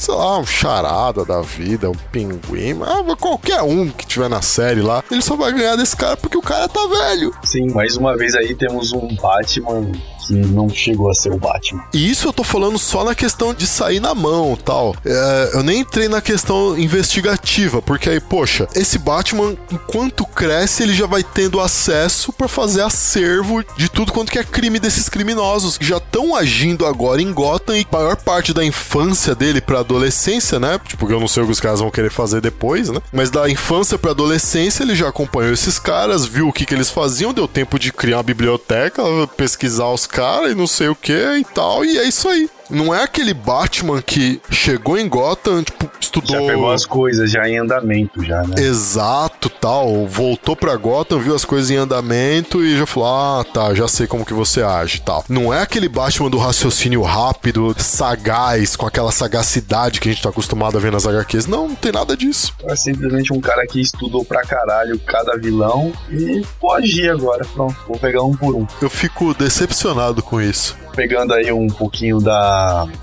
sei 0.00 0.14
lá, 0.14 0.38
um 0.38 0.46
charada 0.46 1.24
da 1.24 1.42
vida, 1.42 1.90
um 1.90 1.94
pinguim, 2.10 2.80
ah, 2.82 3.16
qualquer 3.16 3.62
um 3.62 3.88
que 3.90 4.06
tiver 4.06 4.28
na 4.28 4.40
série 4.40 4.80
lá, 4.80 5.04
ele 5.10 5.22
só 5.22 5.36
vai 5.36 5.52
ganhar 5.52 5.76
desse 5.76 5.96
cara 5.96 6.16
porque 6.16 6.38
o 6.38 6.42
cara 6.42 6.68
tá 6.68 6.80
velho. 6.86 7.32
Sim, 7.42 7.70
mais 7.72 7.96
uma 7.96 8.16
vez 8.16 8.34
aí 8.34 8.54
temos 8.54 8.92
um 8.92 9.14
Batman 9.16 9.92
não 10.34 10.68
chegou 10.68 11.10
a 11.10 11.14
ser 11.14 11.32
o 11.32 11.38
Batman. 11.38 11.84
E 11.92 12.10
isso 12.10 12.28
eu 12.28 12.32
tô 12.32 12.44
falando 12.44 12.78
só 12.78 13.04
na 13.04 13.14
questão 13.14 13.52
de 13.52 13.66
sair 13.66 14.00
na 14.00 14.14
mão 14.14 14.56
tal. 14.56 14.94
É, 15.04 15.50
eu 15.54 15.62
nem 15.62 15.80
entrei 15.80 16.08
na 16.08 16.20
questão 16.20 16.78
investigativa, 16.78 17.82
porque 17.82 18.08
aí, 18.08 18.20
poxa, 18.20 18.68
esse 18.74 18.98
Batman, 18.98 19.56
enquanto 19.70 20.24
cresce, 20.24 20.82
ele 20.82 20.94
já 20.94 21.06
vai 21.06 21.22
tendo 21.22 21.60
acesso 21.60 22.32
pra 22.32 22.48
fazer 22.48 22.82
acervo 22.82 23.64
de 23.76 23.88
tudo 23.88 24.12
quanto 24.12 24.32
que 24.32 24.38
é 24.38 24.44
crime 24.44 24.78
desses 24.78 25.08
criminosos 25.08 25.76
que 25.76 25.84
já 25.84 25.96
estão 25.96 26.34
agindo 26.34 26.86
agora 26.86 27.20
em 27.20 27.32
Gotham 27.32 27.76
e 27.76 27.86
maior 27.90 28.16
parte 28.16 28.52
da 28.52 28.64
infância 28.64 29.34
dele 29.34 29.60
pra 29.60 29.80
adolescência, 29.80 30.58
né? 30.58 30.80
Tipo, 30.86 31.10
eu 31.10 31.20
não 31.20 31.28
sei 31.28 31.42
o 31.42 31.46
que 31.46 31.52
os 31.52 31.60
caras 31.60 31.80
vão 31.80 31.90
querer 31.90 32.10
fazer 32.10 32.40
depois, 32.40 32.88
né? 32.88 33.00
Mas 33.12 33.30
da 33.30 33.48
infância 33.50 33.98
pra 33.98 34.12
adolescência, 34.12 34.82
ele 34.82 34.94
já 34.94 35.08
acompanhou 35.08 35.52
esses 35.52 35.78
caras, 35.78 36.24
viu 36.24 36.48
o 36.48 36.52
que, 36.52 36.64
que 36.64 36.74
eles 36.74 36.90
faziam, 36.90 37.32
deu 37.32 37.48
tempo 37.48 37.78
de 37.78 37.92
criar 37.92 38.18
uma 38.18 38.22
biblioteca, 38.22 39.02
pesquisar 39.36 39.88
os 39.88 40.06
caras 40.06 40.19
e 40.48 40.54
não 40.54 40.66
sei 40.66 40.88
o 40.88 40.94
que 40.94 41.12
e 41.12 41.44
tal, 41.44 41.84
e 41.84 41.98
é 41.98 42.04
isso 42.04 42.28
aí. 42.28 42.48
Não 42.70 42.94
é 42.94 43.02
aquele 43.02 43.34
Batman 43.34 44.00
que 44.00 44.40
chegou 44.50 44.98
em 44.98 45.08
Gotham, 45.08 45.62
tipo, 45.62 45.90
estudou. 46.00 46.40
Já 46.40 46.52
pegou 46.52 46.70
as 46.70 46.86
coisas 46.86 47.30
já 47.30 47.48
em 47.48 47.58
andamento, 47.58 48.24
já, 48.24 48.42
né? 48.42 48.54
Exato, 48.58 49.48
tal. 49.48 50.06
Voltou 50.06 50.56
pra 50.56 50.76
Gotham, 50.76 51.18
viu 51.18 51.34
as 51.34 51.44
coisas 51.44 51.70
em 51.70 51.76
andamento 51.76 52.62
e 52.62 52.78
já 52.78 52.86
falou: 52.86 53.08
Ah, 53.08 53.44
tá, 53.44 53.74
já 53.74 53.88
sei 53.88 54.06
como 54.06 54.24
que 54.24 54.34
você 54.34 54.62
age 54.62 55.02
tal. 55.02 55.24
Não 55.28 55.52
é 55.52 55.62
aquele 55.62 55.88
Batman 55.88 56.30
do 56.30 56.38
raciocínio 56.38 57.02
rápido, 57.02 57.74
sagaz, 57.78 58.76
com 58.76 58.86
aquela 58.86 59.12
sagacidade 59.12 60.00
que 60.00 60.08
a 60.08 60.12
gente 60.12 60.22
tá 60.22 60.30
acostumado 60.30 60.76
a 60.76 60.80
ver 60.80 60.92
nas 60.92 61.06
HQs. 61.06 61.46
Não, 61.46 61.68
não 61.68 61.74
tem 61.74 61.92
nada 61.92 62.16
disso. 62.16 62.54
É 62.64 62.76
simplesmente 62.76 63.32
um 63.32 63.40
cara 63.40 63.66
que 63.66 63.80
estudou 63.80 64.24
pra 64.24 64.42
caralho 64.42 64.98
cada 65.00 65.36
vilão 65.36 65.92
e 66.10 66.42
pode 66.60 66.84
agir 66.84 67.10
agora. 67.10 67.44
Pronto, 67.52 67.76
vou 67.86 67.98
pegar 67.98 68.22
um 68.22 68.34
por 68.34 68.54
um. 68.54 68.66
Eu 68.80 68.90
fico 68.90 69.34
decepcionado 69.34 70.22
com 70.22 70.40
isso. 70.40 70.76
Pegando 70.94 71.32
aí 71.34 71.52
um 71.52 71.68
pouquinho 71.68 72.20
da, 72.20 72.59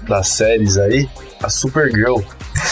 das 0.08 0.28
séries 0.30 0.78
aí, 0.78 1.10
a 1.42 1.50
Supergirl. 1.50 2.20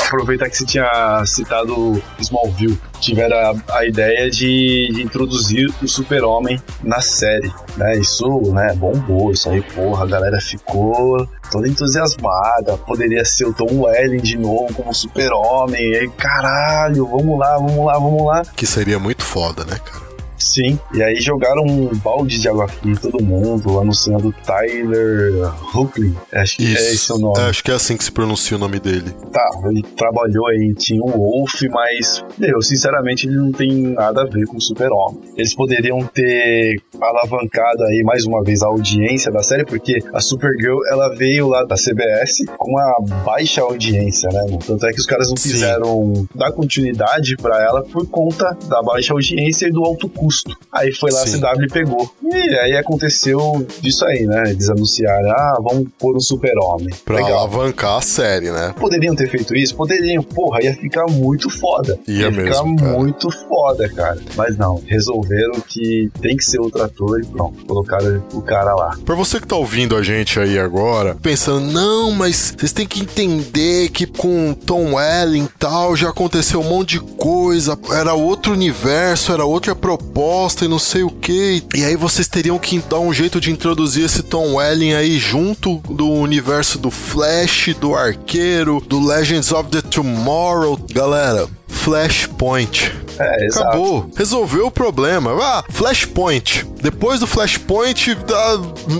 Aproveitar 0.08 0.50
que 0.50 0.58
você 0.58 0.66
tinha 0.66 1.24
citado 1.26 2.02
Smallville. 2.20 2.80
Tiveram 3.00 3.38
a, 3.38 3.78
a 3.78 3.86
ideia 3.86 4.30
de, 4.30 4.90
de 4.94 5.02
introduzir 5.02 5.70
o 5.82 5.88
Super-Homem 5.88 6.60
na 6.84 7.02
série. 7.02 7.52
Né? 7.78 7.98
Isso 7.98 8.28
né, 8.52 8.74
bombou, 8.76 9.32
isso 9.32 9.50
aí, 9.50 9.62
porra, 9.62 10.04
a 10.04 10.08
galera 10.08 10.40
ficou 10.42 11.28
toda 11.52 11.68
entusiasmada. 11.68 12.78
Poderia 12.86 13.24
ser 13.26 13.46
o 13.46 13.54
Tom 13.54 13.84
Welling 13.84 14.22
de 14.22 14.38
novo 14.38 14.74
como 14.74 14.94
Super-Homem. 14.94 15.96
Aí, 15.96 16.10
caralho, 16.10 17.06
vamos 17.06 17.38
lá, 17.38 17.58
vamos 17.58 17.86
lá, 17.86 17.94
vamos 17.94 18.26
lá. 18.26 18.42
Que 18.56 18.66
seria 18.66 18.98
muito 18.98 19.24
foda, 19.24 19.64
né, 19.66 19.78
cara? 19.84 20.15
Sim, 20.38 20.80
e 20.94 21.02
aí 21.02 21.16
jogaram 21.16 21.64
um 21.64 21.88
balde 21.96 22.40
de 22.40 22.48
água 22.48 22.68
fria 22.68 22.94
em 22.94 22.96
todo 22.96 23.24
mundo, 23.24 23.80
anunciando 23.80 24.34
Tyler 24.46 25.52
Hookley, 25.74 26.14
acho 26.34 26.58
que 26.58 26.66
é 26.66 26.94
esse 26.94 27.12
o 27.12 27.18
nome. 27.18 27.40
É, 27.40 27.50
acho 27.50 27.64
que 27.64 27.72
é 27.72 27.74
assim 27.74 27.98
que 27.98 28.04
se 28.04 28.12
pronuncia 28.12 28.58
o 28.58 28.60
nome 28.60 28.80
dele. 28.80 29.12
Tá, 29.32 29.50
ele 29.66 29.84
trabalhou 29.96 30.48
aí, 30.48 30.74
tinha 30.78 31.04
um 31.04 31.12
Wolf, 31.12 31.62
mas, 31.70 32.24
meu, 32.38 32.62
sinceramente 32.62 33.28
ele 33.28 33.36
não 33.36 33.52
tem 33.52 33.72
nada 33.94 34.22
a 34.22 34.26
ver 34.26 34.46
com 34.46 34.58
o 34.58 34.62
Super-Homem. 34.62 35.22
Eles 35.36 35.54
poderiam 35.54 36.00
ter 36.14 36.82
alavancado 37.02 37.84
aí 37.84 38.04
mais 38.04 38.26
uma 38.26 38.44
vez 38.44 38.62
a 38.62 38.68
audiência 38.68 39.32
da 39.32 39.44
série, 39.44 39.66
porque 39.66 40.00
a 40.14 40.20
Supergirl, 40.20 40.80
ela 40.92 41.10
veio 41.16 41.48
lá 41.48 41.64
da 41.64 41.76
CBS 41.76 42.46
com 42.58 42.72
uma 42.72 43.24
baixa 43.24 43.62
audiência, 43.62 44.30
né? 44.32 44.46
mano? 44.46 44.60
Tanto 44.60 44.86
é 44.86 44.92
que 44.92 45.00
os 45.00 45.06
caras 45.06 45.30
não 45.30 45.38
Sim. 45.38 45.50
quiseram 45.50 46.28
dar 46.34 46.52
continuidade 46.52 47.36
pra 47.38 47.62
ela 47.64 47.84
por 47.84 48.08
conta 48.08 48.58
da 48.68 48.82
baixa 48.82 49.14
audiência 49.14 49.68
e 49.68 49.72
do 49.72 49.84
alto 49.84 50.08
custo. 50.08 50.35
Aí 50.72 50.94
foi 50.94 51.12
lá 51.12 51.26
Sim. 51.26 51.44
a 51.44 51.54
CW 51.54 51.68
pegou. 51.72 52.16
E 52.24 52.56
aí 52.60 52.76
aconteceu 52.76 53.66
isso 53.84 54.06
aí, 54.06 54.26
né? 54.26 54.44
Eles 54.48 54.70
anunciaram, 54.70 55.30
ah, 55.32 55.60
vamos 55.62 55.88
pôr 56.00 56.16
um 56.16 56.20
super-homem. 56.20 56.90
Pra 57.04 57.16
Legal. 57.16 57.40
alavancar 57.40 57.98
a 57.98 58.02
série, 58.02 58.52
né? 58.52 58.74
Poderiam 58.78 59.16
ter 59.16 59.30
feito 59.30 59.56
isso? 59.56 59.76
Poderiam. 59.76 60.24
Porra, 60.24 60.64
ia 60.64 60.74
ficar 60.76 61.06
muito 61.10 61.50
foda. 61.50 61.98
Ia 62.08 62.32
ficar 62.32 62.44
mesmo, 62.44 62.76
cara. 62.78 62.92
muito 62.92 63.30
foda, 63.48 63.90
cara. 63.90 64.20
Mas 64.36 64.58
não, 64.58 64.82
resolveram 64.86 65.62
que 65.62 66.10
tem 66.22 66.36
que 66.36 66.44
ser 66.44 66.60
outro 66.60 66.84
ator 66.84 67.22
e 67.22 67.26
pronto. 67.26 67.66
Colocaram 67.66 68.24
o 68.34 68.42
cara 68.42 68.74
lá. 68.76 68.98
Pra 69.06 69.16
você 69.16 69.40
que 69.40 69.48
tá 69.48 69.56
ouvindo 69.56 69.96
a 69.96 70.04
gente 70.04 70.40
aí 70.40 70.58
agora, 70.58 71.16
pensando, 71.22 71.72
não, 71.72 72.12
mas 72.12 72.54
vocês 72.58 72.74
têm 72.74 72.88
que 72.88 73.02
entender 73.02 73.90
que 73.90 74.06
com 74.06 74.54
Tom 74.54 74.96
Welling 74.96 75.46
e 75.46 75.60
tal, 75.60 75.96
já 75.96 76.10
aconteceu 76.10 76.60
um 76.60 76.70
monte 76.70 77.00
de 77.00 77.00
coisa, 77.00 77.78
era 77.92 78.14
outro 78.14 78.54
universo, 78.54 79.32
era 79.32 79.46
outra 79.46 79.76
proposta, 79.76 80.15
bosta 80.16 80.64
e 80.64 80.70
não 80.70 80.80
sei 80.80 81.04
o 81.04 81.10
que. 81.10 81.62
E 81.76 81.84
aí 81.84 81.98
vocês 81.98 82.26
teriam 82.26 82.58
que 82.58 82.80
dar 82.80 83.02
um 83.02 83.14
jeito 83.14 83.42
de 83.42 83.52
introduzir 83.52 84.06
esse 84.06 84.24
Tom 84.24 84.56
Welling 84.56 84.94
aí 84.94 85.20
junto 85.20 85.80
do 85.90 86.10
universo 86.10 86.80
do 86.80 86.90
Flash, 86.90 87.76
do 87.82 87.94
Arqueiro, 87.94 88.82
do 88.88 89.06
Legends 89.06 89.52
of 89.52 89.70
the 89.70 89.82
Tomorrow. 89.82 90.80
Galera, 90.94 91.50
Flashpoint. 91.68 92.92
É, 93.18 93.46
exato. 93.46 93.68
Acabou. 93.70 94.10
Resolveu 94.18 94.68
o 94.68 94.72
problema. 94.72 95.32
Ah, 95.42 95.64
Flashpoint. 95.70 96.66
Depois 96.82 97.20
do 97.22 97.28
Flashpoint, 97.28 98.18
ah, 98.34 98.58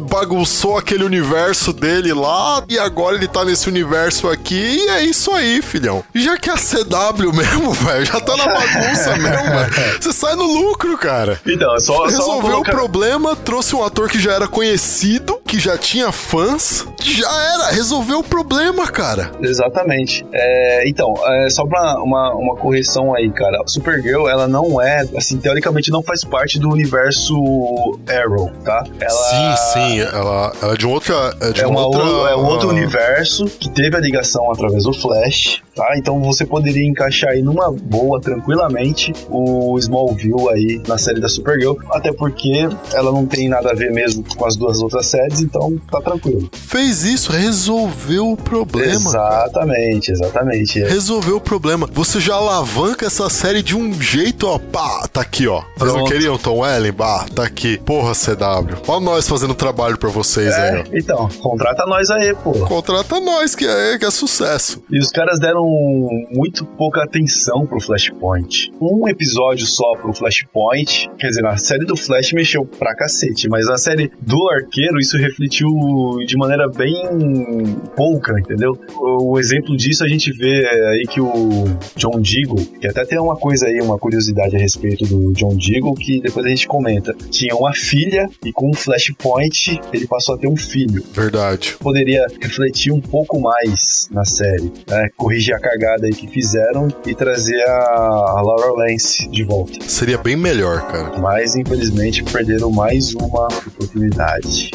bagunçou 0.10 0.78
aquele 0.78 1.04
universo 1.04 1.74
dele 1.74 2.14
lá. 2.14 2.64
E 2.70 2.80
agora 2.80 3.16
ele 3.18 3.28
tá 3.28 3.44
nesse 3.44 3.68
universo 3.68 4.30
aqui. 4.30 4.56
E 4.56 4.90
é 4.90 5.04
isso 5.04 5.32
aí, 5.32 5.62
filhão. 5.62 6.04
Já 6.14 6.38
que 6.38 6.50
é 6.50 6.54
a 6.54 6.58
CW 6.58 7.34
mesmo, 7.34 7.74
velho. 7.76 8.06
Já 8.06 8.20
tá 8.22 8.38
na 8.38 8.46
bagunça 8.48 9.16
mesmo, 9.18 9.44
velho. 9.44 10.02
Você 10.02 10.14
sai 10.14 10.36
no 10.36 10.46
lucro, 10.46 10.98
cara. 10.98 11.40
Então, 11.46 11.78
só, 11.80 11.98
só 11.98 12.06
Resolveu 12.06 12.52
colocar- 12.52 12.72
o 12.72 12.76
problema, 12.76 13.36
trouxe 13.36 13.76
um 13.76 13.84
ator 13.84 14.10
que 14.10 14.20
já 14.20 14.32
era 14.34 14.48
conhecido, 14.48 15.40
que 15.46 15.60
já 15.60 15.78
tinha 15.78 16.12
fãs. 16.12 16.86
Já 17.02 17.30
era. 17.54 17.72
Resolveu 17.72 18.20
o 18.20 18.24
problema, 18.24 18.88
cara. 18.88 19.32
Exatamente. 19.42 20.26
É, 20.34 20.88
então, 20.88 21.14
é, 21.26 21.50
só 21.50 21.66
pra 21.66 22.02
uma, 22.02 22.34
uma 22.34 22.55
correção 22.56 23.14
aí, 23.16 23.30
cara. 23.32 23.62
Supergirl, 23.68 24.28
ela 24.28 24.48
não 24.48 24.82
é, 24.82 25.06
assim, 25.18 25.38
teoricamente 25.38 25.92
não 25.92 26.02
faz 26.02 26.24
parte 26.24 26.60
do 26.60 26.70
universo 26.70 27.34
Arrow, 28.08 28.52
tá? 28.64 28.84
Ela 29.00 29.10
Sim, 29.12 29.74
sim. 29.74 30.00
Ela, 30.02 30.54
ela 30.62 30.74
é 30.74 30.78
de 30.78 30.86
um 30.88 30.92
outra. 30.92 31.36
É, 31.42 31.52
de 31.52 31.62
É, 31.62 31.68
uma 31.68 31.86
outra, 31.86 32.04
ou- 32.04 32.28
é 32.28 32.36
um 32.36 32.46
outro 32.46 32.70
universo 32.70 33.46
que 33.46 33.70
teve 33.70 33.96
a 33.96 34.00
ligação 34.00 34.52
através 34.52 34.84
do 34.84 34.94
Flash, 34.94 35.62
tá? 35.76 35.96
Então 35.98 36.22
você 36.22 36.46
poderia 36.46 36.86
encaixar 36.88 37.32
aí 37.32 37.42
numa 37.42 37.72
boa, 37.72 38.20
tranquilamente, 38.22 39.14
o 39.30 39.78
Smallville 39.80 40.50
aí 40.52 40.82
na 40.88 40.98
série 40.98 41.20
da 41.20 41.28
Supergirl, 41.28 41.74
até 41.92 42.12
porque 42.12 42.68
ela 42.94 43.12
não 43.12 43.26
tem 43.26 43.48
nada 43.50 43.72
a 43.72 43.74
ver 43.74 43.92
mesmo 43.92 44.24
com 44.36 44.46
as 44.46 44.56
duas 44.56 44.82
outras 44.82 45.06
séries, 45.08 45.42
então 45.42 45.76
tá 45.92 46.02
tranquilo. 46.02 46.50
Fez 46.54 47.04
isso, 47.04 47.32
resolveu 47.32 48.32
o 48.32 48.38
problema. 48.38 48.94
Exatamente, 48.94 50.12
exatamente. 50.12 50.80
Resolveu 50.84 51.38
o 51.38 51.42
problema. 51.42 51.88
Você 51.94 52.20
já 52.20 52.40
alavanca 52.48 53.06
essa 53.06 53.30
série 53.30 53.62
de 53.62 53.76
um 53.76 53.94
jeito, 53.94 54.48
ó. 54.48 54.58
Pá, 54.60 55.08
tá 55.12 55.22
aqui, 55.22 55.48
ó. 55.48 55.64
Vocês 55.78 55.94
não 55.94 56.06
queriam 56.06 56.38
Tom 56.38 56.60
Welling? 56.60 56.92
Bah, 56.92 57.26
tá 57.34 57.44
aqui. 57.44 57.78
Porra, 57.80 58.14
CW. 58.14 58.78
Ó 58.88 59.00
nós 59.00 59.28
fazendo 59.28 59.54
trabalho 59.54 59.98
pra 59.98 60.10
vocês 60.10 60.54
aí, 60.54 60.76
É, 60.78 60.80
ó. 60.82 60.84
então, 60.94 61.30
contrata 61.40 61.86
nós 61.86 62.10
aí, 62.10 62.34
pô. 62.36 62.52
Contrata 62.66 63.20
nós, 63.20 63.56
que 63.56 63.66
é, 63.66 63.98
que 63.98 64.06
é 64.06 64.12
sucesso. 64.12 64.82
E 64.92 65.00
os 65.00 65.10
caras 65.10 65.40
deram 65.40 65.64
muito 66.32 66.66
pouca 66.66 67.04
atenção 67.04 67.66
pro 67.66 67.80
Flashpoint. 67.82 68.72
Um 68.82 69.08
episódio 69.08 69.66
só 69.66 69.94
pro 70.02 70.14
Flashpoint. 70.14 71.10
Quer 71.20 71.28
dizer, 71.30 71.42
na 71.42 71.58
série 71.58 71.86
do 71.86 71.96
Flash 71.98 72.34
mexeu 72.34 72.66
pra 72.66 72.96
cacete, 72.96 73.48
mas 73.50 73.66
na 73.66 73.78
série 73.78 74.12
do 74.22 74.50
Arqueiro 74.50 75.00
isso 75.00 75.18
refletiu 75.18 75.68
de 76.26 76.38
maneira 76.38 76.68
bem 76.70 77.78
pouca, 77.96 78.40
entendeu? 78.40 78.78
O 78.98 79.40
exemplo 79.40 79.76
disso 79.76 80.04
a 80.04 80.08
gente 80.08 80.32
vê 80.32 80.66
aí 80.68 81.06
que 81.10 81.22
o 81.22 81.66
John 81.96 82.20
Deagle, 82.36 82.66
que 82.80 82.88
até 82.88 83.06
tem 83.06 83.20
uma 83.20 83.38
coisa 83.38 83.68
aí, 83.68 83.80
uma 83.80 83.98
curiosidade 83.98 84.56
a 84.56 84.60
respeito 84.60 85.06
do 85.06 85.32
John 85.34 85.56
Deagle 85.56 85.96
que 85.96 86.20
depois 86.20 86.46
a 86.46 86.50
gente 86.50 86.68
comenta. 86.68 87.16
Tinha 87.30 87.56
uma 87.56 87.74
filha 87.74 88.30
e 88.44 88.52
com 88.52 88.70
o 88.72 88.74
Flashpoint 88.74 89.80
ele 89.94 90.06
passou 90.06 90.36
a 90.36 90.38
ter 90.38 90.48
um 90.48 90.58
filho 90.58 91.04
Verdade. 91.14 91.78
poderia 91.80 92.26
refletir 92.42 92.92
um 92.92 93.00
pouco 93.00 93.40
mais 93.40 94.10
na 94.12 94.26
série, 94.26 94.72
né? 94.88 95.10
Corrigir 95.16 95.56
a 95.56 95.60
cagada 95.60 96.08
aí 96.08 96.14
que 96.14 96.28
fizeram 96.28 96.90
e 97.06 97.16
trazer 97.16 97.62
a, 97.68 97.78
a 97.78 98.42
Laura 98.42 98.74
Lance 98.74 99.30
de 99.30 99.44
volta. 99.44 99.74
Seria 99.88 100.18
bem 100.18 100.36
melhor, 100.36 100.86
cara. 100.88 101.18
Mas 101.20 101.56
infelizmente 101.56 102.24
perderam 102.24 102.70
mais 102.70 103.14
uma 103.14 103.48
oportunidade. 103.48 104.72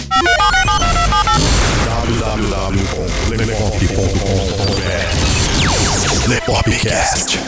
www.lepop.com.br 6.31 6.31
Lepopcast. 6.31 7.41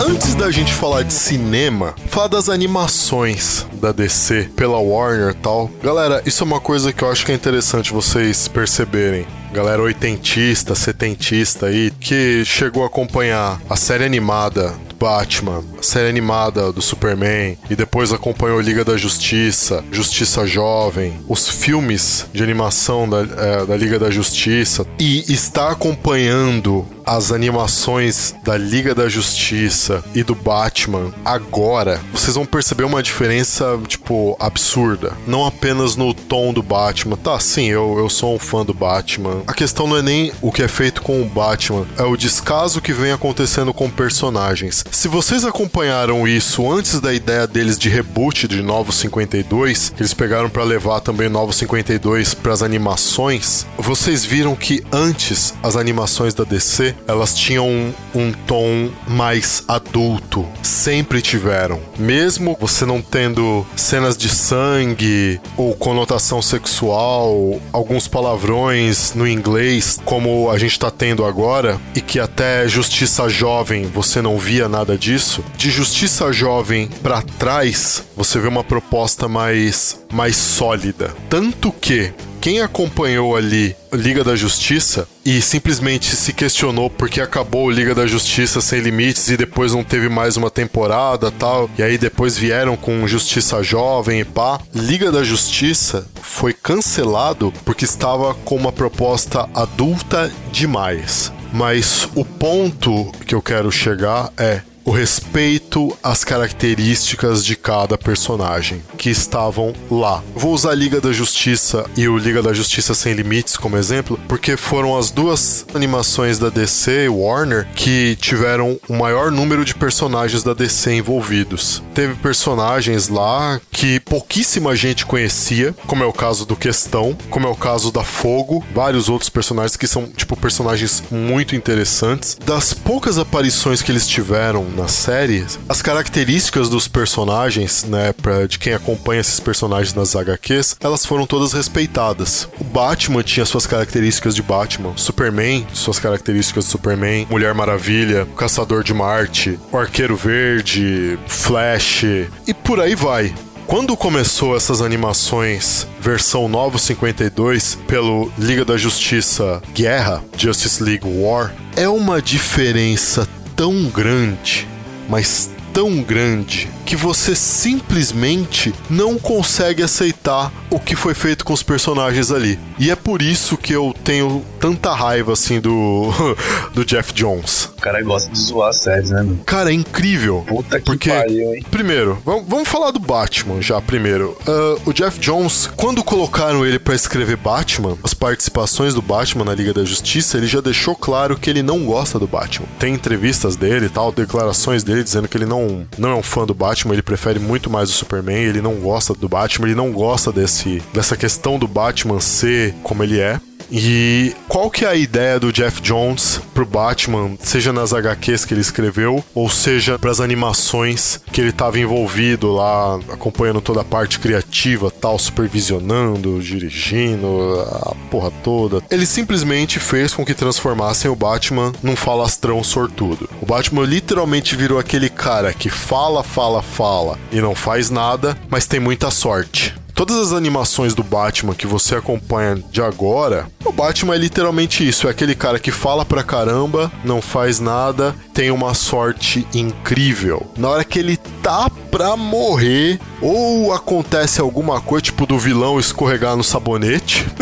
Antes 0.00 0.36
da 0.36 0.50
gente 0.52 0.72
falar 0.72 1.02
de 1.02 1.12
cinema, 1.12 1.96
falar 2.06 2.28
das 2.28 2.48
animações 2.48 3.66
da 3.72 3.90
DC 3.90 4.50
pela 4.54 4.78
Warner 4.78 5.30
e 5.30 5.34
tal. 5.34 5.68
Galera, 5.82 6.22
isso 6.24 6.44
é 6.44 6.46
uma 6.46 6.60
coisa 6.60 6.92
que 6.92 7.02
eu 7.02 7.10
acho 7.10 7.26
que 7.26 7.32
é 7.32 7.34
interessante 7.34 7.92
vocês 7.92 8.46
perceberem. 8.46 9.26
Galera 9.54 9.80
oitentista, 9.80 10.74
setentista 10.74 11.66
aí, 11.66 11.92
que 12.00 12.44
chegou 12.44 12.82
a 12.82 12.86
acompanhar 12.88 13.62
a 13.70 13.76
série 13.76 14.02
animada 14.02 14.74
do 14.88 14.96
Batman, 14.96 15.62
a 15.78 15.82
série 15.82 16.08
animada 16.08 16.72
do 16.72 16.82
Superman, 16.82 17.56
e 17.70 17.76
depois 17.76 18.12
acompanhou 18.12 18.60
Liga 18.60 18.84
da 18.84 18.96
Justiça, 18.96 19.84
Justiça 19.92 20.44
Jovem, 20.44 21.20
os 21.28 21.48
filmes 21.48 22.26
de 22.32 22.42
animação 22.42 23.08
da, 23.08 23.20
eh, 23.20 23.64
da 23.64 23.76
Liga 23.76 23.96
da 23.96 24.10
Justiça, 24.10 24.84
e 24.98 25.20
está 25.32 25.70
acompanhando 25.70 26.84
as 27.04 27.32
animações 27.32 28.34
da 28.42 28.56
Liga 28.56 28.94
da 28.94 29.08
Justiça 29.08 30.02
e 30.14 30.22
do 30.22 30.34
Batman 30.34 31.12
agora, 31.24 32.00
vocês 32.12 32.34
vão 32.34 32.46
perceber 32.46 32.84
uma 32.84 33.02
diferença, 33.02 33.78
tipo, 33.86 34.36
absurda. 34.40 35.12
Não 35.26 35.44
apenas 35.44 35.96
no 35.96 36.14
tom 36.14 36.52
do 36.52 36.62
Batman. 36.62 37.16
Tá, 37.16 37.38
sim, 37.38 37.66
eu, 37.66 37.96
eu 37.98 38.08
sou 38.08 38.34
um 38.34 38.38
fã 38.38 38.64
do 38.64 38.74
Batman. 38.74 39.42
A 39.46 39.52
questão 39.52 39.86
não 39.86 39.96
é 39.96 40.02
nem 40.02 40.32
o 40.40 40.50
que 40.50 40.62
é 40.62 40.68
feito 40.68 41.02
com 41.02 41.20
o 41.22 41.26
Batman, 41.26 41.86
é 41.98 42.02
o 42.02 42.16
descaso 42.16 42.80
que 42.80 42.92
vem 42.92 43.12
acontecendo 43.12 43.72
com 43.72 43.90
personagens. 43.90 44.84
Se 44.90 45.08
vocês 45.08 45.44
acompanharam 45.44 46.26
isso 46.26 46.70
antes 46.70 47.00
da 47.00 47.12
ideia 47.12 47.46
deles 47.46 47.78
de 47.78 47.88
reboot 47.88 48.48
de 48.48 48.62
Novos 48.62 48.96
52, 48.96 49.90
que 49.90 50.02
eles 50.02 50.14
pegaram 50.14 50.48
pra 50.48 50.64
levar 50.64 51.00
também 51.00 51.28
Novos 51.28 51.56
52 51.56 52.34
pras 52.34 52.62
animações, 52.62 53.66
vocês 53.78 54.24
viram 54.24 54.54
que 54.54 54.82
antes 54.92 55.54
as 55.62 55.76
animações 55.76 56.34
da 56.34 56.44
DC 56.44 56.93
elas 57.06 57.34
tinham 57.34 57.68
um, 57.68 57.92
um 58.14 58.32
tom 58.32 58.90
mais 59.06 59.62
adulto. 59.68 60.46
Sempre 60.62 61.20
tiveram. 61.20 61.80
Mesmo 61.98 62.56
você 62.60 62.84
não 62.86 63.00
tendo 63.00 63.66
cenas 63.76 64.16
de 64.16 64.28
sangue 64.28 65.40
ou 65.56 65.74
conotação 65.74 66.40
sexual, 66.40 67.60
alguns 67.72 68.08
palavrões 68.08 69.14
no 69.14 69.26
inglês, 69.26 70.00
como 70.04 70.50
a 70.50 70.58
gente 70.58 70.78
tá 70.78 70.90
tendo 70.90 71.24
agora, 71.24 71.80
e 71.94 72.00
que 72.00 72.18
até 72.18 72.66
Justiça 72.68 73.28
Jovem 73.28 73.86
você 73.86 74.22
não 74.22 74.38
via 74.38 74.68
nada 74.68 74.96
disso. 74.96 75.44
De 75.56 75.70
Justiça 75.70 76.32
Jovem 76.32 76.88
pra 77.02 77.22
trás, 77.22 78.04
você 78.16 78.38
vê 78.38 78.48
uma 78.48 78.64
proposta 78.64 79.28
mais, 79.28 80.00
mais 80.12 80.36
sólida. 80.36 81.14
Tanto 81.28 81.72
que 81.72 82.12
quem 82.44 82.60
acompanhou 82.60 83.34
ali 83.34 83.74
Liga 83.90 84.22
da 84.22 84.36
Justiça 84.36 85.08
e 85.24 85.40
simplesmente 85.40 86.14
se 86.14 86.30
questionou 86.30 86.90
porque 86.90 87.22
acabou 87.22 87.70
Liga 87.70 87.94
da 87.94 88.06
Justiça 88.06 88.60
sem 88.60 88.80
limites 88.80 89.30
e 89.30 89.36
depois 89.38 89.72
não 89.72 89.82
teve 89.82 90.10
mais 90.10 90.36
uma 90.36 90.50
temporada 90.50 91.30
tal, 91.30 91.70
e 91.78 91.82
aí 91.82 91.96
depois 91.96 92.36
vieram 92.36 92.76
com 92.76 93.08
Justiça 93.08 93.62
Jovem 93.62 94.20
e 94.20 94.24
pá. 94.26 94.60
Liga 94.74 95.10
da 95.10 95.24
Justiça 95.24 96.06
foi 96.20 96.52
cancelado 96.52 97.50
porque 97.64 97.86
estava 97.86 98.34
com 98.34 98.56
uma 98.56 98.70
proposta 98.70 99.48
adulta 99.54 100.30
demais. 100.52 101.32
Mas 101.50 102.06
o 102.14 102.26
ponto 102.26 103.10
que 103.26 103.34
eu 103.34 103.40
quero 103.40 103.72
chegar 103.72 104.30
é 104.36 104.60
o 104.84 104.90
respeito 104.90 105.96
às 106.02 106.24
características 106.24 107.44
de 107.44 107.56
cada 107.56 107.96
personagem 107.96 108.82
que 108.98 109.10
estavam 109.10 109.72
lá. 109.90 110.22
Vou 110.34 110.52
usar 110.52 110.70
a 110.70 110.74
Liga 110.74 111.00
da 111.00 111.12
Justiça 111.12 111.84
e 111.96 112.06
o 112.08 112.18
Liga 112.18 112.42
da 112.42 112.52
Justiça 112.52 112.94
Sem 112.94 113.14
Limites 113.14 113.56
como 113.56 113.76
exemplo, 113.76 114.18
porque 114.28 114.56
foram 114.56 114.96
as 114.96 115.10
duas 115.10 115.64
animações 115.74 116.38
da 116.38 116.50
DC 116.50 117.08
Warner 117.08 117.66
que 117.74 118.16
tiveram 118.20 118.78
o 118.88 118.94
maior 118.94 119.30
número 119.30 119.64
de 119.64 119.74
personagens 119.74 120.42
da 120.42 120.52
DC 120.52 120.94
envolvidos. 120.94 121.82
Teve 121.94 122.14
personagens 122.16 123.08
lá 123.08 123.60
que 123.70 124.00
pouquíssima 124.00 124.76
gente 124.76 125.06
conhecia, 125.06 125.74
como 125.86 126.02
é 126.02 126.06
o 126.06 126.12
caso 126.12 126.44
do 126.44 126.56
Questão, 126.56 127.16
como 127.30 127.46
é 127.46 127.50
o 127.50 127.56
caso 127.56 127.90
da 127.90 128.04
Fogo, 128.04 128.64
vários 128.74 129.08
outros 129.08 129.30
personagens 129.30 129.76
que 129.76 129.86
são, 129.86 130.06
tipo, 130.06 130.36
personagens 130.36 131.02
muito 131.10 131.56
interessantes. 131.56 132.36
Das 132.44 132.72
poucas 132.72 133.18
aparições 133.18 133.82
que 133.82 133.90
eles 133.90 134.06
tiveram 134.06 134.64
na 134.74 134.88
série, 134.88 135.44
as 135.68 135.80
características 135.80 136.68
dos 136.68 136.88
personagens, 136.88 137.84
né, 137.84 138.12
pra, 138.12 138.46
de 138.46 138.58
quem 138.58 138.74
acompanha 138.74 139.20
esses 139.20 139.40
personagens 139.40 139.94
nas 139.94 140.14
HQs, 140.16 140.76
elas 140.80 141.06
foram 141.06 141.26
todas 141.26 141.52
respeitadas. 141.52 142.48
O 142.60 142.64
Batman 142.64 143.22
tinha 143.22 143.46
suas 143.46 143.66
características 143.66 144.34
de 144.34 144.42
Batman, 144.42 144.92
Superman, 144.96 145.66
suas 145.72 145.98
características 145.98 146.64
de 146.64 146.70
Superman, 146.70 147.26
Mulher 147.30 147.54
Maravilha, 147.54 148.26
Caçador 148.36 148.82
de 148.82 148.92
Marte, 148.92 149.58
o 149.72 149.78
Arqueiro 149.78 150.16
Verde, 150.16 151.18
Flash 151.26 152.04
e 152.46 152.54
por 152.54 152.80
aí 152.80 152.94
vai. 152.94 153.34
Quando 153.66 153.96
começou 153.96 154.54
essas 154.56 154.82
animações 154.82 155.86
versão 155.98 156.48
Novo 156.48 156.78
52 156.78 157.78
pelo 157.86 158.30
Liga 158.38 158.62
da 158.64 158.76
Justiça 158.76 159.62
Guerra, 159.72 160.22
Justice 160.36 160.82
League 160.82 161.06
War, 161.06 161.54
é 161.74 161.88
uma 161.88 162.20
diferença 162.20 163.26
tão 163.56 163.84
grande, 163.84 164.66
mas 165.08 165.50
tão 165.72 166.02
grande 166.02 166.68
que 166.84 166.96
você 166.96 167.34
simplesmente 167.34 168.74
não 168.88 169.18
consegue 169.18 169.82
aceitar 169.82 170.52
o 170.70 170.78
que 170.78 170.96
foi 170.96 171.14
feito 171.14 171.44
com 171.44 171.52
os 171.52 171.62
personagens 171.62 172.30
ali. 172.30 172.58
E 172.78 172.90
é 172.90 172.96
por 172.96 173.22
isso 173.22 173.56
que 173.56 173.72
eu 173.72 173.94
tenho 174.04 174.44
tanta 174.58 174.92
raiva 174.92 175.32
assim 175.32 175.60
do 175.60 176.10
do 176.74 176.84
Jeff 176.84 177.12
Jones. 177.12 177.66
O 177.76 177.80
cara 177.80 178.02
gosta 178.02 178.30
de 178.30 178.38
zoar 178.38 178.70
as 178.70 178.78
séries, 178.78 179.10
né, 179.10 179.18
mano? 179.22 179.40
Cara, 179.44 179.70
é 179.70 179.74
incrível. 179.74 180.44
Puta 180.46 180.78
que 180.78 180.84
Porque, 180.84 181.10
pariu, 181.10 181.54
hein? 181.54 181.64
primeiro, 181.70 182.18
vamos, 182.24 182.44
vamos 182.48 182.68
falar 182.68 182.90
do 182.90 182.98
Batman 182.98 183.60
já 183.60 183.80
primeiro. 183.80 184.36
Ah, 184.46 184.76
o 184.86 184.92
Jeff 184.92 185.18
Jones, 185.20 185.70
quando 185.76 186.02
colocaram 186.02 186.64
ele 186.66 186.78
pra 186.78 186.94
escrever 186.94 187.36
Batman, 187.36 187.96
as 188.02 188.14
participações 188.14 188.94
do 188.94 189.02
Batman 189.02 189.44
na 189.44 189.54
Liga 189.54 189.72
da 189.72 189.84
Justiça, 189.84 190.36
ele 190.36 190.46
já 190.46 190.60
deixou 190.60 190.96
claro 190.96 191.36
que 191.36 191.48
ele 191.50 191.62
não 191.62 191.84
gosta 191.84 192.18
do 192.18 192.26
Batman. 192.26 192.66
Tem 192.78 192.94
entrevistas 192.94 193.56
dele 193.56 193.86
e 193.86 193.88
tal, 193.90 194.10
declarações 194.12 194.82
dele 194.82 195.04
dizendo 195.04 195.28
que 195.28 195.36
ele 195.36 195.46
não, 195.46 195.86
não 195.98 196.08
é 196.10 196.14
um 196.14 196.22
fã 196.22 196.44
do 196.46 196.54
Batman, 196.54 196.73
ele 196.92 197.02
prefere 197.02 197.38
muito 197.38 197.70
mais 197.70 197.88
o 197.90 197.92
Superman, 197.92 198.44
ele 198.44 198.60
não 198.60 198.74
gosta 198.74 199.14
do 199.14 199.28
Batman, 199.28 199.66
ele 199.66 199.74
não 199.74 199.92
gosta 199.92 200.32
desse, 200.32 200.82
dessa 200.92 201.16
questão 201.16 201.58
do 201.58 201.68
Batman 201.68 202.20
ser 202.20 202.74
como 202.82 203.02
ele 203.02 203.20
é. 203.20 203.40
E 203.70 204.34
qual 204.48 204.70
que 204.70 204.84
é 204.84 204.88
a 204.88 204.94
ideia 204.94 205.38
do 205.40 205.52
Jeff 205.52 205.80
Jones 205.80 206.40
pro 206.52 206.66
Batman, 206.66 207.36
seja 207.40 207.72
nas 207.72 207.92
HQs 207.92 208.44
que 208.44 208.54
ele 208.54 208.60
escreveu, 208.60 209.24
ou 209.34 209.50
seja 209.50 209.98
pras 209.98 210.20
animações 210.20 211.20
que 211.32 211.40
ele 211.40 211.52
tava 211.52 211.78
envolvido 211.78 212.52
lá, 212.52 212.96
acompanhando 213.10 213.60
toda 213.60 213.80
a 213.80 213.84
parte 213.84 214.18
criativa, 214.18 214.90
tal, 214.90 215.18
supervisionando, 215.18 216.40
dirigindo, 216.40 217.60
a 217.70 217.94
porra 218.10 218.30
toda. 218.42 218.82
Ele 218.90 219.06
simplesmente 219.06 219.78
fez 219.78 220.14
com 220.14 220.24
que 220.24 220.34
transformassem 220.34 221.10
o 221.10 221.16
Batman 221.16 221.72
num 221.82 221.96
falastrão 221.96 222.62
sortudo. 222.62 223.28
O 223.40 223.46
Batman 223.46 223.84
literalmente 223.84 224.56
virou 224.56 224.78
aquele 224.78 225.08
cara 225.08 225.52
que 225.52 225.68
fala, 225.68 226.22
fala, 226.22 226.62
fala 226.62 227.18
e 227.30 227.40
não 227.40 227.54
faz 227.54 227.90
nada, 227.90 228.36
mas 228.48 228.66
tem 228.66 228.80
muita 228.80 229.10
sorte. 229.10 229.74
Todas 229.94 230.18
as 230.18 230.32
animações 230.32 230.94
do 230.94 231.04
Batman 231.04 231.54
que 231.54 231.66
você 231.66 231.94
acompanha 231.94 232.56
de 232.70 232.82
agora, 232.82 233.46
o 233.64 233.70
Batman 233.70 234.16
é 234.16 234.18
literalmente 234.18 234.86
isso: 234.86 235.06
é 235.06 235.10
aquele 235.10 235.34
cara 235.34 235.58
que 235.58 235.70
fala 235.70 236.04
pra 236.04 236.24
caramba, 236.24 236.90
não 237.04 237.22
faz 237.22 237.60
nada, 237.60 238.14
tem 238.32 238.50
uma 238.50 238.74
sorte 238.74 239.46
incrível. 239.54 240.50
Na 240.56 240.68
hora 240.68 240.84
que 240.84 240.98
ele 240.98 241.16
tá 241.42 241.70
pra 241.90 242.16
morrer, 242.16 242.98
ou 243.20 243.72
acontece 243.72 244.40
alguma 244.40 244.80
coisa, 244.80 245.04
tipo 245.04 245.26
do 245.26 245.38
vilão 245.38 245.78
escorregar 245.78 246.36
no 246.36 246.42
sabonete. 246.42 247.24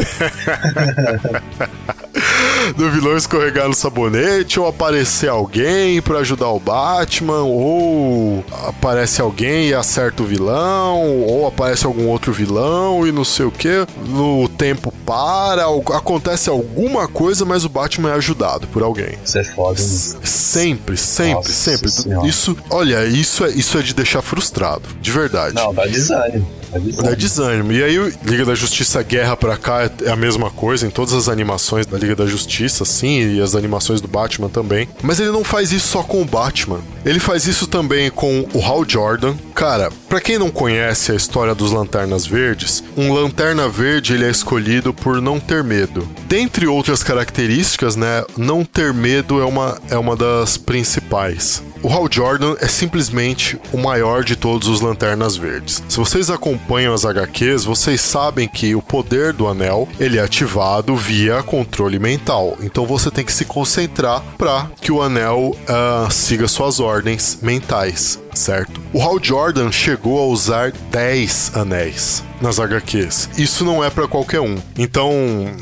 do 2.76 2.90
vilão 2.90 3.16
escorregar 3.16 3.68
no 3.68 3.74
sabonete, 3.74 4.60
ou 4.60 4.66
aparecer 4.66 5.28
alguém 5.28 6.00
pra 6.02 6.18
ajudar 6.18 6.48
o 6.48 6.60
Batman, 6.60 7.42
ou 7.42 8.44
aparece 8.68 9.20
alguém 9.20 9.68
e 9.68 9.74
acerta 9.74 10.22
o 10.22 10.26
vilão, 10.26 11.22
ou 11.22 11.46
aparece 11.46 11.86
algum 11.86 12.08
outro 12.08 12.32
vilão 12.32 13.06
e 13.06 13.12
não 13.12 13.24
sei 13.24 13.46
o 13.46 13.50
que. 13.50 13.86
No 14.06 14.48
tempo 14.48 14.92
para, 15.06 15.64
acontece 15.96 16.48
alguma 16.48 17.08
coisa, 17.08 17.44
mas 17.44 17.64
o 17.64 17.68
Batman 17.68 18.10
é 18.10 18.14
ajudado 18.14 18.66
por 18.68 18.82
alguém. 18.82 19.18
Isso 19.24 19.38
é 19.38 19.44
foda, 19.44 19.80
mano. 19.80 20.20
Sempre, 20.24 20.96
sempre, 20.96 21.34
Nossa 21.34 21.52
sempre. 21.52 21.90
Senhora. 21.90 22.28
Isso, 22.28 22.56
olha, 22.70 23.04
isso 23.06 23.44
é, 23.44 23.50
isso 23.50 23.78
é 23.78 23.82
de 23.82 23.94
deixar 23.94 24.22
frustrado, 24.22 24.82
de 25.00 25.10
verdade. 25.10 25.54
Não, 25.54 25.72
dá 25.72 25.86
desânimo. 25.86 26.61
Dá 26.73 27.14
desânimo. 27.14 27.16
Desânimo. 27.16 27.73
E 27.73 27.83
aí, 27.83 28.14
Liga 28.25 28.45
da 28.45 28.55
Justiça 28.55 29.03
Guerra 29.03 29.37
pra 29.37 29.57
cá 29.57 29.91
é 30.05 30.11
a 30.11 30.16
mesma 30.16 30.51
coisa, 30.51 30.87
em 30.87 30.91
todas 30.91 31.12
as 31.12 31.29
animações 31.29 31.87
da 31.87 31.99
Liga 31.99 32.16
da 32.16 32.27
Justiça, 32.27 32.85
sim, 32.85 33.37
e 33.37 33.41
as 33.41 33.55
animações 33.55 34.01
do 34.01 34.09
Batman 34.09 34.49
também. 34.49 34.89
Mas 35.03 35.20
ele 35.20 35.31
não 35.31 35.45
faz 35.45 35.73
isso 35.73 35.89
só 35.89 36.03
com 36.03 36.23
o 36.23 36.25
Batman. 36.25 36.81
Ele 37.05 37.18
faz 37.18 37.47
isso 37.47 37.66
também 37.66 38.11
com 38.11 38.47
o 38.53 38.64
Hal 38.64 38.85
Jordan. 38.89 39.35
Cara, 39.55 39.91
pra 40.09 40.20
quem 40.20 40.39
não 40.39 40.51
conhece 40.51 41.12
a 41.12 41.14
história 41.14 41.55
dos 41.55 41.73
Lanternas 41.73 42.27
Verdes, 42.27 42.83
um 42.97 43.12
Lanterna 43.12 43.68
Verde 43.68 44.14
ele 44.14 44.25
é 44.25 44.31
escolhido 44.31 44.95
por 44.95 45.20
não 45.20 45.39
ter 45.39 45.62
medo. 45.62 46.09
Dentre 46.27 46.66
outras 46.66 47.03
características, 47.03 47.97
né, 47.97 48.25
não 48.37 48.64
ter 48.64 48.93
medo 48.95 49.41
é 49.41 49.45
uma, 49.45 49.79
é 49.91 49.97
uma 49.97 50.16
das 50.16 50.57
principais. 50.57 51.62
O 51.83 51.89
Hal 51.89 52.07
Jordan 52.09 52.55
é 52.61 52.68
simplesmente 52.68 53.61
o 53.72 53.76
maior 53.76 54.22
de 54.22 54.37
todos 54.37 54.68
os 54.68 54.80
Lanternas 54.80 55.37
Verdes. 55.37 55.83
Se 55.89 55.99
vocês 55.99 56.30
acompanham 56.30 56.95
as 56.95 57.05
HQs, 57.05 57.64
vocês 57.64 58.01
sabem 58.01 58.47
que 58.47 58.72
o 58.76 58.80
poder 58.80 59.33
do 59.33 59.49
anel 59.49 59.89
ele 59.99 60.16
é 60.16 60.22
ativado 60.22 60.95
via 60.95 61.43
controle 61.43 61.99
mental. 61.99 62.57
Então 62.61 62.87
você 62.87 63.11
tem 63.11 63.24
que 63.24 63.33
se 63.33 63.45
concentrar 63.45 64.22
para 64.39 64.70
que 64.80 64.93
o 64.93 65.03
anel 65.03 65.57
ah, 65.66 66.07
siga 66.09 66.47
suas 66.47 66.78
ordens 66.78 67.39
mentais, 67.43 68.16
certo? 68.35 68.80
O 68.93 69.03
Hal 69.03 69.18
Jordan 69.22 69.70
chegou 69.70 70.18
a 70.18 70.26
usar 70.26 70.72
10 70.91 71.53
anéis 71.55 72.22
nas 72.41 72.59
HQs. 72.59 73.30
Isso 73.39 73.64
não 73.64 73.83
é 73.83 73.89
pra 73.89 74.09
qualquer 74.09 74.41
um. 74.41 74.57
Então, 74.76 75.12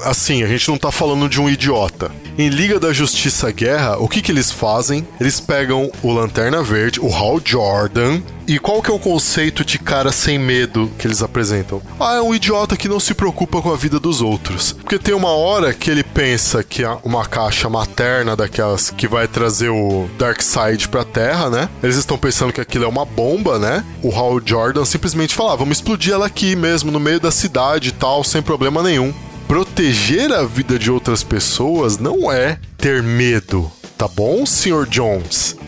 assim, 0.04 0.42
a 0.42 0.46
gente 0.46 0.68
não 0.68 0.78
tá 0.78 0.90
falando 0.90 1.28
de 1.28 1.40
um 1.40 1.48
idiota. 1.48 2.10
Em 2.38 2.48
Liga 2.48 2.80
da 2.80 2.92
Justiça 2.92 3.50
Guerra, 3.52 3.98
o 3.98 4.08
que 4.08 4.22
que 4.22 4.32
eles 4.32 4.50
fazem? 4.50 5.06
Eles 5.20 5.38
pegam 5.40 5.90
o 6.02 6.12
Lanterna 6.12 6.62
Verde, 6.62 7.00
o 7.00 7.14
Hal 7.14 7.40
Jordan, 7.44 8.22
e 8.50 8.58
qual 8.58 8.82
que 8.82 8.90
é 8.90 8.92
o 8.92 8.98
conceito 8.98 9.64
de 9.64 9.78
cara 9.78 10.10
sem 10.10 10.36
medo 10.36 10.90
que 10.98 11.06
eles 11.06 11.22
apresentam? 11.22 11.80
Ah, 12.00 12.14
é 12.14 12.20
um 12.20 12.34
idiota 12.34 12.76
que 12.76 12.88
não 12.88 12.98
se 12.98 13.14
preocupa 13.14 13.62
com 13.62 13.72
a 13.72 13.76
vida 13.76 14.00
dos 14.00 14.20
outros. 14.20 14.72
Porque 14.72 14.98
tem 14.98 15.14
uma 15.14 15.28
hora 15.28 15.72
que 15.72 15.88
ele 15.88 16.02
pensa 16.02 16.64
que 16.64 16.82
uma 17.04 17.24
caixa 17.24 17.68
materna 17.68 18.34
daquelas 18.34 18.90
que 18.90 19.06
vai 19.06 19.28
trazer 19.28 19.68
o 19.68 20.10
Darkseid 20.18 20.88
pra 20.88 21.04
Terra, 21.04 21.48
né? 21.48 21.68
Eles 21.80 21.94
estão 21.94 22.18
pensando 22.18 22.52
que 22.52 22.60
aquilo 22.60 22.86
é 22.86 22.88
uma 22.88 23.04
bomba, 23.04 23.56
né? 23.56 23.84
O 24.02 24.12
Hal 24.12 24.40
Jordan 24.44 24.84
simplesmente 24.84 25.32
fala: 25.32 25.52
ah, 25.52 25.56
vamos 25.56 25.76
explodir 25.76 26.12
ela 26.12 26.26
aqui 26.26 26.56
mesmo, 26.56 26.90
no 26.90 26.98
meio 26.98 27.20
da 27.20 27.30
cidade 27.30 27.90
e 27.90 27.92
tal, 27.92 28.24
sem 28.24 28.42
problema 28.42 28.82
nenhum. 28.82 29.14
Proteger 29.46 30.32
a 30.32 30.42
vida 30.42 30.76
de 30.76 30.90
outras 30.90 31.22
pessoas 31.22 31.98
não 31.98 32.32
é 32.32 32.58
ter 32.76 33.00
medo, 33.00 33.70
tá 33.96 34.08
bom, 34.08 34.44
Sr. 34.44 34.88
Jones? 34.88 35.59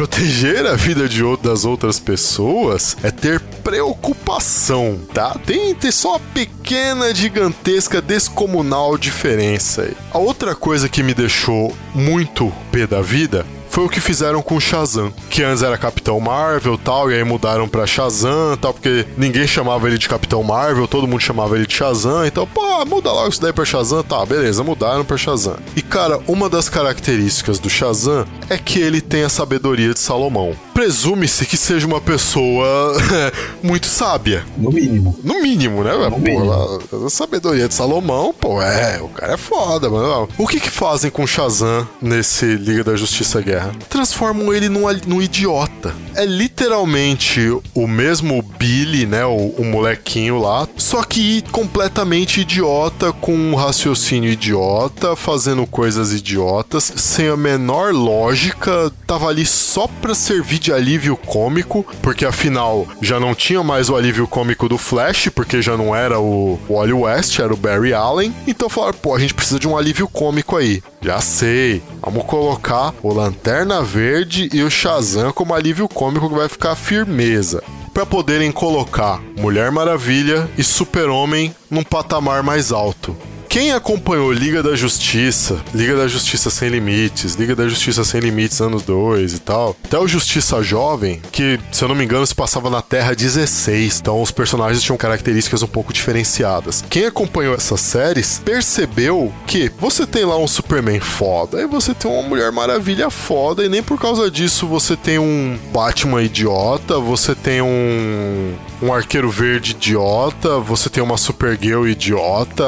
Proteger 0.00 0.64
a 0.64 0.76
vida 0.76 1.06
de 1.06 1.22
ou- 1.22 1.36
das 1.36 1.66
outras 1.66 1.98
pessoas 2.00 2.96
é 3.02 3.10
ter 3.10 3.38
preocupação, 3.62 4.98
tá? 5.12 5.38
Tem, 5.44 5.74
tem 5.74 5.90
só 5.92 6.12
uma 6.12 6.20
pequena, 6.20 7.14
gigantesca, 7.14 8.00
descomunal 8.00 8.96
diferença 8.96 9.82
aí. 9.82 9.94
A 10.10 10.16
outra 10.16 10.54
coisa 10.54 10.88
que 10.88 11.02
me 11.02 11.12
deixou 11.12 11.76
muito 11.94 12.50
pé 12.72 12.86
da 12.86 13.02
vida 13.02 13.44
foi 13.70 13.84
o 13.84 13.88
que 13.88 14.00
fizeram 14.00 14.42
com 14.42 14.56
o 14.56 14.60
Shazam, 14.60 15.12
que 15.30 15.42
antes 15.42 15.62
era 15.62 15.78
Capitão 15.78 16.18
Marvel 16.20 16.76
tal, 16.76 17.10
e 17.10 17.14
aí 17.14 17.24
mudaram 17.24 17.68
pra 17.68 17.86
Shazam 17.86 18.56
tal, 18.60 18.74
porque 18.74 19.06
ninguém 19.16 19.46
chamava 19.46 19.86
ele 19.88 19.96
de 19.96 20.08
Capitão 20.08 20.42
Marvel, 20.42 20.86
todo 20.86 21.06
mundo 21.06 21.20
chamava 21.20 21.56
ele 21.56 21.66
de 21.66 21.74
Shazam, 21.74 22.26
então, 22.26 22.46
pô, 22.46 22.84
muda 22.84 23.10
logo 23.12 23.28
isso 23.28 23.40
daí 23.40 23.52
pra 23.52 23.64
Shazam, 23.64 24.02
tá, 24.02 24.26
beleza, 24.26 24.64
mudaram 24.64 25.04
pra 25.04 25.16
Shazam. 25.16 25.56
E 25.76 25.82
cara, 25.82 26.20
uma 26.26 26.48
das 26.48 26.68
características 26.68 27.58
do 27.58 27.70
Shazam 27.70 28.26
é 28.48 28.58
que 28.58 28.80
ele 28.80 29.00
tem 29.00 29.22
a 29.22 29.28
sabedoria 29.28 29.94
de 29.94 30.00
Salomão. 30.00 30.54
Presume-se 30.74 31.46
que 31.46 31.56
seja 31.56 31.86
uma 31.86 32.00
pessoa 32.00 32.94
muito 33.62 33.86
sábia. 33.86 34.44
No 34.56 34.72
mínimo. 34.72 35.16
No 35.22 35.40
mínimo, 35.42 35.84
né? 35.84 35.92
Pô, 36.10 36.18
mínimo. 36.18 36.52
a, 36.52 37.06
a 37.06 37.10
sabedoria 37.10 37.68
de 37.68 37.74
Salomão, 37.74 38.34
pô, 38.38 38.60
é, 38.60 39.00
o 39.00 39.08
cara 39.08 39.34
é 39.34 39.36
foda, 39.36 39.88
mano. 39.88 40.28
O 40.36 40.46
que 40.46 40.58
que 40.58 40.70
fazem 40.70 41.10
com 41.10 41.22
o 41.22 41.26
Shazam 41.26 41.86
nesse 42.00 42.46
Liga 42.56 42.82
da 42.82 42.96
Justiça 42.96 43.40
Guerra? 43.40 43.59
Transformam 43.88 44.52
ele 44.52 44.68
num, 44.68 44.82
num 45.06 45.22
idiota. 45.22 45.94
É 46.14 46.24
literalmente 46.24 47.40
o 47.74 47.86
mesmo 47.86 48.42
Billy, 48.42 49.06
né? 49.06 49.24
O, 49.24 49.54
o 49.58 49.64
molequinho 49.64 50.38
lá, 50.38 50.68
só 50.76 51.02
que 51.02 51.42
completamente 51.50 52.40
idiota, 52.40 53.12
com 53.12 53.34
um 53.34 53.54
raciocínio 53.54 54.30
idiota, 54.30 55.16
fazendo 55.16 55.66
coisas 55.66 56.12
idiotas, 56.12 56.92
sem 56.96 57.28
a 57.28 57.36
menor 57.36 57.92
lógica, 57.92 58.92
tava 59.10 59.26
ali 59.26 59.44
só 59.44 59.88
pra 59.88 60.14
servir 60.14 60.60
de 60.60 60.72
alívio 60.72 61.16
cômico, 61.16 61.84
porque 62.00 62.24
afinal 62.24 62.86
já 63.02 63.18
não 63.18 63.34
tinha 63.34 63.60
mais 63.60 63.90
o 63.90 63.96
alívio 63.96 64.24
cômico 64.28 64.68
do 64.68 64.78
Flash, 64.78 65.30
porque 65.34 65.60
já 65.60 65.76
não 65.76 65.96
era 65.96 66.20
o 66.20 66.60
Wally 66.70 66.92
West, 66.92 67.40
era 67.40 67.52
o 67.52 67.56
Barry 67.56 67.92
Allen. 67.92 68.32
Então 68.46 68.68
falaram, 68.68 68.96
pô, 68.98 69.16
a 69.16 69.18
gente 69.18 69.34
precisa 69.34 69.58
de 69.58 69.66
um 69.66 69.76
alívio 69.76 70.06
cômico 70.06 70.56
aí. 70.56 70.80
Já 71.02 71.20
sei, 71.20 71.82
vamos 72.00 72.22
colocar 72.22 72.94
o 73.02 73.12
Lanterna 73.12 73.82
Verde 73.82 74.48
e 74.52 74.62
o 74.62 74.70
Shazam 74.70 75.32
como 75.32 75.54
alívio 75.54 75.88
cômico 75.88 76.28
que 76.28 76.36
vai 76.36 76.48
ficar 76.48 76.76
firmeza 76.76 77.64
para 77.92 78.06
poderem 78.06 78.52
colocar 78.52 79.20
Mulher 79.36 79.72
Maravilha 79.72 80.48
e 80.56 80.62
Super-Homem 80.62 81.52
num 81.68 81.82
patamar 81.82 82.44
mais 82.44 82.70
alto. 82.70 83.16
Quem 83.50 83.72
acompanhou 83.72 84.32
Liga 84.32 84.62
da 84.62 84.76
Justiça, 84.76 85.60
Liga 85.74 85.96
da 85.96 86.06
Justiça 86.06 86.50
Sem 86.50 86.68
Limites, 86.68 87.34
Liga 87.34 87.56
da 87.56 87.66
Justiça 87.66 88.04
Sem 88.04 88.20
Limites 88.20 88.60
anos 88.60 88.84
2 88.84 89.34
e 89.34 89.38
tal, 89.40 89.76
até 89.84 89.98
o 89.98 90.06
Justiça 90.06 90.62
Jovem, 90.62 91.20
que 91.32 91.58
se 91.72 91.82
eu 91.82 91.88
não 91.88 91.96
me 91.96 92.04
engano 92.04 92.24
se 92.24 92.32
passava 92.32 92.70
na 92.70 92.80
Terra 92.80 93.12
16, 93.12 93.98
então 93.98 94.22
os 94.22 94.30
personagens 94.30 94.80
tinham 94.84 94.96
características 94.96 95.64
um 95.64 95.66
pouco 95.66 95.92
diferenciadas. 95.92 96.84
Quem 96.88 97.06
acompanhou 97.06 97.56
essas 97.56 97.80
séries 97.80 98.40
percebeu 98.44 99.32
que 99.48 99.68
você 99.80 100.06
tem 100.06 100.24
lá 100.24 100.38
um 100.38 100.46
Superman 100.46 101.00
foda, 101.00 101.60
e 101.60 101.66
você 101.66 101.92
tem 101.92 102.08
uma 102.08 102.22
Mulher 102.22 102.52
Maravilha 102.52 103.10
foda, 103.10 103.64
e 103.64 103.68
nem 103.68 103.82
por 103.82 103.98
causa 103.98 104.30
disso 104.30 104.64
você 104.68 104.96
tem 104.96 105.18
um 105.18 105.58
Batman 105.72 106.22
idiota, 106.22 107.00
você 107.00 107.34
tem 107.34 107.60
um 107.60 108.54
um 108.82 108.92
arqueiro 108.92 109.28
verde 109.28 109.72
idiota, 109.72 110.58
você 110.58 110.88
tem 110.88 111.02
uma 111.02 111.18
Supergirl 111.18 111.86
idiota. 111.86 112.64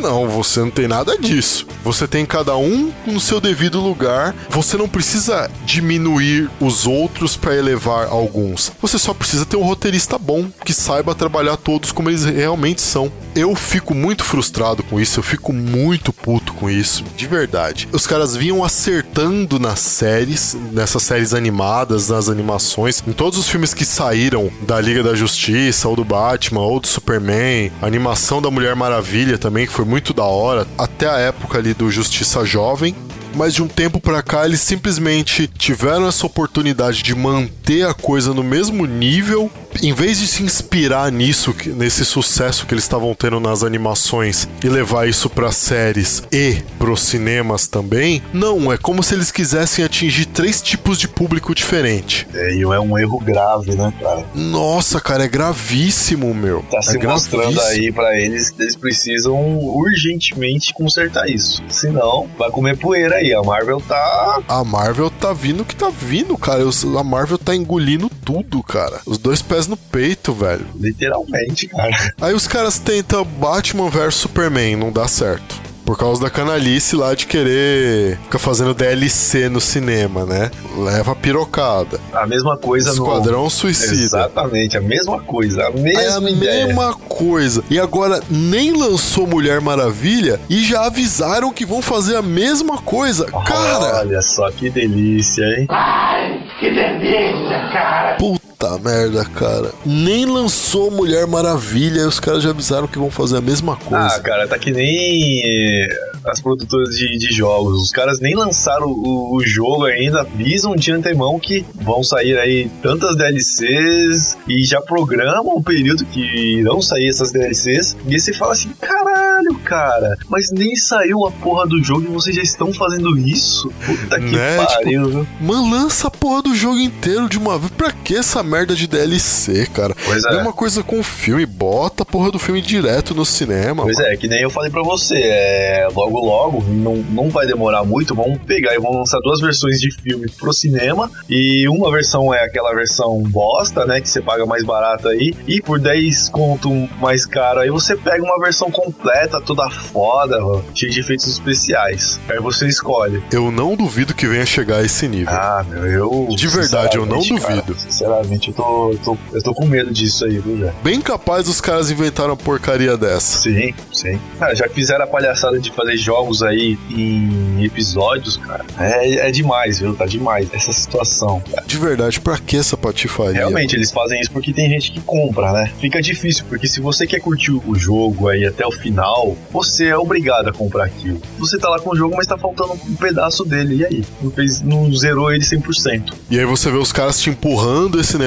Não, 0.00 0.13
você 0.28 0.60
não 0.60 0.70
tem 0.70 0.88
nada 0.88 1.18
disso. 1.18 1.66
Você 1.82 2.06
tem 2.06 2.24
cada 2.24 2.56
um 2.56 2.92
no 3.06 3.20
seu 3.20 3.40
devido 3.40 3.80
lugar. 3.80 4.34
Você 4.48 4.76
não 4.76 4.88
precisa 4.88 5.50
diminuir 5.64 6.48
os 6.60 6.86
outros 6.86 7.36
para 7.36 7.56
elevar 7.56 8.08
alguns. 8.08 8.72
Você 8.80 8.98
só 8.98 9.12
precisa 9.12 9.44
ter 9.44 9.56
um 9.56 9.62
roteirista 9.64 10.18
bom 10.18 10.48
que 10.64 10.72
saiba 10.72 11.14
trabalhar 11.14 11.56
todos 11.56 11.92
como 11.92 12.10
eles 12.10 12.24
realmente 12.24 12.80
são. 12.80 13.10
Eu 13.34 13.54
fico 13.56 13.94
muito 13.94 14.22
frustrado 14.22 14.82
com 14.84 15.00
isso, 15.00 15.18
eu 15.18 15.24
fico 15.24 15.52
muito 15.52 16.12
puto 16.12 16.52
com 16.52 16.70
isso, 16.70 17.02
de 17.16 17.26
verdade. 17.26 17.88
Os 17.92 18.06
caras 18.06 18.36
vinham 18.36 18.62
acertando 18.62 19.58
nas 19.58 19.80
séries, 19.80 20.56
nessas 20.72 21.02
séries 21.02 21.34
animadas, 21.34 22.10
nas 22.10 22.28
animações, 22.28 23.02
em 23.06 23.12
todos 23.12 23.38
os 23.38 23.48
filmes 23.48 23.74
que 23.74 23.84
saíram 23.84 24.50
da 24.62 24.80
Liga 24.80 25.02
da 25.02 25.14
Justiça, 25.14 25.88
ou 25.88 25.96
do 25.96 26.04
Batman, 26.04 26.60
ou 26.60 26.78
do 26.78 26.86
Superman, 26.86 27.72
a 27.82 27.86
animação 27.86 28.40
da 28.40 28.50
Mulher 28.50 28.76
Maravilha 28.76 29.38
também, 29.38 29.66
que 29.66 29.72
foi 29.72 29.84
muito 29.84 30.03
da 30.12 30.24
hora, 30.24 30.66
até 30.76 31.08
a 31.08 31.18
época 31.18 31.58
ali 31.58 31.72
do 31.72 31.90
Justiça 31.90 32.44
Jovem, 32.44 32.94
mas 33.34 33.54
de 33.54 33.62
um 33.62 33.68
tempo 33.68 34.00
pra 34.00 34.22
cá 34.22 34.44
eles 34.44 34.60
simplesmente 34.60 35.46
tiveram 35.46 36.06
essa 36.06 36.26
oportunidade 36.26 37.02
de 37.02 37.14
manter 37.14 37.86
a 37.86 37.94
coisa 37.94 38.32
no 38.34 38.42
mesmo 38.42 38.86
nível, 38.86 39.50
em 39.82 39.92
vez 39.92 40.18
de 40.18 40.26
se 40.26 40.42
inspirar 40.42 41.10
nisso, 41.10 41.54
nesse 41.76 42.04
sucesso 42.04 42.66
que 42.66 42.74
eles 42.74 42.84
estavam 42.84 43.14
tendo 43.14 43.40
nas 43.40 43.62
animações 43.62 44.48
e 44.62 44.68
levar 44.68 45.08
isso 45.08 45.28
pra 45.28 45.52
séries 45.52 46.22
e 46.32 46.62
pros 46.78 47.00
cinemas 47.00 47.66
também. 47.66 48.22
Não, 48.32 48.72
é 48.72 48.76
como 48.76 49.02
se 49.02 49.14
eles 49.14 49.30
quisessem 49.30 49.84
atingir 49.84 50.26
três 50.26 50.60
tipos 50.62 50.98
de 50.98 51.08
público 51.08 51.54
diferente. 51.54 52.26
É, 52.34 52.54
e 52.54 52.62
é 52.62 52.80
um 52.80 52.98
erro 52.98 53.18
grave, 53.20 53.74
né, 53.74 53.92
cara? 54.00 54.24
Nossa, 54.34 55.00
cara, 55.00 55.24
é 55.24 55.28
gravíssimo, 55.28 56.34
meu. 56.34 56.64
Tá 56.70 56.80
se 56.82 56.96
é 56.98 57.02
mostrando 57.06 57.54
gravíssimo. 57.54 57.84
aí 57.84 57.92
pra 57.92 58.18
eles 58.18 58.50
que 58.50 58.62
eles 58.62 58.76
precisam 58.76 59.58
urgentemente 59.58 60.72
consertar 60.74 61.28
isso. 61.28 61.62
Senão, 61.68 62.28
vai 62.38 62.50
comer 62.50 62.76
poeira 62.78 63.16
aí. 63.16 63.32
A 63.34 63.42
Marvel 63.42 63.80
tá. 63.80 64.42
A 64.48 64.64
Marvel 64.64 65.10
tá 65.10 65.32
vindo 65.32 65.64
que 65.64 65.74
tá 65.74 65.90
vindo, 65.90 66.36
cara. 66.36 66.62
A 66.98 67.04
Marvel 67.04 67.38
tá 67.38 67.54
engolindo 67.54 68.10
tudo, 68.24 68.62
cara. 68.62 69.00
Os 69.06 69.18
dois 69.18 69.42
pés 69.42 69.63
no 69.66 69.76
peito, 69.76 70.32
velho. 70.32 70.66
Literalmente, 70.74 71.66
cara. 71.68 72.14
Aí 72.20 72.34
os 72.34 72.46
caras 72.46 72.78
tentam 72.78 73.24
Batman 73.24 73.88
vs 73.90 74.14
Superman, 74.14 74.76
não 74.76 74.92
dá 74.92 75.06
certo. 75.08 75.64
Por 75.84 75.98
causa 75.98 76.22
da 76.22 76.30
canalice 76.30 76.96
lá 76.96 77.14
de 77.14 77.26
querer 77.26 78.18
ficar 78.22 78.38
fazendo 78.38 78.72
DLC 78.72 79.50
no 79.50 79.60
cinema, 79.60 80.24
né? 80.24 80.50
Leva 80.78 81.12
a 81.12 81.14
pirocada. 81.14 82.00
A 82.14 82.26
mesma 82.26 82.56
coisa 82.56 82.94
no. 82.94 83.04
Esquadrão 83.04 83.50
Suicida. 83.50 83.92
Exatamente, 83.92 84.78
a 84.78 84.80
mesma 84.80 85.20
coisa. 85.20 85.66
A 85.66 85.70
mesma 85.70 86.00
É 86.00 86.08
a 86.14 86.20
mesma 86.22 86.94
coisa. 86.94 87.62
E 87.68 87.78
agora 87.78 88.22
nem 88.30 88.72
lançou 88.72 89.26
Mulher 89.26 89.60
Maravilha 89.60 90.40
e 90.48 90.64
já 90.64 90.86
avisaram 90.86 91.52
que 91.52 91.66
vão 91.66 91.82
fazer 91.82 92.16
a 92.16 92.22
mesma 92.22 92.78
coisa. 92.78 93.26
Cara, 93.26 93.98
Olha 94.00 94.22
só 94.22 94.50
que 94.50 94.70
delícia, 94.70 95.44
hein? 95.58 95.66
Ai, 95.68 96.42
que 96.60 96.70
delícia, 96.70 97.70
cara. 97.70 98.16
puta 98.16 98.43
merda, 98.82 99.24
cara. 99.24 99.72
Nem 99.84 100.24
lançou 100.26 100.90
Mulher 100.90 101.26
Maravilha 101.26 102.00
e 102.02 102.06
os 102.06 102.18
caras 102.20 102.42
já 102.42 102.50
avisaram 102.50 102.86
que 102.86 102.98
vão 102.98 103.10
fazer 103.10 103.36
a 103.36 103.40
mesma 103.40 103.76
coisa. 103.76 104.16
Ah, 104.16 104.20
cara, 104.20 104.46
tá 104.48 104.58
que 104.58 104.70
nem 104.70 105.42
eh, 105.44 105.88
as 106.26 106.40
produtoras 106.40 106.96
de, 106.96 107.18
de 107.18 107.32
jogos. 107.34 107.80
Os 107.82 107.90
caras 107.90 108.20
nem 108.20 108.34
lançaram 108.34 108.86
o, 108.86 109.36
o 109.36 109.42
jogo 109.44 109.84
ainda, 109.84 110.20
avisam 110.22 110.74
de 110.74 110.90
antemão 110.92 111.38
que 111.38 111.64
vão 111.74 112.02
sair 112.02 112.38
aí 112.38 112.70
tantas 112.82 113.16
DLCs 113.16 114.36
e 114.48 114.64
já 114.64 114.80
programam 114.80 115.56
o 115.56 115.62
período 115.62 116.04
que 116.06 116.20
irão 116.58 116.80
sair 116.80 117.08
essas 117.08 117.32
DLCs. 117.32 117.96
E 118.06 118.14
aí 118.14 118.20
você 118.20 118.32
fala 118.32 118.52
assim: 118.52 118.70
caralho, 118.80 119.54
cara, 119.64 120.16
mas 120.28 120.50
nem 120.50 120.74
saiu 120.76 121.26
a 121.26 121.30
porra 121.30 121.66
do 121.66 121.82
jogo 121.82 122.02
e 122.02 122.06
vocês 122.12 122.34
já 122.36 122.42
estão 122.42 122.72
fazendo 122.72 123.16
isso? 123.18 123.70
Puta 123.84 124.18
que 124.18 124.36
Né, 124.36 124.56
pariu, 124.56 125.08
viu? 125.08 125.26
Mano, 125.40 125.70
lança 125.70 126.08
a 126.08 126.10
porra 126.10 126.42
do 126.42 126.54
jogo 126.54 126.78
inteiro 126.78 127.28
de 127.28 127.38
uma 127.38 127.58
vez. 127.58 127.70
Pra 127.72 127.90
que 127.92 128.16
essa 128.16 128.42
merda 128.42 128.53
de 128.62 128.86
DLC, 128.86 129.66
cara? 129.66 129.94
Pois 130.04 130.24
é. 130.24 130.30
Mesma 130.36 130.52
coisa 130.52 130.82
com 130.82 131.00
o 131.00 131.02
filme. 131.02 131.44
Bota 131.44 132.02
a 132.02 132.06
porra 132.06 132.30
do 132.30 132.38
filme 132.38 132.62
direto 132.62 133.14
no 133.14 133.24
cinema. 133.24 133.82
Pois 133.82 133.96
mano. 133.96 134.08
é, 134.08 134.16
que 134.16 134.28
nem 134.28 134.40
eu 134.40 134.50
falei 134.50 134.70
pra 134.70 134.82
você, 134.82 135.16
é, 135.16 135.88
logo 135.94 136.20
logo, 136.20 136.62
não, 136.68 136.96
não 136.96 137.28
vai 137.30 137.46
demorar 137.46 137.84
muito, 137.84 138.14
vão 138.14 138.36
pegar 138.38 138.74
e 138.74 138.78
vão 138.78 138.92
lançar 138.92 139.18
duas 139.20 139.40
versões 139.40 139.80
de 139.80 139.90
filme 139.90 140.30
pro 140.30 140.52
cinema, 140.52 141.10
e 141.28 141.68
uma 141.68 141.90
versão 141.90 142.32
é 142.32 142.44
aquela 142.44 142.72
versão 142.74 143.22
bosta, 143.22 143.84
né, 143.84 144.00
que 144.00 144.08
você 144.08 144.20
paga 144.20 144.46
mais 144.46 144.64
barato 144.64 145.08
aí, 145.08 145.34
e 145.46 145.60
por 145.60 145.80
10 145.80 146.28
conto 146.28 146.70
mais 147.00 147.26
caro 147.26 147.60
aí 147.60 147.70
você 147.70 147.96
pega 147.96 148.22
uma 148.22 148.38
versão 148.38 148.70
completa, 148.70 149.40
toda 149.40 149.68
foda, 149.70 150.44
ó, 150.44 150.60
cheia 150.74 150.92
de 150.92 151.00
efeitos 151.00 151.26
especiais. 151.26 152.20
Aí 152.28 152.38
você 152.38 152.66
escolhe. 152.66 153.22
Eu 153.32 153.50
não 153.50 153.76
duvido 153.76 154.14
que 154.14 154.26
venha 154.26 154.46
chegar 154.46 154.76
a 154.76 154.82
esse 154.82 155.08
nível. 155.08 155.34
Ah, 155.34 155.64
meu, 155.68 155.84
eu... 155.86 156.28
De 156.36 156.48
verdade, 156.48 156.96
eu 156.96 157.06
não 157.06 157.20
sinceramente, 157.22 157.42
cara, 157.42 157.62
duvido. 157.62 158.43
Sinceramente, 158.44 158.48
eu 158.48 158.54
tô, 158.54 158.90
eu, 158.90 158.98
tô, 158.98 159.18
eu 159.32 159.42
tô 159.42 159.54
com 159.54 159.66
medo 159.66 159.90
disso 159.92 160.24
aí, 160.24 160.38
viu, 160.38 160.56
velho? 160.56 160.74
Bem 160.82 161.00
capaz 161.00 161.48
os 161.48 161.60
caras 161.60 161.90
inventaram 161.90 162.30
uma 162.30 162.36
porcaria 162.36 162.96
dessa. 162.96 163.38
Sim, 163.38 163.72
sim. 163.92 164.18
Cara, 164.38 164.54
já 164.54 164.68
fizeram 164.68 165.04
a 165.04 165.06
palhaçada 165.06 165.58
de 165.58 165.70
fazer 165.70 165.96
jogos 165.96 166.42
aí 166.42 166.78
em 166.90 167.64
episódios, 167.64 168.36
cara, 168.36 168.64
é, 168.78 169.28
é 169.28 169.30
demais, 169.30 169.78
viu? 169.78 169.94
Tá 169.94 170.06
demais 170.06 170.48
essa 170.52 170.72
situação, 170.72 171.42
cara. 171.50 171.64
De 171.66 171.78
verdade, 171.78 172.20
pra 172.20 172.38
que 172.38 172.56
essa 172.56 172.76
patifaria? 172.76 173.34
Realmente, 173.34 173.76
eles 173.76 173.90
fazem 173.90 174.20
isso 174.20 174.30
porque 174.30 174.52
tem 174.52 174.68
gente 174.68 174.92
que 174.92 175.00
compra, 175.00 175.52
né? 175.52 175.72
Fica 175.78 176.02
difícil, 176.02 176.44
porque 176.48 176.66
se 176.66 176.80
você 176.80 177.06
quer 177.06 177.20
curtir 177.20 177.52
o 177.52 177.74
jogo 177.74 178.28
aí 178.28 178.44
até 178.44 178.66
o 178.66 178.72
final, 178.72 179.36
você 179.52 179.86
é 179.88 179.96
obrigado 179.96 180.48
a 180.48 180.52
comprar 180.52 180.84
aquilo. 180.84 181.20
Você 181.38 181.58
tá 181.58 181.68
lá 181.68 181.78
com 181.78 181.90
o 181.90 181.96
jogo, 181.96 182.16
mas 182.16 182.26
tá 182.26 182.36
faltando 182.36 182.72
um 182.72 182.94
pedaço 182.96 183.44
dele. 183.44 183.76
E 183.76 183.84
aí? 183.84 184.04
Não, 184.20 184.30
fez, 184.30 184.60
não 184.62 184.92
zerou 184.94 185.32
ele 185.32 185.44
100%. 185.44 186.12
E 186.30 186.38
aí 186.38 186.44
você 186.44 186.70
vê 186.70 186.78
os 186.78 186.92
caras 186.92 187.20
te 187.20 187.30
empurrando 187.30 188.00
esse 188.00 188.18
negócio, 188.18 188.23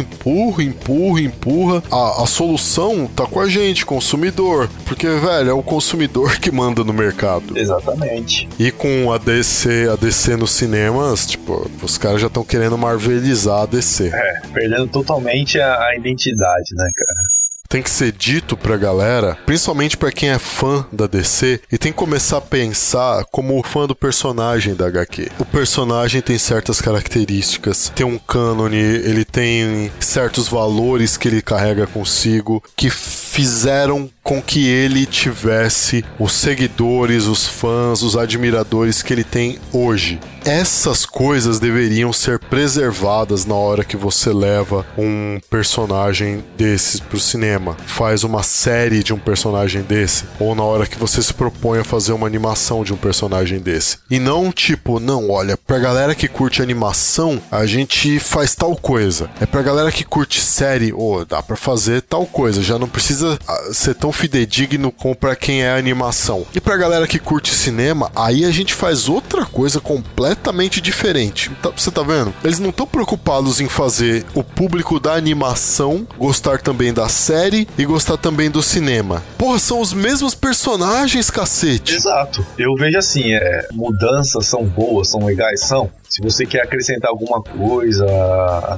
empurra, 0.00 0.62
empurra, 0.62 1.20
empurra. 1.20 1.82
A, 1.90 2.22
a 2.22 2.26
solução 2.26 3.06
tá 3.06 3.26
com 3.26 3.40
a 3.40 3.48
gente, 3.48 3.84
consumidor. 3.86 4.68
Porque, 4.84 5.06
velho, 5.06 5.50
é 5.50 5.52
o 5.52 5.62
consumidor 5.62 6.38
que 6.38 6.50
manda 6.50 6.84
no 6.84 6.92
mercado. 6.92 7.56
Exatamente. 7.56 8.48
E 8.58 8.70
com 8.70 9.12
a 9.12 9.18
DC, 9.18 9.88
a 9.92 9.96
DC 9.96 10.36
nos 10.36 10.50
cinemas, 10.50 11.26
tipo, 11.26 11.70
os 11.82 11.98
caras 11.98 12.20
já 12.20 12.26
estão 12.26 12.44
querendo 12.44 12.78
marvelizar 12.78 13.62
a 13.62 13.66
DC. 13.66 14.10
É, 14.12 14.40
perdendo 14.52 14.86
totalmente 14.88 15.58
a, 15.60 15.88
a 15.88 15.96
identidade, 15.96 16.74
né, 16.74 16.88
cara? 16.94 17.43
Tem 17.74 17.82
que 17.82 17.90
ser 17.90 18.12
dito 18.12 18.56
pra 18.56 18.76
galera, 18.76 19.36
principalmente 19.44 19.96
pra 19.96 20.12
quem 20.12 20.28
é 20.28 20.38
fã 20.38 20.86
da 20.92 21.08
DC, 21.08 21.60
e 21.72 21.76
tem 21.76 21.90
que 21.90 21.98
começar 21.98 22.36
a 22.36 22.40
pensar 22.40 23.24
como 23.32 23.60
fã 23.64 23.84
do 23.84 23.96
personagem 23.96 24.76
da 24.76 24.86
HQ. 24.86 25.32
O 25.40 25.44
personagem 25.44 26.22
tem 26.22 26.38
certas 26.38 26.80
características, 26.80 27.90
tem 27.92 28.06
um 28.06 28.16
cânone, 28.16 28.76
ele 28.76 29.24
tem 29.24 29.90
certos 29.98 30.46
valores 30.46 31.16
que 31.16 31.26
ele 31.26 31.42
carrega 31.42 31.84
consigo, 31.84 32.62
que 32.76 32.88
fizeram 32.88 34.08
com 34.24 34.40
que 34.40 34.66
ele 34.66 35.04
tivesse 35.04 36.02
os 36.18 36.32
seguidores, 36.32 37.26
os 37.26 37.46
fãs, 37.46 38.02
os 38.02 38.16
admiradores 38.16 39.02
que 39.02 39.12
ele 39.12 39.22
tem 39.22 39.58
hoje. 39.70 40.18
Essas 40.44 41.06
coisas 41.06 41.58
deveriam 41.58 42.12
ser 42.12 42.38
preservadas 42.38 43.46
na 43.46 43.54
hora 43.54 43.82
que 43.82 43.96
você 43.96 44.30
leva 44.30 44.84
um 44.96 45.40
personagem 45.48 46.44
desses 46.56 47.00
pro 47.00 47.18
cinema, 47.18 47.76
faz 47.86 48.24
uma 48.24 48.42
série 48.42 49.02
de 49.02 49.14
um 49.14 49.18
personagem 49.18 49.80
desse, 49.82 50.24
ou 50.38 50.54
na 50.54 50.62
hora 50.62 50.86
que 50.86 50.98
você 50.98 51.22
se 51.22 51.32
propõe 51.32 51.78
a 51.78 51.84
fazer 51.84 52.12
uma 52.12 52.26
animação 52.26 52.84
de 52.84 52.92
um 52.92 52.96
personagem 52.96 53.58
desse. 53.58 53.98
E 54.10 54.18
não 54.18 54.52
tipo, 54.52 55.00
não, 55.00 55.30
olha, 55.30 55.56
pra 55.56 55.78
galera 55.78 56.14
que 56.14 56.28
curte 56.28 56.60
animação, 56.60 57.40
a 57.50 57.64
gente 57.64 58.18
faz 58.18 58.54
tal 58.54 58.76
coisa. 58.76 59.30
É 59.40 59.46
pra 59.46 59.62
galera 59.62 59.90
que 59.90 60.04
curte 60.04 60.42
série, 60.42 60.92
ou 60.92 61.20
oh, 61.20 61.24
dá 61.24 61.42
pra 61.42 61.56
fazer 61.56 62.02
tal 62.02 62.26
coisa, 62.26 62.62
já 62.62 62.78
não 62.78 62.88
precisa 62.88 63.38
ah, 63.48 63.70
ser 63.72 63.94
tão 63.94 64.12
fidedigno 64.14 64.90
como 64.90 65.14
pra 65.14 65.36
quem 65.36 65.62
é 65.62 65.76
animação. 65.76 66.46
E 66.54 66.60
pra 66.60 66.76
galera 66.76 67.06
que 67.06 67.18
curte 67.18 67.54
cinema, 67.54 68.10
aí 68.14 68.44
a 68.44 68.50
gente 68.50 68.74
faz 68.74 69.08
outra 69.08 69.44
coisa 69.44 69.80
completamente 69.80 70.80
diferente. 70.80 71.50
Tá, 71.62 71.70
você 71.70 71.90
tá 71.90 72.02
vendo? 72.02 72.32
Eles 72.42 72.58
não 72.58 72.70
estão 72.70 72.86
preocupados 72.86 73.60
em 73.60 73.68
fazer 73.68 74.24
o 74.34 74.42
público 74.42 74.98
da 74.98 75.14
animação 75.14 76.06
gostar 76.18 76.60
também 76.60 76.92
da 76.92 77.08
série 77.08 77.68
e 77.76 77.84
gostar 77.84 78.16
também 78.16 78.50
do 78.50 78.62
cinema. 78.62 79.22
Porra, 79.36 79.58
são 79.58 79.80
os 79.80 79.92
mesmos 79.92 80.34
personagens, 80.34 81.30
cacete. 81.30 81.94
Exato. 81.94 82.44
Eu 82.58 82.74
vejo 82.76 82.98
assim, 82.98 83.32
é, 83.32 83.68
mudanças 83.72 84.46
são 84.46 84.64
boas, 84.64 85.08
são 85.08 85.24
legais, 85.24 85.60
são. 85.60 85.90
Se 86.08 86.22
você 86.22 86.46
quer 86.46 86.62
acrescentar 86.62 87.10
alguma 87.10 87.42
coisa 87.42 88.06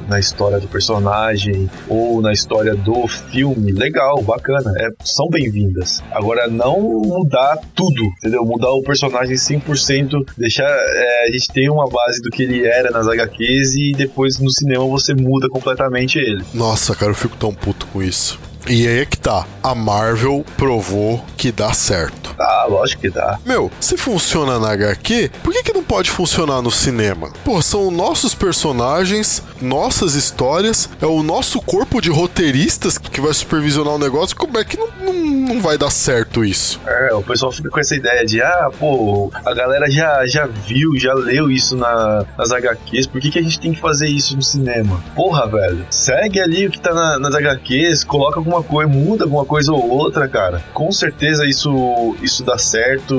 na 0.09 0.19
história 0.19 0.59
do 0.59 0.69
personagem 0.69 1.69
ou 1.89 2.21
na 2.21 2.33
história 2.33 2.75
do 2.75 3.07
filme, 3.07 3.73
legal, 3.73 4.23
bacana, 4.23 4.73
é, 4.79 4.89
são 5.05 5.29
bem-vindas. 5.29 6.03
Agora, 6.11 6.47
não 6.49 6.81
mudar 6.81 7.59
tudo, 7.75 8.03
entendeu? 8.19 8.45
Mudar 8.45 8.71
o 8.71 8.83
personagem 8.83 9.37
100%, 9.37 10.25
deixar. 10.37 10.69
É, 10.69 11.29
a 11.29 11.33
gente 11.33 11.53
tem 11.53 11.69
uma 11.69 11.89
base 11.89 12.23
do 12.23 12.31
que 12.31 12.43
ele 12.43 12.65
era 12.65 12.91
nas 12.91 13.07
HQs 13.07 13.75
e 13.75 13.93
depois 13.93 14.39
no 14.39 14.51
cinema 14.51 14.87
você 14.87 15.15
muda 15.15 15.49
completamente 15.49 16.19
ele. 16.19 16.45
Nossa, 16.55 16.95
cara, 16.95 17.11
eu 17.11 17.17
fico 17.17 17.37
tão 17.37 17.53
puto 17.53 17.87
com 17.89 18.03
isso. 18.03 18.39
E 18.69 18.87
aí 18.87 18.99
é 18.99 19.07
que 19.07 19.17
tá. 19.17 19.47
A 19.63 19.75
Marvel 19.75 20.45
provou 20.57 21.25
que 21.37 21.53
dá 21.53 21.73
certo. 21.73 22.35
Ah, 22.39 22.67
lógico 22.69 23.03
que 23.03 23.11
dá. 23.11 23.39
Meu, 23.45 23.71
se 23.81 23.97
funciona 23.97 24.59
na 24.59 24.73
HQ, 24.73 25.31
por 25.43 25.53
que, 25.53 25.63
que 25.63 25.73
não 25.73 25.85
pode 25.85 26.11
funcionar 26.11 26.61
no 26.61 26.71
cinema? 26.71 27.31
Pô, 27.45 27.63
são 27.63 27.91
nossos 27.91 28.35
personagens, 28.35 29.43
nossas 29.61 30.15
histórias, 30.15 30.89
é 31.01 31.07
o 31.07 31.23
nosso 31.23 31.61
corpo 31.61 32.01
de 32.01 32.11
roteiristas 32.11 32.99
que 32.99 33.21
vai 33.21 33.33
supervisionar 33.33 33.95
o 33.95 33.99
negócio. 33.99 34.37
Como 34.37 34.59
é 34.59 34.65
que 34.65 34.77
não, 34.77 34.89
não, 35.01 35.13
não 35.13 35.61
vai 35.61 35.79
dar 35.79 35.91
certo 35.91 36.45
isso? 36.45 36.81
É, 36.87 37.15
o 37.15 37.23
pessoal 37.23 37.53
fica 37.53 37.71
com 37.71 37.81
essa 37.81 37.95
ideia 37.95 38.25
de, 38.27 38.43
ah, 38.43 38.71
pô, 38.79 39.31
a 39.45 39.55
galera 39.55 39.91
já, 39.91 40.27
já 40.27 40.47
viu, 40.47 40.99
já 40.99 41.15
leu 41.15 41.51
isso 41.51 41.77
na, 41.77 42.25
nas 42.37 42.51
HQs, 42.51 43.07
por 43.07 43.21
que, 43.21 43.31
que 43.31 43.39
a 43.39 43.43
gente 43.43 43.61
tem 43.61 43.73
que 43.73 43.81
fazer 43.81 44.09
isso 44.09 44.35
no 44.37 44.43
cinema? 44.43 45.03
Porra, 45.15 45.47
velho, 45.47 45.87
segue 45.91 46.41
ali 46.41 46.67
o 46.67 46.71
que 46.71 46.81
tá 46.81 46.93
na, 46.93 47.19
nas 47.19 47.35
HQs, 47.35 48.05
coloca 48.05 48.39
alguma 48.39 48.56
coisa, 48.63 48.91
muda 48.91 49.25
alguma 49.25 49.45
coisa 49.45 49.73
ou 49.73 49.89
outra, 49.89 50.29
cara. 50.29 50.63
Com 50.73 50.91
certeza 50.93 51.47
isso, 51.47 52.17
isso 52.23 52.45
dá 52.45 52.59
certo 52.59 53.15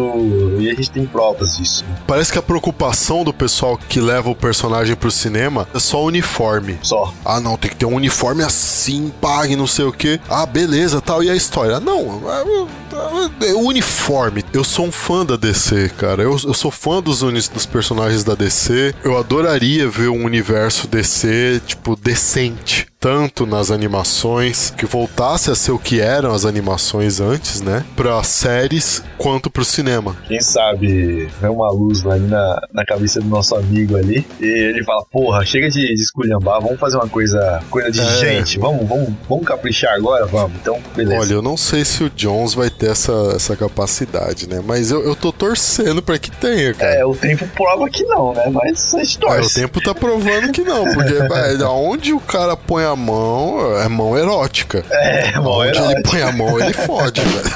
e 0.59 0.69
a 0.69 0.73
gente 0.73 0.91
tem 0.91 1.05
provas 1.05 1.57
disso. 1.57 1.85
Parece 2.05 2.31
que 2.31 2.39
a 2.39 2.41
preocupação 2.41 3.23
do 3.23 3.33
pessoal 3.33 3.77
que 3.77 3.99
leva 3.99 4.29
o 4.29 4.35
personagem 4.35 4.95
pro 4.95 5.11
cinema 5.11 5.67
é 5.73 5.79
só 5.79 6.01
o 6.01 6.07
uniforme. 6.07 6.77
Só. 6.81 7.13
Ah, 7.25 7.39
não, 7.39 7.57
tem 7.57 7.69
que 7.69 7.77
ter 7.77 7.85
um 7.85 7.95
uniforme 7.95 8.43
assim, 8.43 9.11
pague, 9.21 9.55
não 9.55 9.67
sei 9.67 9.85
o 9.85 9.91
que. 9.91 10.19
Ah, 10.29 10.45
beleza, 10.45 11.01
tal. 11.01 11.23
E 11.23 11.29
a 11.29 11.35
história? 11.35 11.79
Não, 11.79 12.21
é, 12.29 13.49
é, 13.49 13.53
o 13.53 13.59
uniforme. 13.59 14.43
Eu 14.53 14.63
sou 14.63 14.85
um 14.85 14.91
fã 14.91 15.25
da 15.25 15.35
DC, 15.35 15.91
cara. 15.97 16.23
Eu, 16.23 16.31
eu 16.31 16.53
sou 16.53 16.71
fã 16.71 17.01
dos, 17.01 17.19
dos 17.21 17.65
personagens 17.65 18.23
da 18.23 18.35
DC. 18.35 18.93
Eu 19.03 19.17
adoraria 19.17 19.87
ver 19.89 20.09
um 20.09 20.25
universo 20.25 20.87
DC, 20.87 21.61
tipo, 21.65 21.95
decente 21.95 22.87
tanto 22.99 23.45
nas 23.45 23.69
animações, 23.69 24.71
que 24.71 24.85
voltasse 24.85 25.51
a 25.51 25.55
ser 25.55 25.71
o 25.71 25.79
que 25.79 26.01
eram 26.01 26.33
as 26.33 26.45
animações 26.45 27.19
antes, 27.19 27.61
né? 27.61 27.85
Para 27.95 28.21
séries 28.23 29.03
quanto 29.17 29.49
pro 29.49 29.63
cinema. 29.63 30.15
Quem 30.27 30.39
sabe 30.39 31.29
vem 31.39 31.49
uma 31.49 31.71
luz 31.71 32.05
ali 32.05 32.27
na, 32.27 32.59
na 32.73 32.85
cabeça 32.85 33.19
do 33.19 33.27
nosso 33.27 33.55
amigo 33.55 33.95
ali 33.95 34.25
e 34.39 34.45
ele 34.45 34.83
fala: 34.83 35.03
Porra, 35.11 35.45
chega 35.45 35.69
de, 35.69 35.93
de 35.93 36.01
esculhambar, 36.01 36.59
vamos 36.61 36.79
fazer 36.79 36.97
uma 36.97 37.07
coisa, 37.07 37.61
coisa 37.69 37.91
de 37.91 38.01
é. 38.01 38.17
gente, 38.17 38.59
vamos, 38.59 38.87
vamos, 38.87 39.13
vamos 39.29 39.45
caprichar 39.45 39.93
agora, 39.93 40.25
vamos. 40.25 40.57
Então, 40.59 40.79
beleza. 40.95 41.21
Olha, 41.21 41.33
eu 41.33 41.41
não 41.41 41.57
sei 41.57 41.85
se 41.85 42.03
o 42.03 42.09
Jones 42.09 42.53
vai 42.53 42.69
ter 42.69 42.91
essa, 42.91 43.33
essa 43.35 43.55
capacidade, 43.55 44.49
né? 44.49 44.61
Mas 44.65 44.91
eu, 44.91 45.03
eu 45.03 45.15
tô 45.15 45.31
torcendo 45.31 46.01
para 46.01 46.17
que 46.17 46.31
tenha, 46.31 46.73
cara. 46.73 46.95
É, 46.95 47.05
o 47.05 47.15
tempo 47.15 47.47
prova 47.49 47.87
que 47.89 48.03
não, 48.05 48.33
né? 48.33 48.49
Mas 48.51 48.93
a 48.93 49.03
gente 49.03 49.19
torce. 49.19 49.59
É, 49.59 49.63
o 49.63 49.67
tempo 49.67 49.81
tá 49.81 49.93
provando 49.93 50.51
que 50.51 50.61
não, 50.61 50.83
porque, 50.93 51.13
velho, 51.29 51.65
aonde 51.65 52.13
o 52.13 52.19
cara 52.19 52.57
põe 52.57 52.86
a 52.87 52.95
mão, 52.95 53.77
é 53.79 53.87
mão 53.87 54.17
erótica. 54.17 54.83
É, 54.89 55.31
mão 55.39 55.59
Onde 55.59 55.69
erótica. 55.77 55.91
ele 55.93 56.01
põe 56.03 56.21
a 56.21 56.31
mão, 56.31 56.59
ele 56.59 56.73
fode, 56.73 57.21
velho. 57.21 57.51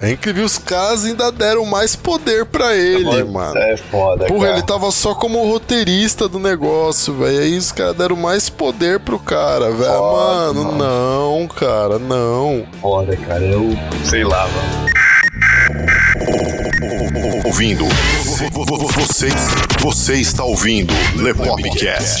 É 0.00 0.10
incrível, 0.10 0.44
os 0.44 0.58
caras 0.58 1.04
ainda 1.04 1.30
deram 1.30 1.64
mais 1.64 1.94
poder 1.94 2.44
para 2.44 2.74
ele, 2.74 3.22
mano. 3.22 3.56
É 3.56 3.76
foda, 3.76 4.24
Porra, 4.26 4.46
cara. 4.46 4.58
ele 4.58 4.66
tava 4.66 4.90
só 4.90 5.14
como 5.14 5.48
roteirista 5.48 6.28
do 6.28 6.40
negócio, 6.40 7.14
velho. 7.14 7.38
Aí 7.38 7.56
os 7.56 7.70
caras 7.70 7.94
deram 7.96 8.16
mais 8.16 8.50
poder 8.50 8.98
pro 8.98 9.16
cara, 9.18 9.70
velho. 9.70 10.02
Mano, 10.02 10.64
mano. 10.64 10.76
não, 10.78 11.46
cara, 11.46 12.00
não. 12.00 12.66
Foda, 12.80 13.16
cara. 13.16 13.44
Eu 13.44 13.70
sei 14.04 14.24
lá, 14.24 14.48
mano. 14.48 14.90
Ouvindo. 17.44 17.84
Você, 18.96 19.28
você 19.80 20.14
está 20.14 20.42
ouvindo 20.42 20.92
Lepopcast. 21.14 22.20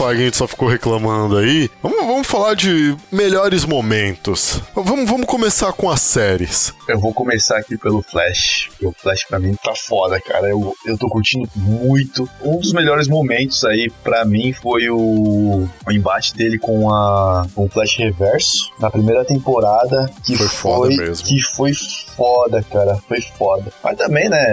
a 0.00 0.14
gente 0.14 0.36
só 0.36 0.46
ficou 0.46 0.68
reclamando 0.68 1.36
aí. 1.36 1.70
Vamos, 1.82 2.06
vamos 2.06 2.26
falar 2.26 2.54
de 2.54 2.96
melhores 3.10 3.64
momentos. 3.64 4.60
Vamos, 4.74 5.08
vamos 5.08 5.26
começar 5.26 5.72
com 5.72 5.90
as 5.90 6.00
séries. 6.00 6.72
Eu 6.88 6.98
vou 6.98 7.12
começar 7.12 7.58
aqui 7.58 7.76
pelo 7.76 8.02
Flash. 8.02 8.70
O 8.82 8.92
Flash 8.92 9.24
pra 9.24 9.38
mim 9.38 9.54
tá 9.62 9.72
foda, 9.74 10.20
cara. 10.20 10.48
Eu, 10.48 10.74
eu 10.86 10.96
tô 10.98 11.08
curtindo 11.08 11.48
muito. 11.54 12.28
Um 12.42 12.58
dos 12.58 12.72
melhores 12.72 13.08
momentos 13.08 13.64
aí 13.64 13.90
pra 14.02 14.24
mim 14.24 14.52
foi 14.52 14.88
o, 14.90 15.68
o 15.86 15.92
embate 15.92 16.34
dele 16.34 16.58
com, 16.58 16.92
a, 16.92 17.46
com 17.54 17.66
o 17.66 17.68
Flash 17.68 17.96
Reverso 17.96 18.70
na 18.78 18.90
primeira 18.90 19.24
temporada. 19.24 20.10
Que 20.24 20.36
Foi 20.36 20.48
foda 20.48 20.88
mesmo. 20.88 21.26
Que 21.26 21.40
foi 21.42 21.72
foda, 22.16 22.62
cara. 22.70 22.96
Foi 23.08 23.20
foda. 23.20 23.72
Mas 23.82 23.96
também, 23.96 24.28
né? 24.28 24.44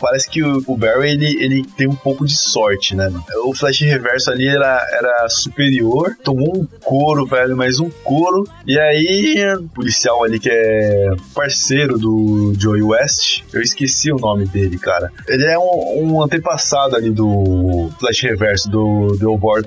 Parece 0.00 0.28
que 0.28 0.42
o, 0.42 0.62
o 0.66 0.76
Barry 0.76 1.10
ele, 1.10 1.42
ele 1.42 1.64
tem 1.76 1.88
um 1.88 1.94
pouco 1.94 2.26
de 2.26 2.36
sorte, 2.36 2.94
né? 2.94 3.10
O 3.44 3.54
Flash 3.54 3.80
Reverso 3.80 4.19
ali 4.28 4.48
era, 4.48 4.86
era 4.92 5.28
superior. 5.28 6.16
Tomou 6.22 6.56
um 6.56 6.66
couro, 6.82 7.26
velho, 7.26 7.56
mais 7.56 7.78
um 7.80 7.90
couro. 7.90 8.48
E 8.66 8.78
aí, 8.78 9.36
policial 9.74 10.24
ali 10.24 10.38
que 10.38 10.50
é 10.50 11.10
parceiro 11.34 11.98
do 11.98 12.52
Joey 12.58 12.82
West, 12.82 13.42
eu 13.52 13.60
esqueci 13.60 14.12
o 14.12 14.16
nome 14.16 14.46
dele, 14.46 14.78
cara. 14.78 15.10
Ele 15.28 15.44
é 15.44 15.58
um, 15.58 16.14
um 16.14 16.22
antepassado 16.22 16.96
ali 16.96 17.10
do 17.10 17.90
Flash 17.98 18.22
Reverso, 18.22 18.70
do, 18.70 19.16
do 19.18 19.30
Elbor 19.30 19.62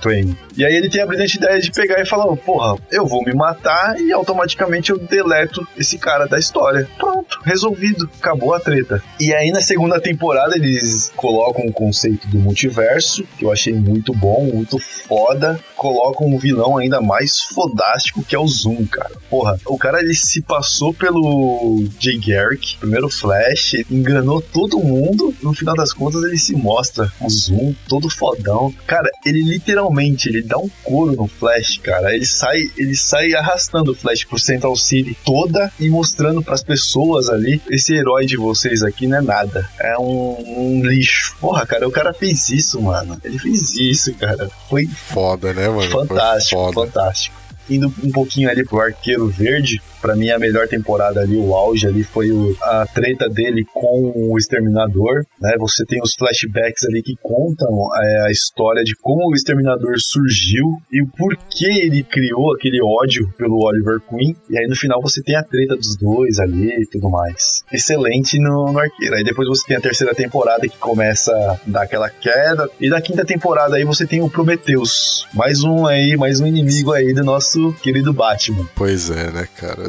Twain. 0.00 0.36
E 0.56 0.64
aí 0.64 0.74
ele 0.74 0.88
tem 0.88 1.02
a 1.02 1.06
brilhante 1.06 1.36
ideia 1.36 1.60
de 1.60 1.70
pegar 1.70 2.00
e 2.00 2.06
falar: 2.06 2.34
porra, 2.36 2.76
eu 2.90 3.06
vou 3.06 3.22
me 3.22 3.34
matar 3.34 4.00
e 4.00 4.12
automaticamente 4.12 4.90
eu 4.90 4.98
deleto 4.98 5.66
esse 5.78 5.98
cara 5.98 6.26
da 6.26 6.38
história. 6.38 6.88
Pronto, 6.98 7.40
resolvido, 7.44 8.08
acabou 8.18 8.54
a 8.54 8.60
treta. 8.60 9.02
E 9.20 9.34
aí 9.34 9.50
na 9.50 9.60
segunda 9.60 10.00
temporada 10.00 10.56
eles 10.56 11.12
colocam 11.16 11.66
o 11.66 11.72
conceito 11.72 12.26
do 12.28 12.38
multiverso, 12.38 13.24
que 13.38 13.44
eu 13.44 13.52
achei 13.52 13.72
muito 13.72 13.95
bom, 14.12 14.50
muito 14.52 14.78
foda. 14.78 15.58
colocam 15.76 16.26
um 16.26 16.38
vilão 16.38 16.78
ainda 16.78 17.00
mais 17.00 17.40
fodástico 17.40 18.24
que 18.24 18.34
é 18.34 18.38
o 18.38 18.46
Zoom, 18.46 18.86
cara. 18.86 19.12
Porra, 19.28 19.58
o 19.66 19.78
cara 19.78 20.00
ele 20.00 20.14
se 20.14 20.42
passou 20.42 20.92
pelo 20.92 21.84
Jay 21.98 22.18
Garrick, 22.18 22.76
primeiro 22.78 23.08
Flash, 23.08 23.74
enganou 23.90 24.40
todo 24.40 24.78
mundo. 24.78 25.34
No 25.42 25.52
final 25.52 25.74
das 25.74 25.92
contas, 25.92 26.22
ele 26.24 26.38
se 26.38 26.54
mostra 26.54 27.12
o 27.20 27.28
Zoom 27.28 27.74
todo 27.88 28.10
fodão. 28.10 28.72
Cara, 28.86 29.10
ele 29.24 29.42
literalmente 29.42 30.28
ele 30.28 30.42
dá 30.42 30.58
um 30.58 30.68
couro 30.82 31.14
no 31.14 31.26
Flash, 31.26 31.78
cara. 31.78 32.14
Ele 32.14 32.26
sai, 32.26 32.70
ele 32.76 32.96
sai 32.96 33.34
arrastando 33.34 33.92
o 33.92 33.94
Flash 33.94 34.24
por 34.24 34.40
Central 34.40 34.76
City 34.76 35.16
toda 35.24 35.72
e 35.78 35.88
mostrando 35.88 36.42
pras 36.42 36.62
pessoas 36.62 37.28
ali: 37.28 37.60
esse 37.70 37.94
herói 37.94 38.26
de 38.26 38.36
vocês 38.36 38.82
aqui 38.82 39.06
não 39.06 39.18
é 39.18 39.22
nada. 39.22 39.68
É 39.78 39.98
um, 39.98 40.36
um 40.46 40.86
lixo. 40.86 41.36
Porra, 41.40 41.66
cara, 41.66 41.86
o 41.86 41.92
cara 41.92 42.12
fez 42.12 42.48
isso, 42.48 42.80
mano. 42.80 43.18
Ele 43.24 43.38
fez 43.38 43.62
isso, 43.62 43.76
cara. 44.14 44.50
Foi 44.68 44.86
Foda, 44.86 45.52
né, 45.52 45.68
mano? 45.68 45.90
Foi 45.90 46.06
fantástico, 46.06 46.72
fantástico. 46.72 47.36
Indo 47.68 47.92
um 48.02 48.10
pouquinho 48.10 48.48
ali 48.48 48.64
pro 48.64 48.80
Arqueiro 48.80 49.26
Verde, 49.28 49.82
pra 50.00 50.14
mim 50.16 50.30
a 50.30 50.38
melhor 50.38 50.68
temporada 50.68 51.20
ali, 51.20 51.36
o 51.36 51.54
auge 51.54 51.86
ali 51.86 52.02
foi 52.04 52.30
o- 52.30 52.56
a 52.62 52.86
treta 52.86 53.28
dele 53.28 53.64
com 53.72 54.12
o 54.14 54.38
Exterminador, 54.38 55.24
né? 55.40 55.54
Você 55.58 55.84
tem 55.86 56.00
os 56.02 56.14
flashbacks 56.14 56.84
ali 56.84 57.02
que 57.02 57.14
contam 57.22 57.68
é, 58.02 58.26
a 58.26 58.30
história 58.30 58.82
de 58.82 58.94
como 58.96 59.30
o 59.30 59.34
Exterminador 59.34 59.94
surgiu 59.98 60.64
e 60.92 61.02
o 61.02 61.06
porquê 61.16 61.66
ele 61.84 62.02
criou 62.02 62.54
aquele 62.54 62.80
ódio 62.82 63.32
pelo 63.38 63.58
Oliver 63.64 64.00
Queen. 64.08 64.34
E 64.50 64.58
aí 64.58 64.66
no 64.66 64.76
final 64.76 65.00
você 65.00 65.22
tem 65.22 65.36
a 65.36 65.42
treta 65.42 65.76
dos 65.76 65.96
dois 65.96 66.38
ali 66.38 66.68
e 66.82 66.86
tudo 66.86 67.08
mais. 67.10 67.62
Excelente 67.72 68.38
no, 68.40 68.72
no 68.72 68.78
Arqueiro. 68.78 69.14
Aí 69.16 69.24
depois 69.24 69.48
você 69.48 69.66
tem 69.66 69.76
a 69.76 69.80
terceira 69.80 70.14
temporada 70.14 70.66
que 70.68 70.76
começa 70.78 71.32
a 71.32 71.58
dar 71.66 71.82
aquela 71.82 72.08
queda. 72.10 72.68
E 72.80 72.88
da 72.90 73.00
quinta 73.00 73.24
temporada 73.24 73.76
aí 73.76 73.84
você 73.84 74.06
tem 74.06 74.22
o 74.22 74.30
Prometheus. 74.30 75.26
Mais 75.34 75.62
um 75.62 75.86
aí, 75.86 76.16
mais 76.16 76.40
um 76.40 76.46
inimigo 76.46 76.92
aí 76.92 77.12
do 77.12 77.22
nosso 77.24 77.72
querido 77.82 78.12
Batman. 78.12 78.66
Pois 78.74 79.10
é, 79.10 79.30
né, 79.30 79.48
cara? 79.56 79.85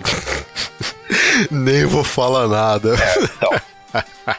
Nem 1.52 1.86
vou 1.86 2.04
falar 2.04 2.48
nada. 2.48 2.96
Então, 3.22 3.52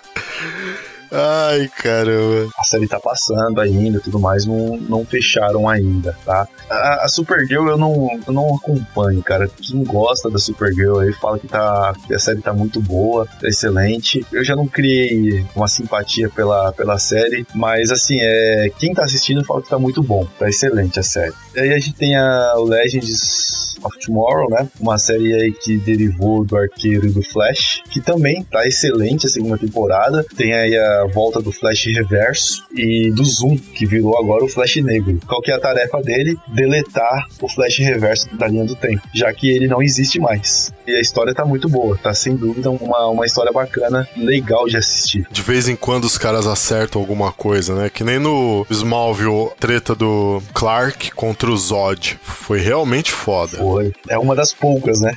Ai, 1.11 1.69
caramba. 1.69 2.51
a 2.59 2.65
série 2.65 2.87
tá 2.87 3.01
passando 3.01 3.61
ainda 3.61 4.01
tudo 4.01 4.19
mais, 4.19 4.45
não, 4.45 4.77
não 4.77 5.05
fecharam 5.05 5.69
ainda, 5.69 6.15
tá? 6.25 6.47
A, 6.69 7.05
a 7.05 7.09
Supergirl 7.09 7.69
eu 7.69 7.79
não, 7.79 8.09
eu 8.27 8.33
não 8.33 8.57
acompanho, 8.57 9.23
cara. 9.23 9.49
Quem 9.49 9.83
gosta 9.85 10.31
da 10.31 10.39
Supergirl 10.39 10.99
aí 10.99 11.13
fala 11.13 11.39
que, 11.39 11.47
tá, 11.47 11.95
que 12.07 12.15
a 12.15 12.19
série 12.19 12.41
tá 12.41 12.53
muito 12.53 12.81
boa, 12.81 13.27
tá 13.27 13.49
excelente. 13.49 14.25
Eu 14.33 14.45
já 14.45 14.55
não 14.55 14.67
criei 14.67 15.45
uma 15.55 15.69
simpatia 15.69 16.29
pela, 16.29 16.73
pela 16.73 16.99
série, 16.99 17.47
mas 17.55 17.91
assim, 17.91 18.19
é, 18.21 18.71
quem 18.79 18.93
tá 18.93 19.05
assistindo 19.05 19.45
fala 19.45 19.63
que 19.63 19.69
tá 19.69 19.79
muito 19.79 20.03
bom, 20.03 20.27
tá 20.39 20.49
excelente 20.49 21.01
a 21.01 21.03
série. 21.03 21.35
E 21.55 21.61
aí 21.61 21.73
a 21.73 21.79
gente 21.79 21.95
tem 21.95 22.17
a, 22.17 22.55
Legends 22.55 23.77
of 23.83 23.99
Tomorrow, 24.05 24.51
né? 24.51 24.69
Uma 24.81 24.99
série 24.99 25.33
aí 25.35 25.53
que 25.53 25.77
derivou 25.79 26.45
do 26.45 26.57
Arqueiro 26.57 27.07
e 27.07 27.11
do 27.11 27.23
Flash, 27.23 27.83
que 27.91 28.01
também 28.01 28.43
tá 28.45 28.67
excelente 28.67 29.27
a 29.27 29.31
segunda 29.31 29.57
temporada. 29.57 30.25
Tem 30.37 30.53
aí 30.53 30.77
a 30.77 30.98
volta 31.07 31.41
do 31.41 31.53
Flash 31.53 31.87
Reverso 31.87 32.65
e 32.75 33.11
do 33.11 33.25
Zoom, 33.25 33.57
que 33.57 33.87
virou 33.87 34.19
agora 34.19 34.45
o 34.45 34.49
Flash 34.49 34.77
Negro. 34.77 35.19
Qual 35.27 35.41
que 35.41 35.51
é 35.51 35.55
a 35.55 35.61
tarefa 35.61 36.01
dele? 36.01 36.37
Deletar 36.49 37.27
o 37.41 37.49
Flash 37.49 37.79
Reverso 37.79 38.29
da 38.37 38.47
linha 38.47 38.65
do 38.65 38.75
tempo, 38.75 39.03
já 39.15 39.33
que 39.33 39.49
ele 39.51 39.67
não 39.67 39.83
existe 39.83 40.19
mais. 40.19 40.73
E 40.87 40.93
a 40.93 41.01
história 41.01 41.35
tá 41.35 41.45
muito 41.45 41.69
boa, 41.69 41.99
tá 41.99 42.15
sem 42.15 42.35
dúvida 42.35 42.71
uma, 42.71 43.09
uma 43.09 43.27
história 43.27 43.53
bacana, 43.53 44.09
legal 44.17 44.67
de 44.67 44.77
assistir. 44.77 45.27
De 45.31 45.43
vez 45.43 45.69
em 45.69 45.77
quando 45.77 46.05
os 46.05 46.17
caras 46.17 46.47
acertam 46.47 47.01
alguma 47.01 47.31
coisa, 47.31 47.75
né? 47.75 47.91
Que 47.91 48.03
nem 48.03 48.19
no 48.19 48.67
Smallville, 48.71 49.51
treta 49.61 49.95
do 49.95 50.43
Clark 50.55 51.13
contra 51.13 51.51
o 51.51 51.57
Zod. 51.57 52.19
Foi 52.23 52.59
realmente 52.59 53.13
foda. 53.13 53.59
Foi. 53.59 53.93
É 54.09 54.19
uma 54.19 54.35
das 54.35 54.53
poucas, 54.53 55.01
né? 55.01 55.13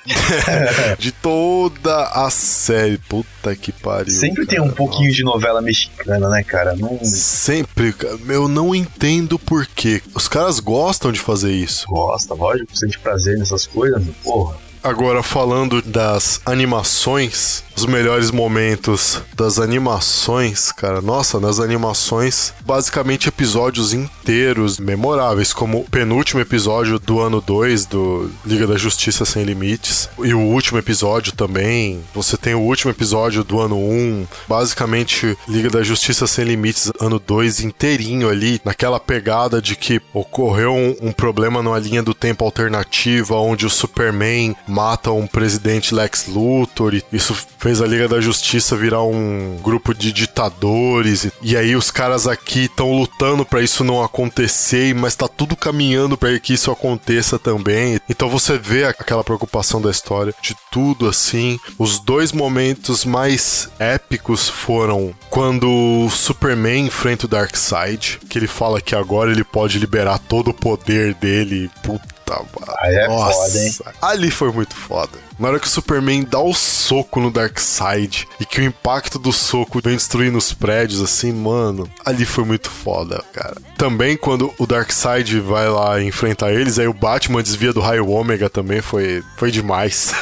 De 0.99 1.11
toda 1.11 2.07
a 2.07 2.29
série. 2.29 2.97
Puta 2.97 3.55
que 3.55 3.71
pariu. 3.71 4.11
Sempre 4.11 4.45
tem 4.45 4.59
cara. 4.59 4.69
um 4.69 4.73
pouquinho 4.73 5.11
de 5.11 5.23
novela 5.23 5.61
mexicana, 5.72 6.30
né, 6.30 6.43
cara? 6.43 6.76
Não 6.76 6.99
Sempre. 7.03 7.95
Eu 8.28 8.47
não 8.47 8.76
entendo 8.76 9.39
por 9.39 9.65
quê. 9.65 10.01
Os 10.13 10.28
caras 10.28 10.59
gostam 10.59 11.11
de 11.11 11.19
fazer 11.19 11.51
isso. 11.53 11.88
gosta, 11.88 12.34
lógico, 12.34 12.78
sente 12.78 12.99
prazer 12.99 13.38
nessas 13.38 13.65
coisas, 13.65 14.03
porra. 14.24 14.57
Agora, 14.84 15.22
falando 15.22 15.80
das 15.82 16.41
animações, 16.43 17.63
os 17.82 17.86
melhores 17.88 18.29
momentos 18.29 19.21
das 19.36 19.57
animações, 19.57 20.71
cara. 20.71 21.01
Nossa, 21.01 21.39
nas 21.39 21.59
animações, 21.59 22.53
basicamente 22.63 23.27
episódios 23.27 23.91
inteiros 23.91 24.77
memoráveis, 24.77 25.51
como 25.51 25.79
o 25.79 25.89
penúltimo 25.89 26.39
episódio 26.39 26.99
do 26.99 27.19
ano 27.19 27.41
2 27.41 27.88
do 27.88 28.29
Liga 28.45 28.67
da 28.67 28.77
Justiça 28.77 29.25
Sem 29.25 29.43
Limites. 29.43 30.09
E 30.23 30.32
o 30.32 30.39
último 30.39 30.77
episódio 30.77 31.34
também. 31.34 32.03
Você 32.13 32.38
tem 32.38 32.53
o 32.53 32.59
último 32.59 32.91
episódio 32.91 33.43
do 33.43 33.59
ano 33.59 33.77
1. 33.77 33.79
Um, 33.79 34.27
basicamente, 34.47 35.36
Liga 35.47 35.71
da 35.71 35.82
Justiça 35.82 36.27
Sem 36.27 36.45
Limites, 36.45 36.91
ano 36.99 37.17
2 37.17 37.61
inteirinho 37.61 38.29
ali, 38.29 38.61
naquela 38.63 38.99
pegada 38.99 39.59
de 39.59 39.75
que 39.75 39.99
ocorreu 40.13 40.73
um, 40.73 40.95
um 41.01 41.11
problema 41.11 41.63
numa 41.63 41.79
linha 41.79 42.03
do 42.03 42.13
tempo 42.13 42.45
alternativa, 42.45 43.36
onde 43.38 43.65
o 43.65 43.71
Superman 43.71 44.55
mata 44.67 45.11
um 45.11 45.25
presidente 45.25 45.95
Lex 45.95 46.27
Luthor, 46.27 46.93
e 46.93 47.03
isso 47.11 47.36
fez 47.57 47.70
a 47.80 47.86
Liga 47.86 48.07
da 48.07 48.19
Justiça 48.19 48.76
virar 48.76 49.03
um 49.03 49.57
grupo 49.61 49.93
de 49.93 50.11
ditadores, 50.11 51.28
e, 51.41 51.55
aí 51.55 51.76
os 51.76 51.91
caras 51.91 52.28
aqui 52.28 52.61
estão 52.61 52.91
lutando 52.91 53.45
pra 53.45 53.61
isso 53.61 53.84
não 53.84 54.03
acontecer, 54.03 54.95
mas 54.95 55.15
tá 55.15 55.28
tudo 55.28 55.55
caminhando 55.55 56.17
pra 56.17 56.38
que 56.39 56.53
isso 56.53 56.72
aconteça 56.72 57.38
também. 57.38 57.99
Então 58.09 58.30
você 58.30 58.57
vê 58.57 58.86
aquela 58.86 59.24
preocupação 59.24 59.82
da 59.82 59.91
história, 59.91 60.34
de 60.41 60.55
tudo 60.72 61.07
assim. 61.07 61.59
Os 61.78 61.99
dois 61.99 62.32
momentos 62.32 63.05
mais 63.05 63.69
épicos 63.78 64.49
foram 64.49 65.13
quando 65.30 65.69
o 65.69 66.09
Superman 66.09 66.88
enfrenta 66.88 67.26
o 67.26 67.30
Darkseid, 67.30 68.19
que 68.28 68.39
ele 68.39 68.47
fala 68.47 68.82
que 68.82 68.95
agora 68.95 69.32
ele 69.32 69.43
pode 69.43 69.78
liberar 69.78 70.17
todo 70.17 70.49
o 70.49 70.53
poder 70.53 71.13
dele. 71.13 71.69
Puta, 71.84 72.11
mano. 72.38 72.73
Aí 72.79 72.95
é 72.95 73.07
Nossa. 73.07 73.34
foda, 73.34 73.59
hein? 73.59 73.75
Ali 74.01 74.32
foi 74.32 74.51
muito 74.51 74.75
foda. 74.75 75.17
Na 75.39 75.47
hora 75.47 75.59
que 75.59 75.67
o 75.67 75.69
Superman 75.69 76.23
dá 76.23 76.39
o 76.39 76.53
soco 76.53 77.19
no 77.19 77.32
Darkseid 77.32 78.27
e 78.39 78.45
que 78.45 78.61
o 78.61 78.63
impacto 78.63 79.17
do 79.17 79.34
soco 79.34 79.82
vem 79.84 79.95
destruindo 79.95 80.38
os 80.38 80.53
prédios, 80.53 81.01
assim, 81.01 81.32
mano, 81.32 81.89
ali 82.05 82.25
foi 82.25 82.43
muito 82.43 82.69
foda, 82.69 83.23
cara. 83.34 83.57
Também 83.77 84.15
quando 84.15 84.53
o 84.59 84.67
Darkseid 84.67 85.39
vai 85.39 85.67
lá 85.67 86.01
enfrentar 86.01 86.51
eles, 86.51 86.77
aí 86.77 86.88
o 86.88 86.93
Batman 86.93 87.41
desvia 87.41 87.73
do 87.73 87.82
raio 87.82 88.07
ômega 88.07 88.49
também, 88.49 88.82
foi, 88.82 89.23
foi 89.36 89.49
demais. 89.49 90.11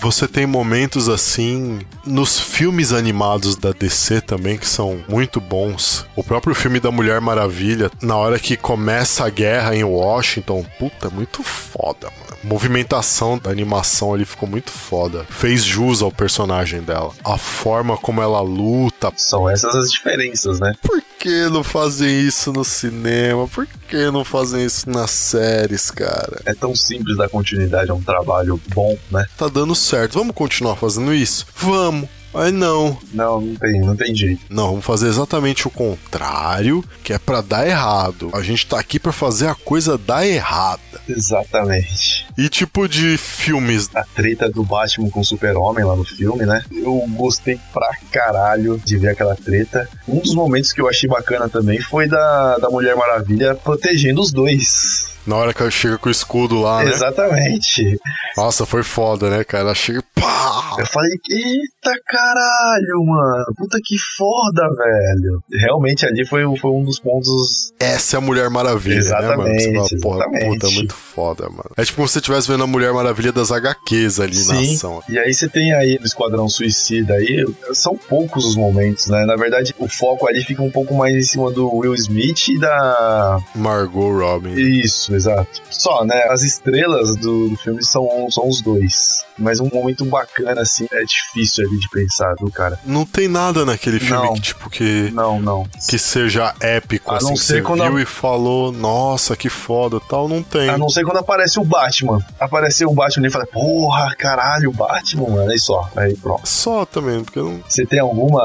Você 0.00 0.28
tem 0.28 0.46
momentos 0.46 1.08
assim 1.08 1.80
nos 2.06 2.38
filmes 2.38 2.92
animados 2.92 3.56
da 3.56 3.72
DC 3.72 4.20
também 4.20 4.56
que 4.56 4.66
são 4.66 5.00
muito 5.08 5.40
bons. 5.40 6.06
O 6.14 6.22
próprio 6.22 6.54
filme 6.54 6.78
da 6.78 6.90
Mulher 6.90 7.20
Maravilha, 7.20 7.90
na 8.00 8.16
hora 8.16 8.38
que 8.38 8.56
começa 8.56 9.24
a 9.24 9.30
guerra 9.30 9.74
em 9.74 9.82
Washington, 9.82 10.64
puta, 10.78 11.10
muito 11.10 11.42
foda, 11.42 12.10
mano. 12.10 12.38
A 12.42 12.46
movimentação 12.46 13.36
da 13.36 13.50
animação 13.50 14.14
ali 14.14 14.24
ficou 14.24 14.48
muito 14.48 14.70
foda. 14.70 15.26
Fez 15.28 15.64
jus 15.64 16.00
ao 16.00 16.12
personagem 16.12 16.80
dela. 16.80 17.12
A 17.24 17.36
forma 17.36 17.96
como 17.96 18.22
ela 18.22 18.40
luta. 18.40 19.12
São 19.16 19.50
essas 19.50 19.74
as 19.74 19.90
diferenças, 19.90 20.60
né? 20.60 20.72
Por 20.80 21.02
que 21.18 21.48
não 21.48 21.64
fazem 21.64 22.20
isso 22.20 22.52
no 22.52 22.64
cinema? 22.64 23.48
Por 23.48 23.66
que 23.88 24.10
não 24.10 24.24
fazem 24.24 24.64
isso 24.64 24.88
nas 24.88 25.10
séries, 25.10 25.90
cara? 25.90 26.40
É 26.46 26.54
tão 26.54 26.76
simples 26.76 27.16
dar 27.16 27.28
continuidade 27.28 27.90
a 27.90 27.94
um 27.94 28.02
trabalho 28.02 28.60
bom, 28.72 28.96
né? 29.10 29.26
Tá 29.36 29.48
dando 29.48 29.74
certo. 29.88 30.18
Vamos 30.18 30.34
continuar 30.34 30.76
fazendo 30.76 31.12
isso? 31.14 31.46
Vamos. 31.56 32.08
Mas 32.32 32.52
não. 32.52 32.96
Não, 33.12 33.40
não 33.40 33.54
tem, 33.56 33.80
não 33.80 33.96
tem 33.96 34.14
jeito. 34.14 34.42
Não, 34.50 34.68
vamos 34.68 34.84
fazer 34.84 35.08
exatamente 35.08 35.66
o 35.66 35.70
contrário, 35.70 36.84
que 37.02 37.12
é 37.12 37.18
pra 37.18 37.40
dar 37.40 37.66
errado. 37.66 38.28
A 38.34 38.42
gente 38.42 38.66
tá 38.66 38.78
aqui 38.78 39.00
pra 39.00 39.12
fazer 39.12 39.48
a 39.48 39.54
coisa 39.54 39.96
dar 39.96 40.26
errada. 40.26 40.80
Exatamente. 41.08 42.26
E 42.36 42.48
tipo 42.48 42.86
de 42.86 43.16
filmes, 43.16 43.88
A 43.94 44.04
treta 44.04 44.48
do 44.48 44.62
Batman 44.62 45.08
com 45.08 45.20
o 45.20 45.24
Super-Homem 45.24 45.84
lá 45.84 45.96
no 45.96 46.04
filme, 46.04 46.44
né? 46.44 46.62
Eu 46.70 47.02
gostei 47.08 47.58
pra 47.72 47.90
caralho 48.12 48.78
de 48.84 48.98
ver 48.98 49.08
aquela 49.08 49.34
treta. 49.34 49.88
Um 50.06 50.20
dos 50.20 50.34
momentos 50.34 50.72
que 50.72 50.80
eu 50.82 50.88
achei 50.88 51.08
bacana 51.08 51.48
também 51.48 51.80
foi 51.80 52.06
da, 52.06 52.58
da 52.58 52.68
Mulher 52.68 52.94
Maravilha 52.94 53.54
protegendo 53.54 54.20
os 54.20 54.30
dois. 54.30 55.17
Na 55.28 55.36
hora 55.36 55.52
que 55.52 55.60
ela 55.60 55.70
chega 55.70 55.98
com 55.98 56.08
o 56.08 56.12
escudo 56.12 56.60
lá, 56.60 56.82
né? 56.82 56.90
Exatamente. 56.90 57.98
Nossa, 58.36 58.64
foi 58.64 58.82
foda, 58.82 59.28
né, 59.28 59.44
cara? 59.44 59.70
Achei. 59.70 60.00
Pá! 60.20 60.76
Eu 60.78 60.86
falei, 60.86 61.10
eita 61.30 62.00
caralho, 62.06 63.04
mano. 63.04 63.44
Puta 63.56 63.78
que 63.84 63.96
foda, 64.16 64.68
velho. 64.74 65.42
Realmente 65.60 66.06
ali 66.06 66.26
foi, 66.26 66.42
foi 66.56 66.70
um 66.70 66.84
dos 66.84 66.98
pontos. 66.98 67.72
Essa 67.80 68.16
é 68.16 68.18
a 68.18 68.20
Mulher 68.20 68.48
Maravilha, 68.50 68.98
Exatamente, 68.98 69.66
né, 69.66 69.72
mano? 69.72 69.88
Você 69.88 69.98
fala, 69.98 70.24
porra, 70.24 70.46
puta, 70.46 70.70
muito 70.70 70.94
foda, 70.94 71.48
mano. 71.48 71.70
É 71.76 71.84
tipo 71.84 71.96
como 71.96 72.06
se 72.06 72.12
você 72.12 72.18
estivesse 72.20 72.48
vendo 72.48 72.62
a 72.62 72.66
Mulher 72.66 72.92
Maravilha 72.92 73.32
das 73.32 73.50
HQs 73.50 74.20
ali 74.20 74.36
na 74.36 74.54
Sim. 74.54 74.74
ação. 74.74 75.02
E 75.08 75.18
aí 75.18 75.34
você 75.34 75.48
tem 75.48 75.74
aí 75.74 75.98
no 75.98 76.06
Esquadrão 76.06 76.48
Suicida 76.48 77.14
aí, 77.14 77.44
são 77.72 77.96
poucos 77.96 78.44
os 78.44 78.56
momentos, 78.56 79.08
né? 79.08 79.24
Na 79.24 79.36
verdade, 79.36 79.74
o 79.78 79.88
foco 79.88 80.28
ali 80.28 80.44
fica 80.44 80.62
um 80.62 80.70
pouco 80.70 80.94
mais 80.94 81.14
em 81.14 81.22
cima 81.22 81.50
do 81.50 81.68
Will 81.74 81.94
Smith 81.94 82.48
e 82.48 82.58
da. 82.58 83.40
Margot 83.54 84.12
Robin. 84.12 84.54
Isso, 84.54 85.14
exato. 85.14 85.60
Só, 85.70 86.04
né? 86.04 86.22
As 86.30 86.42
estrelas 86.42 87.16
do, 87.16 87.48
do 87.48 87.56
filme 87.56 87.84
são, 87.84 88.30
são 88.30 88.48
os 88.48 88.60
dois. 88.62 89.24
Mas 89.38 89.60
um 89.60 89.68
momento 89.72 90.04
bacana, 90.08 90.62
assim, 90.62 90.86
é 90.92 91.02
difícil 91.04 91.66
ali 91.66 91.78
de 91.78 91.88
pensar, 91.90 92.34
viu, 92.38 92.50
cara? 92.50 92.78
Não 92.84 93.04
tem 93.04 93.28
nada 93.28 93.64
naquele 93.64 93.98
filme 94.00 94.22
Não. 94.26 94.34
que, 94.34 94.40
tipo, 94.40 94.70
que, 94.70 95.10
Não, 95.12 95.40
não. 95.40 95.66
que 95.88 95.98
seja 95.98 96.54
épico, 96.60 97.10
A 97.12 97.16
assim, 97.16 97.28
não 97.28 97.36
ser 97.36 97.54
você 97.56 97.62
quando 97.62 97.84
viu 97.84 97.96
a- 97.96 98.02
e 98.02 98.04
falou, 98.06 98.72
nossa, 98.72 99.36
que 99.36 99.48
foda, 99.48 100.00
tal, 100.00 100.28
não 100.28 100.42
tem. 100.42 100.68
A 100.68 100.78
não 100.78 100.88
ser 100.88 101.04
quando 101.04 101.18
aparece 101.18 101.58
o 101.60 101.64
Batman. 101.64 102.20
Apareceu 102.40 102.88
o 102.90 102.94
Batman 102.94 103.26
e 103.26 103.30
fala, 103.30 103.46
porra, 103.46 104.14
caralho, 104.16 104.70
o 104.70 104.72
Batman, 104.72 105.28
mano. 105.28 105.50
Aí 105.50 105.58
só, 105.58 105.88
aí 105.96 106.16
pronto. 106.16 106.48
Só 106.48 106.84
também, 106.84 107.22
porque 107.24 107.38
não... 107.40 107.60
Você 107.68 107.84
tem 107.86 108.00
alguma, 108.00 108.42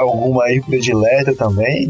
alguma 0.00 0.44
aí 0.44 0.60
predileta 0.60 1.34
também? 1.34 1.86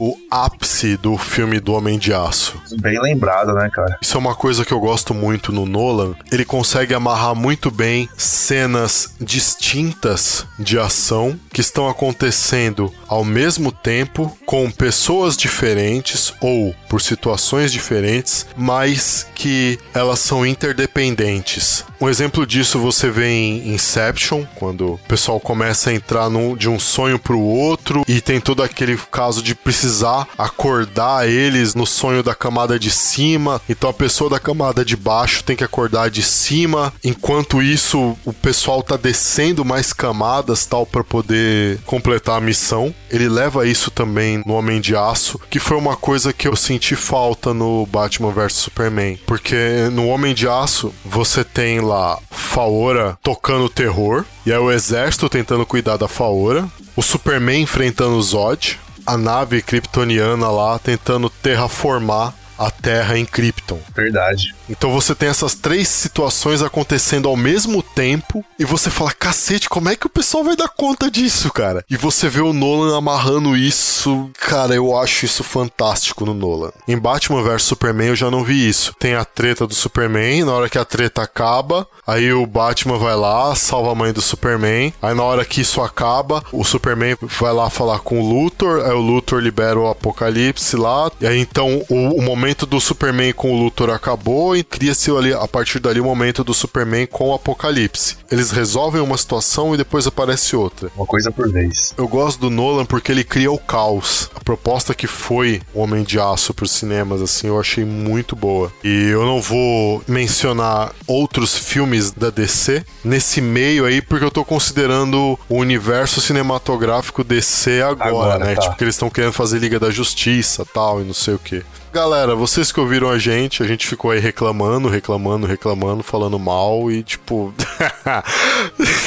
o 0.00 0.16
ápice 0.30 0.96
do 0.96 1.16
filme 1.16 1.60
do 1.60 1.72
Homem 1.72 1.98
de 1.98 2.12
Aço. 2.12 2.60
Bem 2.80 3.00
lembrado, 3.00 3.52
né, 3.54 3.70
cara? 3.72 3.98
Isso 4.00 4.16
é 4.16 4.20
uma 4.20 4.34
coisa 4.34 4.64
que 4.64 4.72
eu 4.72 4.80
gosto 4.80 5.14
muito 5.14 5.52
no 5.52 5.66
Nolan. 5.66 6.14
Ele 6.30 6.44
consegue 6.44 6.94
amarrar 6.94 7.34
muito 7.34 7.70
bem 7.70 8.08
cenas 8.48 9.10
distintas 9.20 10.46
de 10.58 10.78
ação 10.78 11.38
que 11.52 11.60
estão 11.60 11.86
acontecendo 11.86 12.90
ao 13.06 13.22
mesmo 13.22 13.70
tempo 13.70 14.34
com 14.46 14.70
pessoas 14.70 15.36
diferentes 15.36 16.32
ou 16.40 16.74
por 16.88 17.02
situações 17.02 17.70
diferentes, 17.70 18.46
mas 18.56 19.26
que 19.34 19.78
elas 19.92 20.20
são 20.20 20.46
interdependentes. 20.46 21.84
Um 22.00 22.08
exemplo 22.08 22.46
disso 22.46 22.78
você 22.78 23.10
vê 23.10 23.28
em 23.28 23.74
Inception, 23.74 24.44
quando 24.54 24.92
o 24.94 24.98
pessoal 25.08 25.40
começa 25.40 25.90
a 25.90 25.92
entrar 25.92 26.30
num- 26.30 26.54
de 26.56 26.68
um 26.68 26.78
sonho 26.78 27.18
pro 27.18 27.40
outro 27.40 28.04
e 28.06 28.20
tem 28.20 28.40
todo 28.40 28.62
aquele 28.62 28.96
caso 29.10 29.42
de 29.42 29.52
precisar 29.54 30.28
acordar 30.38 31.28
eles 31.28 31.74
no 31.74 31.84
sonho 31.84 32.22
da 32.22 32.36
camada 32.36 32.78
de 32.78 32.88
cima. 32.90 33.60
Então 33.68 33.90
a 33.90 33.92
pessoa 33.92 34.30
da 34.30 34.38
camada 34.38 34.84
de 34.84 34.96
baixo 34.96 35.42
tem 35.42 35.56
que 35.56 35.64
acordar 35.64 36.08
de 36.08 36.22
cima. 36.22 36.92
Enquanto 37.02 37.60
isso, 37.60 38.16
o 38.24 38.32
pessoal 38.32 38.80
tá 38.80 38.96
descendo 38.96 39.64
mais 39.64 39.92
camadas 39.92 40.66
tal 40.66 40.86
para 40.86 41.02
poder 41.02 41.80
completar 41.84 42.36
a 42.38 42.40
missão. 42.40 42.94
Ele 43.10 43.28
leva 43.28 43.66
isso 43.66 43.90
também 43.90 44.40
no 44.46 44.54
Homem 44.54 44.80
de 44.80 44.94
Aço, 44.94 45.40
que 45.50 45.58
foi 45.58 45.76
uma 45.76 45.96
coisa 45.96 46.32
que 46.32 46.46
eu 46.46 46.54
senti 46.54 46.94
falta 46.94 47.52
no 47.52 47.84
Batman 47.86 48.30
vs 48.30 48.52
Superman, 48.52 49.18
porque 49.26 49.56
no 49.92 50.06
Homem 50.06 50.32
de 50.32 50.46
Aço 50.46 50.94
você 51.04 51.42
tem 51.42 51.80
lá 51.88 52.18
Faora 52.30 53.18
tocando 53.22 53.68
terror. 53.68 54.24
E 54.44 54.52
aí 54.52 54.58
o 54.58 54.70
exército 54.70 55.28
tentando 55.28 55.66
cuidar 55.66 55.96
da 55.96 56.06
Faora, 56.06 56.68
o 56.94 57.02
Superman 57.02 57.62
enfrentando 57.62 58.16
o 58.16 58.22
Zod, 58.22 58.78
a 59.06 59.16
nave 59.16 59.62
kryptoniana 59.62 60.50
lá 60.50 60.78
tentando 60.78 61.30
terraformar 61.30 62.34
a 62.58 62.70
Terra 62.70 63.18
em 63.18 63.24
Krypton. 63.24 63.78
Verdade. 63.94 64.54
Então 64.68 64.92
você 64.92 65.14
tem 65.14 65.28
essas 65.28 65.54
três 65.54 65.88
situações 65.88 66.62
acontecendo 66.62 67.28
ao 67.28 67.36
mesmo 67.36 67.82
tempo 67.82 68.44
e 68.58 68.64
você 68.64 68.90
fala, 68.90 69.12
cacete, 69.12 69.68
como 69.68 69.88
é 69.88 69.96
que 69.96 70.06
o 70.06 70.10
pessoal 70.10 70.44
vai 70.44 70.56
dar 70.56 70.68
conta 70.68 71.10
disso, 71.10 71.52
cara? 71.52 71.84
E 71.88 71.96
você 71.96 72.28
vê 72.28 72.40
o 72.40 72.52
Nolan 72.52 72.96
amarrando 72.96 73.56
isso, 73.56 74.30
cara, 74.38 74.74
eu 74.74 74.98
acho 74.98 75.24
isso 75.24 75.44
fantástico 75.44 76.26
no 76.26 76.34
Nolan. 76.34 76.72
Em 76.86 76.98
Batman 76.98 77.42
vs 77.42 77.62
Superman 77.62 78.08
eu 78.08 78.16
já 78.16 78.30
não 78.30 78.44
vi 78.44 78.68
isso. 78.68 78.94
Tem 78.98 79.14
a 79.14 79.24
treta 79.24 79.66
do 79.66 79.74
Superman, 79.74 80.44
na 80.44 80.52
hora 80.52 80.68
que 80.68 80.78
a 80.78 80.84
treta 80.84 81.22
acaba, 81.22 81.86
aí 82.06 82.32
o 82.32 82.46
Batman 82.46 82.98
vai 82.98 83.14
lá, 83.14 83.54
salva 83.54 83.92
a 83.92 83.94
mãe 83.94 84.12
do 84.12 84.20
Superman, 84.20 84.92
aí 85.00 85.14
na 85.14 85.22
hora 85.22 85.44
que 85.44 85.60
isso 85.60 85.80
acaba, 85.80 86.42
o 86.52 86.64
Superman 86.64 87.16
vai 87.20 87.52
lá 87.52 87.70
falar 87.70 88.00
com 88.00 88.20
o 88.20 88.28
Luthor, 88.28 88.84
aí 88.84 88.92
o 88.92 89.00
Luthor 89.00 89.40
libera 89.40 89.78
o 89.78 89.88
Apocalipse 89.88 90.76
lá, 90.76 91.10
e 91.20 91.26
aí 91.26 91.38
então 91.38 91.84
o, 91.88 92.18
o 92.18 92.22
momento 92.22 92.47
do 92.54 92.80
Superman 92.80 93.32
com 93.32 93.52
o 93.52 93.62
Luthor 93.62 93.90
acabou 93.90 94.56
e 94.56 94.64
cria-se 94.64 95.10
ali, 95.10 95.32
a 95.32 95.46
partir 95.46 95.78
dali 95.78 96.00
o 96.00 96.04
momento 96.04 96.42
do 96.42 96.52
Superman 96.54 97.06
com 97.06 97.28
o 97.28 97.34
Apocalipse. 97.34 98.16
Eles 98.30 98.50
resolvem 98.50 99.00
uma 99.00 99.16
situação 99.16 99.74
e 99.74 99.78
depois 99.78 100.06
aparece 100.06 100.56
outra. 100.56 100.90
Uma 100.96 101.06
coisa 101.06 101.30
por 101.30 101.50
vez. 101.50 101.94
Eu 101.96 102.06
gosto 102.08 102.40
do 102.40 102.50
Nolan 102.50 102.84
porque 102.84 103.12
ele 103.12 103.24
cria 103.24 103.50
o 103.50 103.58
caos. 103.58 104.30
A 104.34 104.40
proposta 104.40 104.94
que 104.94 105.06
foi 105.06 105.60
o 105.74 105.80
Homem 105.80 106.02
de 106.02 106.18
Aço 106.18 106.52
para 106.54 106.64
os 106.64 106.70
cinemas, 106.70 107.20
assim, 107.22 107.48
eu 107.48 107.58
achei 107.60 107.84
muito 107.84 108.34
boa. 108.34 108.72
E 108.82 109.08
eu 109.10 109.24
não 109.24 109.40
vou 109.40 110.02
mencionar 110.06 110.92
outros 111.06 111.56
filmes 111.56 112.10
da 112.10 112.30
DC 112.30 112.84
nesse 113.04 113.40
meio 113.40 113.84
aí, 113.84 114.00
porque 114.02 114.24
eu 114.24 114.30
tô 114.30 114.44
considerando 114.44 115.38
o 115.48 115.56
universo 115.56 116.20
cinematográfico 116.20 117.24
DC 117.24 117.82
agora, 117.82 118.08
Agora, 118.08 118.44
né? 118.44 118.54
tá. 118.54 118.62
Tipo, 118.62 118.76
que 118.76 118.84
eles 118.84 118.94
estão 118.94 119.10
querendo 119.10 119.32
fazer 119.32 119.58
Liga 119.58 119.78
da 119.78 119.90
Justiça 119.90 120.64
tal, 120.72 121.00
e 121.00 121.04
não 121.04 121.14
sei 121.14 121.34
o 121.34 121.38
que. 121.38 121.62
Galera, 121.92 122.34
vocês 122.34 122.70
que 122.70 122.78
ouviram 122.80 123.08
a 123.08 123.18
gente, 123.18 123.62
a 123.62 123.66
gente 123.66 123.86
ficou 123.86 124.10
aí 124.10 124.20
reclamando, 124.20 124.88
reclamando, 124.88 125.46
reclamando, 125.46 126.02
falando 126.02 126.38
mal 126.38 126.90
e 126.90 127.02
tipo. 127.02 127.52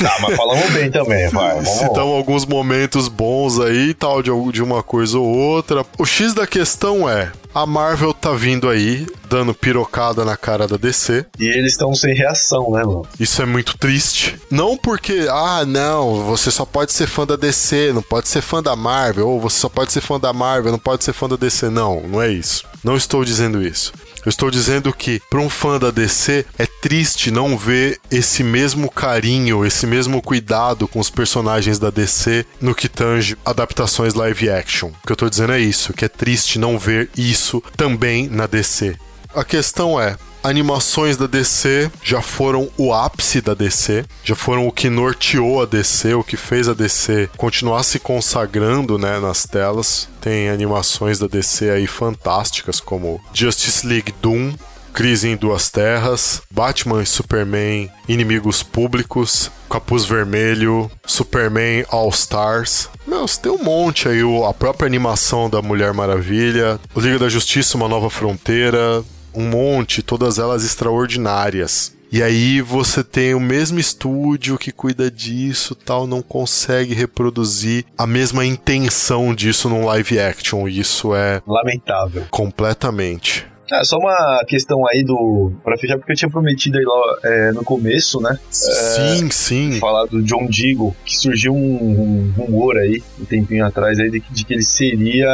Tá, 0.01 0.17
mas 0.21 0.35
falamos 0.35 0.69
bem 0.71 0.89
também, 0.89 1.29
vai. 1.29 1.63
Citamos 1.65 2.15
alguns 2.15 2.45
momentos 2.45 3.07
bons 3.07 3.59
aí 3.59 3.89
e 3.89 3.93
tal, 3.93 4.23
de, 4.23 4.31
de 4.51 4.63
uma 4.63 4.81
coisa 4.81 5.19
ou 5.19 5.27
outra. 5.27 5.85
O 5.97 6.05
X 6.05 6.33
da 6.33 6.47
questão 6.47 7.07
é: 7.07 7.31
a 7.53 7.65
Marvel 7.65 8.13
tá 8.13 8.31
vindo 8.31 8.69
aí, 8.69 9.05
dando 9.29 9.53
pirocada 9.53 10.23
na 10.23 10.37
cara 10.37 10.67
da 10.67 10.77
DC. 10.77 11.25
E 11.37 11.45
eles 11.45 11.73
estão 11.73 11.93
sem 11.93 12.15
reação, 12.15 12.71
né, 12.71 12.83
mano? 12.83 13.05
Isso 13.19 13.41
é 13.41 13.45
muito 13.45 13.77
triste. 13.77 14.39
Não 14.49 14.77
porque, 14.77 15.27
ah, 15.29 15.65
não, 15.65 16.23
você 16.23 16.49
só 16.49 16.65
pode 16.65 16.93
ser 16.93 17.07
fã 17.07 17.25
da 17.25 17.35
DC, 17.35 17.91
não 17.93 18.01
pode 18.01 18.29
ser 18.29 18.41
fã 18.41 18.63
da 18.63 18.75
Marvel, 18.75 19.27
ou 19.27 19.39
você 19.39 19.59
só 19.59 19.69
pode 19.69 19.91
ser 19.91 20.01
fã 20.01 20.19
da 20.19 20.31
Marvel, 20.31 20.71
não 20.71 20.79
pode 20.79 21.03
ser 21.03 21.13
fã 21.13 21.27
da 21.27 21.35
DC. 21.35 21.69
Não, 21.69 22.01
não 22.01 22.21
é 22.21 22.29
isso. 22.29 22.70
Não 22.83 22.95
estou 22.95 23.23
dizendo 23.23 23.61
isso. 23.61 23.93
Eu 24.23 24.29
estou 24.29 24.51
dizendo 24.51 24.93
que, 24.93 25.19
para 25.29 25.39
um 25.39 25.49
fã 25.49 25.79
da 25.79 25.89
DC, 25.89 26.45
é 26.57 26.67
triste 26.67 27.31
não 27.31 27.57
ver 27.57 27.99
esse 28.11 28.43
mesmo 28.43 28.89
carinho, 28.89 29.65
esse 29.65 29.87
mesmo 29.87 30.21
cuidado 30.21 30.87
com 30.87 30.99
os 30.99 31.09
personagens 31.09 31.79
da 31.79 31.89
DC 31.89 32.45
no 32.61 32.75
que 32.75 32.87
tange 32.87 33.35
adaptações 33.43 34.13
live 34.13 34.49
action. 34.49 34.89
O 34.89 35.07
que 35.07 35.11
eu 35.11 35.15
estou 35.15 35.29
dizendo 35.29 35.53
é 35.53 35.59
isso, 35.59 35.93
que 35.93 36.05
é 36.05 36.07
triste 36.07 36.59
não 36.59 36.77
ver 36.77 37.09
isso 37.17 37.63
também 37.75 38.27
na 38.27 38.45
DC. 38.45 38.95
A 39.33 39.43
questão 39.43 39.99
é, 39.99 40.15
animações 40.43 41.17
da 41.17 41.27
DC 41.27 41.91
já 42.03 42.21
foram 42.21 42.69
o 42.77 42.93
ápice 42.93 43.41
da 43.41 43.53
DC, 43.53 44.05
já 44.23 44.35
foram 44.35 44.67
o 44.67 44.71
que 44.71 44.89
norteou 44.89 45.61
a 45.61 45.65
DC, 45.65 46.13
o 46.13 46.23
que 46.23 46.37
fez 46.37 46.67
a 46.67 46.73
DC 46.73 47.29
continuar 47.37 47.83
se 47.83 47.99
consagrando, 47.99 48.97
né, 48.97 49.19
nas 49.19 49.45
telas. 49.45 50.09
Tem 50.19 50.49
animações 50.49 51.19
da 51.19 51.27
DC 51.27 51.69
aí 51.69 51.87
fantásticas 51.87 52.79
como 52.79 53.21
Justice 53.33 53.85
League 53.85 54.13
Doom, 54.21 54.53
Crise 54.93 55.29
em 55.29 55.37
Duas 55.37 55.69
Terras, 55.69 56.41
Batman 56.51 57.01
e 57.01 57.05
Superman, 57.05 57.89
Inimigos 58.09 58.61
Públicos, 58.61 59.49
Capuz 59.69 60.03
Vermelho, 60.03 60.91
Superman 61.05 61.85
All 61.89 62.09
Stars. 62.09 62.89
Meu, 63.07 63.25
tem 63.25 63.51
um 63.51 63.63
monte 63.63 64.09
aí, 64.09 64.19
a 64.47 64.53
própria 64.53 64.85
animação 64.85 65.49
da 65.49 65.61
Mulher 65.61 65.93
Maravilha, 65.93 66.79
Liga 66.95 67.19
da 67.19 67.29
Justiça, 67.29 67.77
Uma 67.77 67.87
Nova 67.87 68.09
Fronteira, 68.09 69.01
um 69.33 69.49
monte, 69.49 70.01
todas 70.01 70.39
elas 70.39 70.63
extraordinárias. 70.63 71.93
E 72.11 72.21
aí 72.21 72.59
você 72.59 73.05
tem 73.05 73.33
o 73.33 73.39
mesmo 73.39 73.79
estúdio 73.79 74.57
que 74.57 74.69
cuida 74.69 75.09
disso, 75.09 75.73
tal, 75.73 76.05
não 76.05 76.21
consegue 76.21 76.93
reproduzir 76.93 77.85
a 77.97 78.05
mesma 78.05 78.45
intenção 78.45 79.33
disso 79.33 79.69
num 79.69 79.85
live 79.85 80.19
action. 80.19 80.67
Isso 80.67 81.15
é 81.15 81.41
Lamentável. 81.47 82.25
completamente. 82.29 83.47
Ah, 83.71 83.83
só 83.83 83.97
uma 83.97 84.43
questão 84.47 84.85
aí 84.87 85.03
do. 85.03 85.51
Pra 85.63 85.77
fechar, 85.77 85.97
porque 85.97 86.11
eu 86.11 86.15
tinha 86.15 86.29
prometido 86.29 86.77
aí 86.77 86.83
lá 86.83 87.17
é, 87.23 87.51
no 87.53 87.63
começo, 87.63 88.19
né? 88.19 88.37
Sim, 88.49 89.29
sim. 89.31 89.79
Falar 89.79 90.05
do 90.05 90.21
John 90.23 90.45
Deagle, 90.47 90.93
que 91.05 91.17
surgiu 91.17 91.53
um, 91.53 91.57
um 91.57 92.33
rumor 92.37 92.77
aí, 92.77 93.01
um 93.19 93.25
tempinho 93.25 93.65
atrás, 93.65 93.97
aí, 93.99 94.09
de, 94.09 94.19
que- 94.19 94.33
de 94.33 94.43
que 94.45 94.53
ele 94.53 94.63
seria 94.63 95.29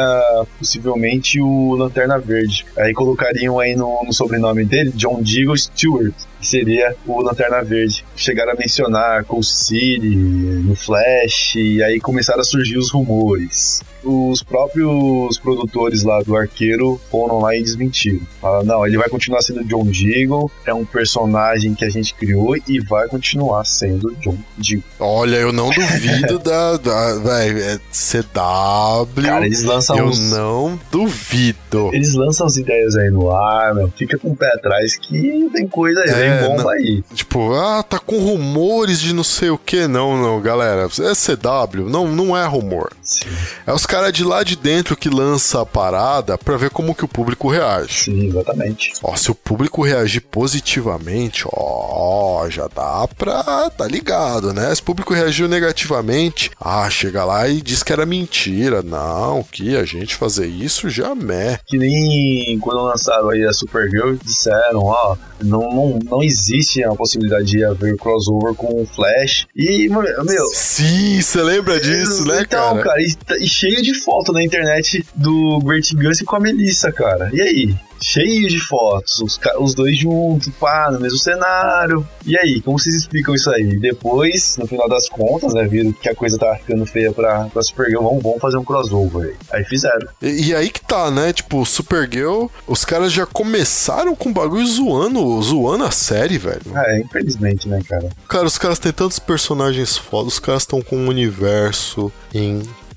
possivelmente 0.58 1.40
o 1.40 1.74
Lanterna 1.74 2.18
Verde. 2.18 2.64
Aí 2.78 2.92
colocariam 2.92 3.58
aí 3.58 3.74
no, 3.74 4.02
no 4.04 4.12
sobrenome 4.12 4.64
dele, 4.64 4.92
John 4.94 5.20
Deagle 5.22 5.56
Stewart. 5.58 6.14
Que 6.40 6.46
seria 6.46 6.94
o 7.06 7.20
Lanterna 7.22 7.62
Verde. 7.62 8.04
Chegaram 8.16 8.52
a 8.52 8.56
mencionar 8.56 9.24
Cold 9.24 9.46
City 9.46 10.16
no 10.16 10.74
Flash, 10.74 11.54
e 11.56 11.82
aí 11.82 12.00
começaram 12.00 12.40
a 12.40 12.44
surgir 12.44 12.78
os 12.78 12.90
rumores 12.90 13.80
os 14.04 14.44
próprios 14.44 15.38
produtores 15.38 16.04
lá 16.04 16.22
do 16.22 16.34
Arqueiro 16.36 17.00
foram 17.10 17.40
lá 17.40 17.54
e 17.56 17.62
desmentiram. 17.62 18.20
Falaram, 18.40 18.64
não, 18.64 18.86
ele 18.86 18.96
vai 18.96 19.08
continuar 19.08 19.42
sendo 19.42 19.64
John 19.64 19.84
Deagle, 19.84 20.48
é 20.64 20.72
um 20.72 20.84
personagem 20.84 21.74
que 21.74 21.84
a 21.84 21.90
gente 21.90 22.14
criou 22.14 22.56
e 22.56 22.78
vai 22.80 23.08
continuar 23.08 23.64
sendo 23.64 24.14
John 24.20 24.38
Deagle. 24.56 24.84
Olha, 25.00 25.36
eu 25.36 25.52
não 25.52 25.68
duvido 25.70 26.38
da, 26.40 26.76
da 26.76 27.14
véi, 27.18 27.60
é 27.60 27.78
CW. 27.92 29.22
Cara, 29.24 29.44
eles 29.46 29.64
lançam 29.64 29.98
eu 29.98 30.06
os- 30.06 30.30
não 30.30 30.78
duvido. 30.90 31.90
Eles 31.92 32.14
lançam 32.14 32.46
as 32.46 32.56
ideias 32.56 32.96
aí 32.96 33.10
no 33.10 33.30
ar, 33.30 33.74
meu. 33.74 33.90
Fica 33.90 34.16
com 34.16 34.28
o 34.30 34.36
pé 34.36 34.48
atrás 34.54 34.96
que 34.96 35.48
tem 35.52 35.66
coisa 35.66 36.00
aí, 36.02 36.10
É, 36.10 36.27
tem 36.28 36.48
bomba 36.48 36.62
não- 36.62 36.70
aí. 36.70 37.02
Tipo, 37.14 37.54
ah, 37.54 37.82
tá 37.82 37.98
com 37.98 38.18
rumores 38.18 39.00
de 39.00 39.12
não 39.12 39.24
sei 39.24 39.50
o 39.50 39.58
que. 39.58 39.86
Não, 39.86 40.16
não, 40.20 40.40
galera. 40.40 40.86
É 40.86 41.14
CW, 41.14 41.88
não, 41.88 42.08
não 42.08 42.36
é 42.36 42.46
rumor. 42.46 42.92
Sim, 43.02 43.26
É 43.66 43.72
os 43.72 43.86
caras 43.86 44.12
de 44.12 44.22
lá 44.24 44.42
de 44.42 44.56
dentro 44.56 44.96
que 44.96 45.08
lança 45.08 45.62
a 45.62 45.66
parada 45.66 46.36
pra 46.38 46.56
ver 46.56 46.70
como 46.70 46.94
que 46.94 47.04
o 47.04 47.08
público 47.08 47.48
reage. 47.48 48.04
sim, 48.04 48.26
exatamente. 48.28 48.92
Ó, 49.02 49.14
se 49.16 49.30
o 49.30 49.34
público 49.34 49.82
reagir 49.82 50.20
positivamente, 50.22 51.44
ó, 51.52 52.46
já 52.50 52.68
dá 52.68 53.06
pra. 53.16 53.70
tá 53.70 53.86
ligado, 53.86 54.52
né? 54.52 54.74
Se 54.74 54.80
o 54.80 54.84
público 54.84 55.14
reagiu 55.14 55.48
negativamente, 55.48 56.50
ah, 56.60 56.88
chega 56.90 57.24
lá 57.24 57.48
e 57.48 57.60
diz 57.62 57.82
que 57.82 57.92
era 57.92 58.04
mentira. 58.06 58.82
Não, 58.82 59.42
que 59.42 59.76
a 59.76 59.84
gente 59.84 60.14
fazer 60.14 60.46
isso 60.46 60.88
jamais. 60.90 61.58
Que 61.66 61.78
nem 61.78 62.58
quando 62.60 62.82
lançaram 62.82 63.30
aí 63.30 63.44
a 63.44 63.52
Supergirl, 63.52 64.14
disseram, 64.24 64.80
ó, 64.84 65.16
não, 65.42 65.60
não, 65.70 65.98
não 66.04 66.17
existe 66.22 66.82
a 66.82 66.90
possibilidade 66.90 67.46
de 67.46 67.64
haver 67.64 67.96
crossover 67.96 68.54
com 68.54 68.82
o 68.82 68.86
Flash. 68.86 69.46
E, 69.54 69.88
meu, 69.88 70.46
Sim, 70.52 71.20
você 71.20 71.42
lembra 71.42 71.80
disso, 71.80 72.26
né, 72.26 72.42
então, 72.42 72.76
cara? 72.76 72.82
cara, 72.82 73.02
e, 73.02 73.44
e 73.44 73.48
cheio 73.48 73.82
de 73.82 73.94
foto 73.94 74.32
na 74.32 74.42
internet 74.42 75.04
do 75.14 75.58
Great 75.60 75.94
Gus 75.94 76.20
com 76.22 76.36
a 76.36 76.40
Melissa, 76.40 76.92
cara. 76.92 77.30
E 77.32 77.40
aí? 77.40 77.74
Cheio 78.02 78.48
de 78.48 78.60
fotos, 78.60 79.20
os, 79.20 79.40
os 79.58 79.74
dois 79.74 79.96
juntos, 79.98 80.48
pá, 80.58 80.90
no 80.90 81.00
mesmo 81.00 81.18
cenário. 81.18 82.06
E 82.24 82.36
aí, 82.38 82.60
como 82.60 82.78
vocês 82.78 82.94
explicam 82.94 83.34
isso 83.34 83.50
aí? 83.50 83.78
Depois, 83.78 84.56
no 84.58 84.66
final 84.66 84.88
das 84.88 85.08
contas, 85.08 85.54
né, 85.54 85.66
viram 85.66 85.92
que 85.92 86.08
a 86.08 86.14
coisa 86.14 86.38
tava 86.38 86.56
ficando 86.56 86.86
feia 86.86 87.12
pra, 87.12 87.44
pra 87.46 87.62
Supergirl, 87.62 88.02
vamos, 88.02 88.22
vamos 88.22 88.40
fazer 88.40 88.56
um 88.56 88.64
crossover 88.64 89.28
aí. 89.28 89.36
Aí 89.52 89.64
fizeram. 89.64 90.08
E, 90.22 90.48
e 90.48 90.54
aí 90.54 90.70
que 90.70 90.80
tá, 90.80 91.10
né? 91.10 91.32
Tipo, 91.32 91.64
Supergirl, 91.64 92.46
os 92.66 92.84
caras 92.84 93.12
já 93.12 93.26
começaram 93.26 94.14
com 94.14 94.30
o 94.30 94.32
bagulho 94.32 94.66
zoando, 94.66 95.42
zoando 95.42 95.84
a 95.84 95.90
série, 95.90 96.38
velho. 96.38 96.62
É, 96.74 97.00
infelizmente, 97.00 97.68
né, 97.68 97.80
cara? 97.88 98.08
Cara, 98.28 98.46
os 98.46 98.58
caras 98.58 98.78
têm 98.78 98.92
tantos 98.92 99.18
personagens 99.18 99.96
foda, 99.96 100.28
os 100.28 100.38
caras 100.38 100.62
estão 100.62 100.80
com 100.80 100.96
um 100.96 101.08
universo 101.08 102.12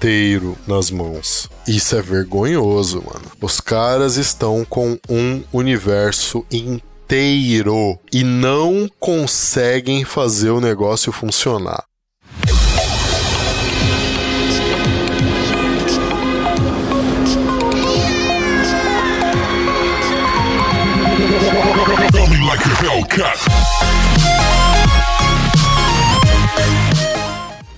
inteiro 0.02 0.58
nas 0.66 0.90
mãos. 0.90 1.48
Isso 1.68 1.96
é 1.96 2.02
vergonhoso, 2.02 3.04
mano. 3.06 3.32
Os 3.40 3.60
caras 3.60 4.18
estão 4.18 4.66
com 4.66 4.98
um 5.08 5.44
universo 5.54 6.44
inteiro 6.52 8.00
e 8.12 8.24
não 8.24 8.90
conseguem 9.00 10.04
fazer 10.04 10.50
o 10.50 10.60
negócio 10.60 11.12
funcionar. 11.12 11.84
Like 22.44 23.61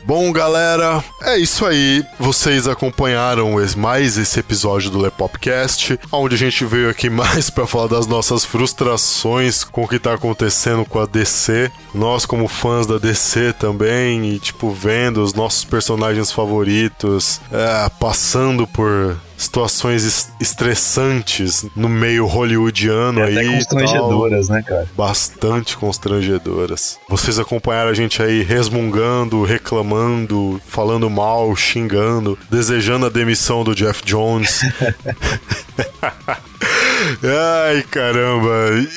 Bom, 0.06 0.34
galera, 0.34 1.02
é 1.22 1.38
isso 1.38 1.66
aí. 1.66 2.04
Vocês 2.20 2.68
acompanharam 2.68 3.56
mais 3.78 4.18
esse 4.18 4.38
episódio 4.38 4.90
do 4.90 5.00
Lepopcast, 5.00 5.98
onde 6.12 6.36
a 6.36 6.38
gente 6.38 6.66
veio 6.66 6.90
aqui 6.90 7.08
mais 7.10 7.50
pra 7.50 7.66
falar 7.66 7.88
das 7.88 8.06
nossas 8.06 8.44
frustrações 8.44 9.64
com 9.64 9.84
o 9.84 9.88
que 9.88 9.98
tá 10.00 10.14
acontecendo 10.14 10.84
com 10.84 11.00
a 11.00 11.06
DC. 11.06 11.72
Nós, 11.94 12.26
como 12.26 12.50
fãs 12.50 12.86
da 12.86 12.98
DC 12.98 13.54
também, 13.54 14.34
e 14.34 14.40
tipo, 14.40 14.72
vendo 14.72 15.24
os 15.24 15.34
nossos 15.34 15.64
personagens 15.64 16.32
favoritos 16.32 17.40
é, 17.50 17.90
passando 17.98 18.68
por 18.68 19.18
situações 19.38 20.04
es- 20.04 20.30
estressantes 20.40 21.66
no 21.76 21.90
meio 21.90 22.26
hollywoodiano 22.26 23.20
É 23.22 23.24
aí. 23.26 23.36
e 23.38 23.44
tal 23.44 23.54
constrangedoras, 23.56 24.50
né, 24.50 24.62
cara? 24.62 24.88
bastante 24.98 25.76
constrangedoras. 25.78 26.98
Vocês 27.10 27.38
acompanharam 27.40 27.90
a 27.90 27.94
gente 27.94 28.22
aí 28.22 28.42
resmungando, 28.44 29.44
reclamando, 29.44 30.62
falando 30.68 31.10
mal, 31.10 31.56
xingando, 31.56 32.38
desejando 32.50 33.06
a 33.06 33.10
demissão 33.10 33.64
do 33.64 33.76
Jeff 33.76 34.04
Jones. 34.06 34.62
Ai, 37.68 37.84
caramba. 37.84 38.50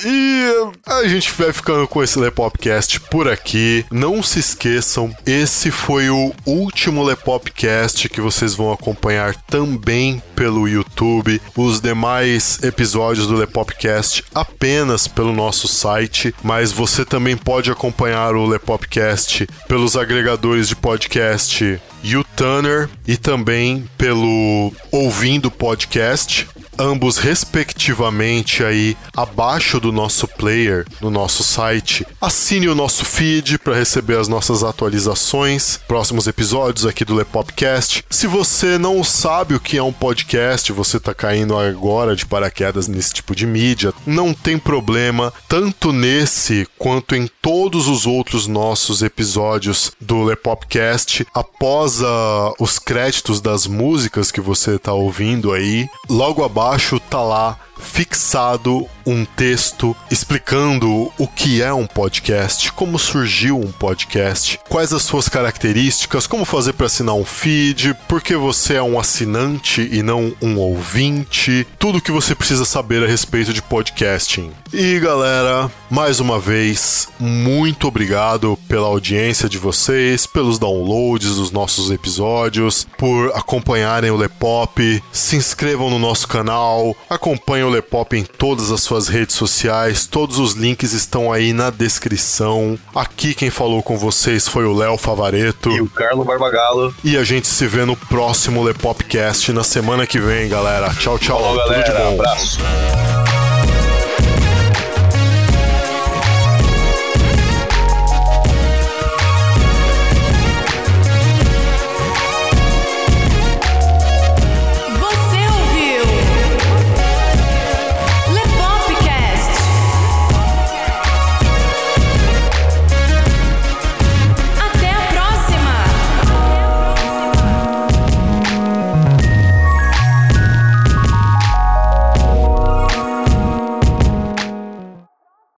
E 0.05 0.71
a 0.85 1.07
gente 1.07 1.31
vai 1.33 1.51
ficando 1.51 1.87
com 1.87 2.03
esse 2.03 2.17
Lepopcast 2.19 2.99
por 3.01 3.27
aqui. 3.27 3.85
Não 3.91 4.23
se 4.23 4.39
esqueçam, 4.39 5.15
esse 5.25 5.71
foi 5.71 6.09
o 6.09 6.33
último 6.45 7.03
Lepopcast 7.03 8.07
que 8.09 8.21
vocês 8.21 8.55
vão 8.55 8.71
acompanhar 8.71 9.35
também 9.35 10.21
pelo 10.35 10.67
YouTube. 10.67 11.41
Os 11.55 11.81
demais 11.81 12.59
episódios 12.63 13.27
do 13.27 13.35
Lepopcast 13.35 14.23
apenas 14.33 15.07
pelo 15.07 15.33
nosso 15.33 15.67
site, 15.67 16.33
mas 16.43 16.71
você 16.71 17.03
também 17.03 17.35
pode 17.35 17.71
acompanhar 17.71 18.35
o 18.35 18.45
Lepopcast 18.45 19.47
pelos 19.67 19.97
agregadores 19.97 20.67
de 20.67 20.75
podcast 20.75 21.79
YouTuner 22.03 22.89
e 23.07 23.17
também 23.17 23.89
pelo 23.97 24.71
Ouvindo 24.91 25.51
Podcast 25.51 26.47
ambos 26.79 27.17
respectivamente 27.17 28.63
aí 28.63 28.95
abaixo 29.15 29.79
do 29.79 29.91
nosso 29.91 30.27
player 30.27 30.85
no 31.01 31.09
nosso 31.09 31.43
site. 31.43 32.05
Assine 32.21 32.67
o 32.69 32.75
nosso 32.75 33.03
feed 33.03 33.57
para 33.59 33.75
receber 33.75 34.17
as 34.19 34.27
nossas 34.27 34.63
atualizações, 34.63 35.79
próximos 35.87 36.27
episódios 36.27 36.85
aqui 36.85 37.03
do 37.03 37.15
Lepopcast. 37.15 38.03
Se 38.09 38.27
você 38.27 38.77
não 38.77 39.03
sabe 39.03 39.55
o 39.55 39.59
que 39.59 39.77
é 39.77 39.83
um 39.83 39.93
podcast, 39.93 40.71
você 40.71 40.99
tá 40.99 41.13
caindo 41.13 41.57
agora 41.57 42.15
de 42.15 42.25
paraquedas 42.25 42.87
nesse 42.87 43.13
tipo 43.13 43.35
de 43.35 43.45
mídia, 43.47 43.93
não 44.05 44.33
tem 44.33 44.57
problema, 44.57 45.33
tanto 45.47 45.91
nesse 45.91 46.67
quanto 46.77 47.15
em 47.15 47.27
todos 47.41 47.87
os 47.87 48.05
outros 48.05 48.47
nossos 48.47 49.01
episódios 49.01 49.91
do 49.99 50.23
Lepopcast, 50.23 51.25
após 51.33 52.03
a- 52.03 52.53
os 52.59 52.77
créditos 52.77 53.41
das 53.41 53.65
músicas 53.67 54.31
que 54.31 54.41
você 54.41 54.77
tá 54.77 54.93
ouvindo 54.93 55.51
aí, 55.53 55.87
logo 56.09 56.43
abaixo 56.43 56.66
tá 57.09 57.21
lá 57.21 57.57
fixado 57.79 58.87
um 59.05 59.23
texto 59.23 59.95
explicando 60.11 61.11
o 61.17 61.27
que 61.27 61.61
é 61.61 61.73
um 61.73 61.87
podcast, 61.87 62.71
como 62.73 62.99
surgiu 62.99 63.57
um 63.57 63.71
podcast, 63.71 64.59
quais 64.67 64.91
as 64.91 65.03
suas 65.03 65.29
características, 65.29 66.27
como 66.27 66.43
fazer 66.43 66.73
para 66.73 66.87
assinar 66.87 67.15
um 67.15 67.23
feed, 67.23 67.95
por 68.07 68.21
que 68.21 68.35
você 68.35 68.75
é 68.75 68.83
um 68.83 68.99
assinante 68.99 69.87
e 69.91 70.03
não 70.03 70.33
um 70.41 70.57
ouvinte, 70.57 71.65
tudo 71.79 71.99
o 71.99 72.01
que 72.01 72.11
você 72.11 72.35
precisa 72.35 72.65
saber 72.65 73.03
a 73.03 73.07
respeito 73.07 73.53
de 73.53 73.61
podcasting. 73.61 74.51
E 74.73 74.99
galera, 74.99 75.71
mais 75.89 76.19
uma 76.19 76.37
vez, 76.37 77.07
muito 77.17 77.87
obrigado 77.87 78.59
pela 78.67 78.87
audiência 78.87 79.47
de 79.47 79.57
vocês, 79.57 80.25
pelos 80.25 80.59
downloads 80.59 81.35
dos 81.35 81.51
nossos 81.51 81.89
episódios, 81.89 82.85
por 82.97 83.31
acompanharem 83.33 84.11
o 84.11 84.17
Lepop, 84.17 85.01
se 85.11 85.37
inscrevam 85.37 85.89
no 85.89 85.97
nosso 85.97 86.27
canal, 86.27 86.95
acompanhem 87.09 87.66
o 87.67 87.69
Lepop 87.71 88.15
em 88.17 88.23
todas 88.23 88.71
as 88.71 88.81
suas 88.81 89.07
redes 89.07 89.35
sociais, 89.35 90.05
todos 90.05 90.39
os 90.39 90.53
links 90.53 90.93
estão 90.93 91.31
aí 91.31 91.53
na 91.53 91.69
descrição. 91.69 92.77
Aqui 92.95 93.33
quem 93.33 93.49
falou 93.49 93.83
com 93.83 93.97
vocês 93.97 94.47
foi 94.47 94.65
o 94.65 94.73
Léo 94.73 94.97
Favareto. 94.97 95.69
E 95.71 95.81
o 95.81 95.87
Carlo 95.89 96.23
Barbagalo. 96.23 96.93
E 97.03 97.17
a 97.17 97.23
gente 97.23 97.47
se 97.47 97.67
vê 97.67 97.85
no 97.85 97.95
próximo 97.95 98.63
Lepopcast 98.63 99.51
na 99.53 99.63
semana 99.63 100.07
que 100.07 100.19
vem, 100.19 100.49
galera. 100.49 100.89
Tchau, 100.95 101.19
tchau. 101.19 101.39
Falou, 101.39 101.61
Tudo 101.63 101.75
de 101.75 101.81
galera. 101.81 101.99
bom. 102.05 102.13
Abraço. 102.21 103.16